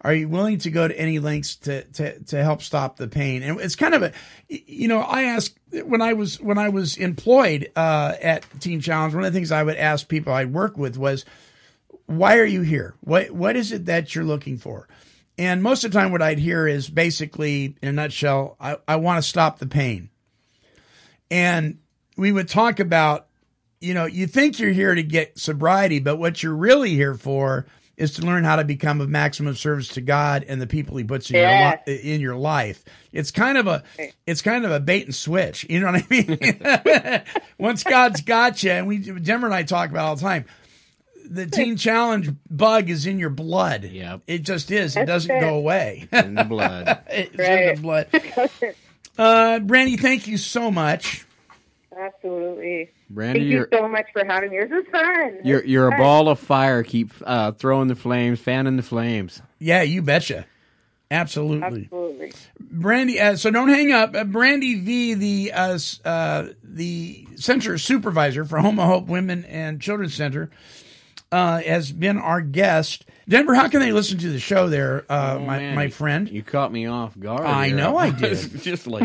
Are 0.06 0.14
you 0.14 0.28
willing 0.28 0.58
to 0.58 0.70
go 0.70 0.86
to 0.86 0.96
any 0.96 1.18
lengths 1.18 1.56
to 1.56 1.82
to 1.82 2.20
to 2.26 2.40
help 2.40 2.62
stop 2.62 2.96
the 2.96 3.08
pain? 3.08 3.42
And 3.42 3.60
it's 3.60 3.74
kind 3.74 3.92
of 3.92 4.04
a, 4.04 4.12
you 4.48 4.86
know, 4.86 5.00
I 5.00 5.24
ask 5.24 5.52
when 5.84 6.00
I 6.00 6.12
was 6.12 6.40
when 6.40 6.58
I 6.58 6.68
was 6.68 6.96
employed 6.96 7.72
uh, 7.74 8.14
at 8.22 8.46
Teen 8.60 8.80
Challenge. 8.80 9.14
One 9.16 9.24
of 9.24 9.32
the 9.32 9.36
things 9.36 9.50
I 9.50 9.64
would 9.64 9.76
ask 9.76 10.06
people 10.06 10.32
I 10.32 10.44
work 10.44 10.78
with 10.78 10.96
was, 10.96 11.24
why 12.06 12.38
are 12.38 12.44
you 12.44 12.62
here? 12.62 12.94
What 13.00 13.32
what 13.32 13.56
is 13.56 13.72
it 13.72 13.86
that 13.86 14.14
you're 14.14 14.22
looking 14.22 14.58
for? 14.58 14.86
And 15.38 15.60
most 15.60 15.82
of 15.82 15.90
the 15.90 15.98
time, 15.98 16.12
what 16.12 16.22
I'd 16.22 16.38
hear 16.38 16.68
is 16.68 16.88
basically, 16.88 17.76
in 17.82 17.88
a 17.88 17.92
nutshell, 17.92 18.56
I, 18.60 18.76
I 18.86 18.96
want 18.96 19.20
to 19.20 19.28
stop 19.28 19.58
the 19.58 19.66
pain. 19.66 20.08
And 21.32 21.78
we 22.16 22.30
would 22.30 22.48
talk 22.48 22.78
about, 22.78 23.26
you 23.80 23.92
know, 23.92 24.06
you 24.06 24.28
think 24.28 24.60
you're 24.60 24.70
here 24.70 24.94
to 24.94 25.02
get 25.02 25.36
sobriety, 25.36 25.98
but 25.98 26.16
what 26.16 26.44
you're 26.44 26.54
really 26.54 26.90
here 26.90 27.14
for 27.14 27.66
is 27.96 28.12
to 28.12 28.22
learn 28.22 28.44
how 28.44 28.56
to 28.56 28.64
become 28.64 29.00
of 29.00 29.08
maximum 29.08 29.54
service 29.54 29.88
to 29.88 30.00
God 30.00 30.44
and 30.48 30.60
the 30.60 30.66
people 30.66 30.96
He 30.96 31.04
puts 31.04 31.30
in 31.30 31.36
Yes. 31.36 31.80
your 31.86 31.96
li- 31.96 32.00
in 32.14 32.20
your 32.20 32.36
life. 32.36 32.84
It's 33.12 33.30
kind 33.30 33.56
of 33.58 33.66
a 33.66 33.82
it's 34.26 34.42
kind 34.42 34.64
of 34.64 34.70
a 34.70 34.80
bait 34.80 35.06
and 35.06 35.14
switch. 35.14 35.64
You 35.68 35.80
know 35.80 35.92
what 35.92 36.02
I 36.02 36.06
mean? 36.10 37.22
Once 37.58 37.82
God's 37.84 38.20
got 38.20 38.62
you, 38.62 38.70
and 38.72 38.86
we 38.86 38.98
Denver 38.98 39.46
and 39.46 39.54
I 39.54 39.62
talk 39.62 39.90
about 39.90 40.04
it 40.04 40.08
all 40.08 40.16
the 40.16 40.22
time. 40.22 40.44
The 41.28 41.46
Teen 41.46 41.76
Challenge 41.76 42.30
bug 42.48 42.88
is 42.88 43.04
in 43.04 43.18
your 43.18 43.30
blood. 43.30 43.82
Yeah, 43.84 44.18
It 44.28 44.42
just 44.42 44.70
is. 44.70 44.96
It 44.96 45.06
doesn't 45.06 45.34
it. 45.34 45.40
go 45.40 45.56
away. 45.56 46.06
in 46.12 46.34
the 46.36 46.44
blood. 46.44 47.00
it's 47.10 47.34
in 47.36 47.74
the 47.76 47.80
blood. 47.82 48.74
Uh, 49.18 49.58
Brandy, 49.60 49.96
thank 49.96 50.26
you 50.28 50.36
so 50.36 50.70
much. 50.70 51.25
Absolutely. 51.98 52.90
Brandy, 53.10 53.40
Thank 53.40 53.50
you're 53.52 53.68
so 53.72 53.88
much 53.88 54.06
for 54.12 54.24
having 54.24 54.50
me. 54.50 54.58
This 54.58 54.70
is 54.84 54.90
fun. 54.90 55.38
you're 55.44 55.64
you're 55.64 55.88
a 55.88 55.96
ball 55.96 56.28
of 56.28 56.38
fire. 56.38 56.82
Keep 56.82 57.12
uh, 57.24 57.52
throwing 57.52 57.88
the 57.88 57.94
flames, 57.96 58.38
fanning 58.40 58.76
the 58.76 58.82
flames. 58.82 59.40
Yeah, 59.58 59.82
you 59.82 60.02
betcha. 60.02 60.46
Absolutely. 61.10 61.84
Absolutely. 61.84 62.32
Brandy, 62.60 63.20
uh, 63.20 63.36
so 63.36 63.50
don't 63.50 63.68
hang 63.68 63.92
up. 63.92 64.14
Uh, 64.16 64.24
Brandy 64.24 64.74
V, 64.80 65.14
the 65.14 65.52
uh, 65.52 65.78
uh, 66.04 66.48
the 66.64 67.26
center 67.36 67.78
supervisor 67.78 68.44
for 68.44 68.58
Home 68.58 68.80
of 68.80 68.86
Hope 68.86 69.06
Women 69.06 69.44
and 69.44 69.80
Children's 69.80 70.14
Center, 70.14 70.50
uh, 71.30 71.60
has 71.60 71.92
been 71.92 72.18
our 72.18 72.40
guest. 72.40 73.04
Denver, 73.28 73.54
how 73.54 73.68
can 73.68 73.80
they 73.80 73.92
listen 73.92 74.18
to 74.18 74.30
the 74.30 74.38
show 74.40 74.68
there, 74.68 75.04
uh, 75.08 75.36
Oh, 75.38 75.44
my, 75.44 75.58
man, 75.58 75.74
my 75.76 75.88
friend? 75.88 76.28
You 76.28 76.42
caught 76.44 76.72
me 76.72 76.86
off 76.86 77.18
guard. 77.18 77.42
I 77.46 77.68
here. 77.68 77.76
know 77.76 77.96
I 77.96 78.10
did. 78.12 78.60
just 78.62 78.86
like 78.88 79.04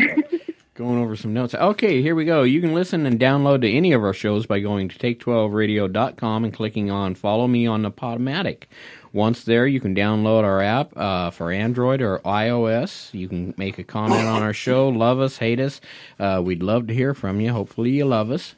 going 0.74 0.98
over 0.98 1.14
some 1.16 1.34
notes. 1.34 1.54
Okay, 1.54 2.00
here 2.00 2.14
we 2.14 2.24
go. 2.24 2.42
You 2.42 2.60
can 2.60 2.72
listen 2.72 3.04
and 3.04 3.20
download 3.20 3.60
to 3.60 3.70
any 3.70 3.92
of 3.92 4.02
our 4.02 4.14
shows 4.14 4.46
by 4.46 4.60
going 4.60 4.88
to 4.88 4.98
take12radio.com 4.98 6.44
and 6.44 6.52
clicking 6.52 6.90
on 6.90 7.14
Follow 7.14 7.46
Me 7.46 7.66
on 7.66 7.82
the 7.82 7.90
Podomatic. 7.90 8.64
Once 9.12 9.44
there, 9.44 9.66
you 9.66 9.80
can 9.80 9.94
download 9.94 10.44
our 10.44 10.62
app 10.62 10.96
uh, 10.96 11.30
for 11.30 11.52
Android 11.52 12.00
or 12.00 12.20
iOS. 12.20 13.12
You 13.12 13.28
can 13.28 13.52
make 13.58 13.78
a 13.78 13.84
comment 13.84 14.26
on 14.26 14.42
our 14.42 14.54
show, 14.54 14.88
love 14.88 15.20
us, 15.20 15.36
hate 15.36 15.60
us. 15.60 15.82
Uh, 16.18 16.40
we'd 16.42 16.62
love 16.62 16.86
to 16.86 16.94
hear 16.94 17.12
from 17.12 17.38
you. 17.38 17.52
Hopefully, 17.52 17.90
you 17.90 18.06
love 18.06 18.30
us. 18.30 18.54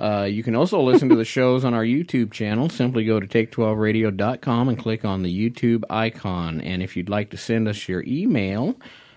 Uh, 0.00 0.26
you 0.28 0.42
can 0.42 0.56
also 0.56 0.80
listen 0.80 1.08
to 1.08 1.14
the 1.14 1.24
shows 1.24 1.64
on 1.64 1.72
our 1.72 1.84
YouTube 1.84 2.32
channel. 2.32 2.68
Simply 2.68 3.04
go 3.04 3.20
to 3.20 3.28
take12radio.com 3.28 4.68
and 4.68 4.76
click 4.76 5.04
on 5.04 5.22
the 5.22 5.50
YouTube 5.50 5.84
icon. 5.88 6.60
And 6.60 6.82
if 6.82 6.96
you'd 6.96 7.08
like 7.08 7.30
to 7.30 7.36
send 7.36 7.68
us 7.68 7.88
your 7.88 8.02
email, 8.04 8.74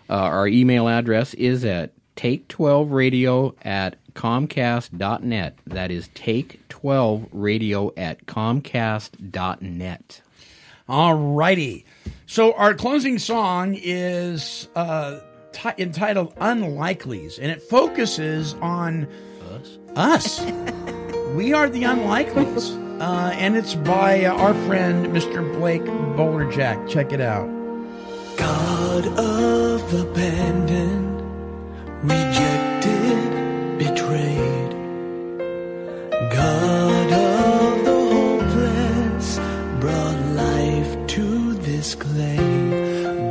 uh, 0.08 0.14
our 0.14 0.48
email 0.48 0.88
address 0.88 1.34
is 1.34 1.66
at 1.66 1.97
take12radio 2.18 3.56
at 3.62 3.96
comcast.net. 4.14 5.58
That 5.66 5.92
is 5.92 6.10
take12radio 6.10 7.94
at 7.96 8.26
comcast.net. 8.26 10.22
All 10.90 11.14
righty. 11.14 11.86
So 12.26 12.54
our 12.54 12.74
closing 12.74 13.20
song 13.20 13.76
is 13.78 14.68
uh, 14.76 15.20
ti 15.52 15.70
entitled 15.78 16.36
"Unlikelies," 16.38 17.40
and 17.40 17.52
it 17.52 17.62
focuses 17.62 18.54
on 18.56 19.08
Us? 19.54 19.78
us. 19.96 20.42
we 21.36 21.54
are 21.54 21.70
the 21.70 21.84
unlikelies, 21.84 22.72
uh, 23.02 23.32
and 23.34 23.56
it's 23.58 23.76
by 23.76 24.26
uh, 24.26 24.34
our 24.34 24.54
friend 24.66 25.08
Mr. 25.08 25.44
Blake 25.58 25.84
Bowlerjack. 25.84 26.90
Check 26.90 27.12
it 27.12 27.22
out. 27.22 27.48
God 28.38 29.08
of 29.20 29.94
abandoned, 29.94 31.17
rejected, 32.04 33.78
betrayed. 33.78 34.72
God 36.34 37.12
of 37.14 37.86
the 37.86 38.00
hopeless, 38.14 39.40
brought 39.80 40.20
life 40.36 41.08
to 41.08 41.54
this 41.54 41.96
clay. 41.96 42.38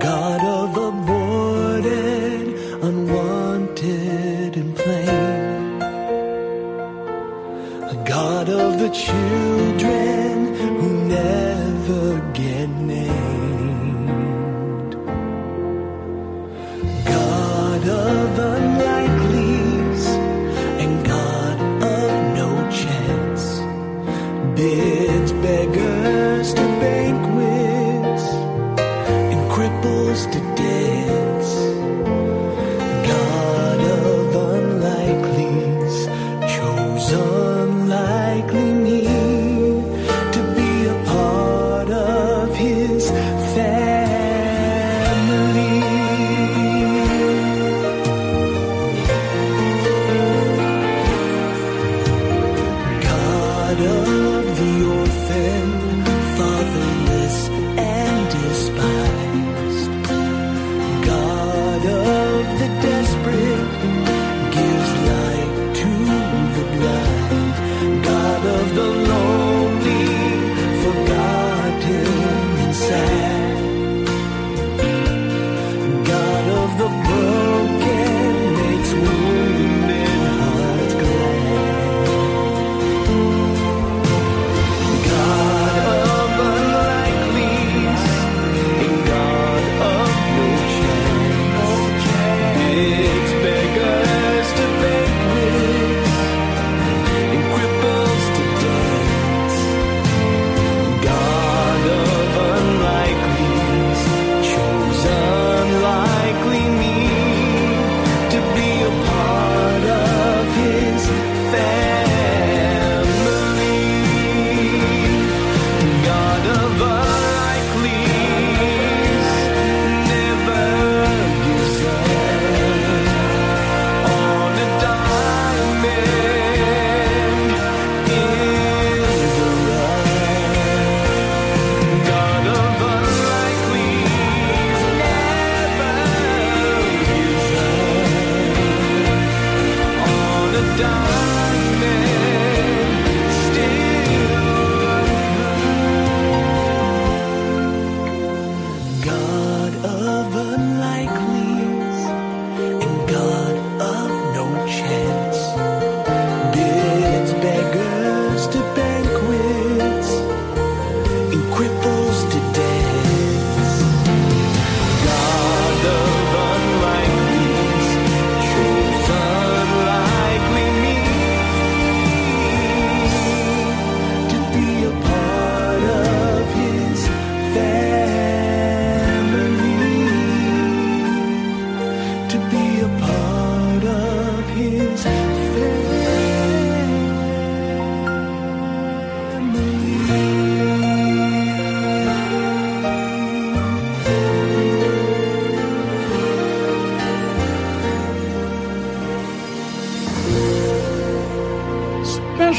God 0.00 0.40
of 0.44 0.76
unwanted, 2.82 4.56
and 4.56 4.76
plain. 4.76 5.78
God 8.04 8.48
of 8.48 8.78
the 8.78 8.90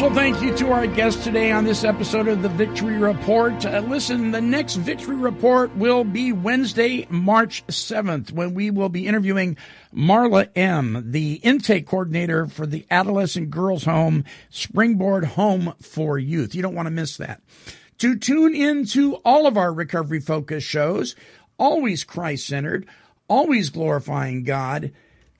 Special 0.07 0.23
thank 0.23 0.41
you 0.41 0.55
to 0.55 0.71
our 0.71 0.87
guest 0.87 1.21
today 1.21 1.51
on 1.51 1.65
this 1.65 1.83
episode 1.83 2.29
of 2.29 2.41
the 2.41 2.47
Victory 2.47 2.97
Report. 2.97 3.65
Uh, 3.65 3.81
listen, 3.81 4.31
the 4.31 4.39
next 4.39 4.75
Victory 4.75 5.17
Report 5.17 5.75
will 5.75 6.05
be 6.05 6.31
Wednesday, 6.31 7.05
March 7.09 7.65
7th, 7.67 8.31
when 8.31 8.53
we 8.53 8.71
will 8.71 8.87
be 8.87 9.05
interviewing 9.05 9.57
Marla 9.93 10.47
M., 10.55 11.11
the 11.11 11.33
intake 11.43 11.87
coordinator 11.87 12.47
for 12.47 12.65
the 12.65 12.85
Adolescent 12.89 13.49
Girls 13.49 13.83
Home 13.83 14.23
Springboard 14.49 15.25
Home 15.25 15.73
for 15.81 16.17
Youth. 16.17 16.55
You 16.55 16.61
don't 16.61 16.75
want 16.75 16.85
to 16.85 16.91
miss 16.91 17.17
that. 17.17 17.41
To 17.97 18.15
tune 18.17 18.55
in 18.55 18.85
to 18.85 19.15
all 19.25 19.45
of 19.45 19.57
our 19.57 19.73
recovery 19.73 20.21
focus 20.21 20.63
shows, 20.63 21.17
always 21.57 22.05
Christ 22.05 22.47
centered, 22.47 22.87
always 23.27 23.69
glorifying 23.69 24.45
God. 24.45 24.93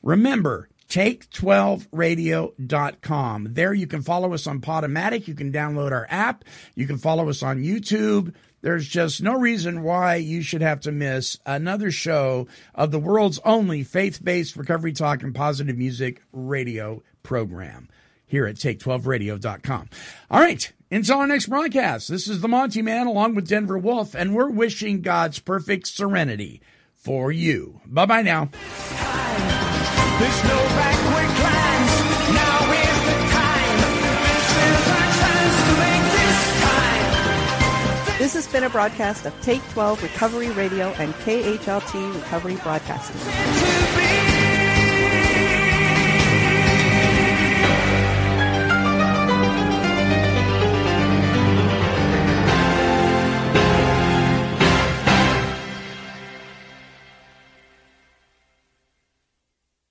Remember, 0.04 0.68
take12radio.com. 0.90 3.54
There 3.54 3.74
you 3.74 3.88
can 3.88 4.02
follow 4.02 4.34
us 4.34 4.48
on 4.48 4.62
Podomatic. 4.62 5.28
You 5.28 5.36
can 5.36 5.52
download 5.52 5.92
our 5.92 6.08
app. 6.10 6.46
You 6.76 6.88
can 6.88 6.98
follow 6.98 7.28
us 7.30 7.44
on 7.44 7.64
YouTube. 7.64 8.34
There's 8.62 8.88
just 8.88 9.22
no 9.22 9.40
reason 9.40 9.84
why 9.84 10.16
you 10.16 10.42
should 10.42 10.62
have 10.62 10.80
to 10.82 10.92
miss 10.92 11.38
another 11.46 11.92
show 11.92 12.48
of 12.74 12.92
the 12.92 13.00
world's 13.00 13.40
only 13.46 13.84
faith 13.84 14.24
based 14.24 14.56
recovery 14.56 14.94
talk 14.94 15.24
and 15.24 15.36
positive 15.36 15.78
music 15.78 16.22
radio 16.32 17.04
program 17.24 17.90
here 18.26 18.46
at 18.46 18.56
take12radio.com. 18.56 19.90
All 20.30 20.40
right. 20.40 20.72
Until 20.90 21.20
our 21.20 21.28
next 21.28 21.48
broadcast, 21.48 22.08
this 22.08 22.30
is 22.30 22.40
the 22.40 22.48
Monty 22.48 22.82
Man 22.82 23.08
along 23.08 23.36
with 23.36 23.48
Denver 23.48 23.78
Wolf, 23.78 24.16
and 24.16 24.34
we're 24.34 24.50
wishing 24.50 25.02
God's 25.02 25.40
perfect 25.40 25.88
serenity 25.88 26.62
for 26.96 27.32
you. 27.32 27.82
Bye 27.86 28.06
bye 28.06 28.22
now. 28.22 28.50
This 30.20 30.44
is 34.64 34.90
our 34.90 35.10
chance 35.14 35.58
to 35.68 35.74
make 35.78 36.06
this 36.12 36.40
time. 36.64 38.18
This 38.18 38.34
has 38.34 38.48
been 38.48 38.64
a 38.64 38.70
broadcast 38.70 39.28
of 39.28 39.40
Take 39.42 39.62
12 39.74 40.02
Recovery 40.02 40.50
Radio 40.50 40.88
and 40.94 41.14
KHLT 41.14 42.16
Recovery 42.16 42.56
Broadcasting. 42.56 44.07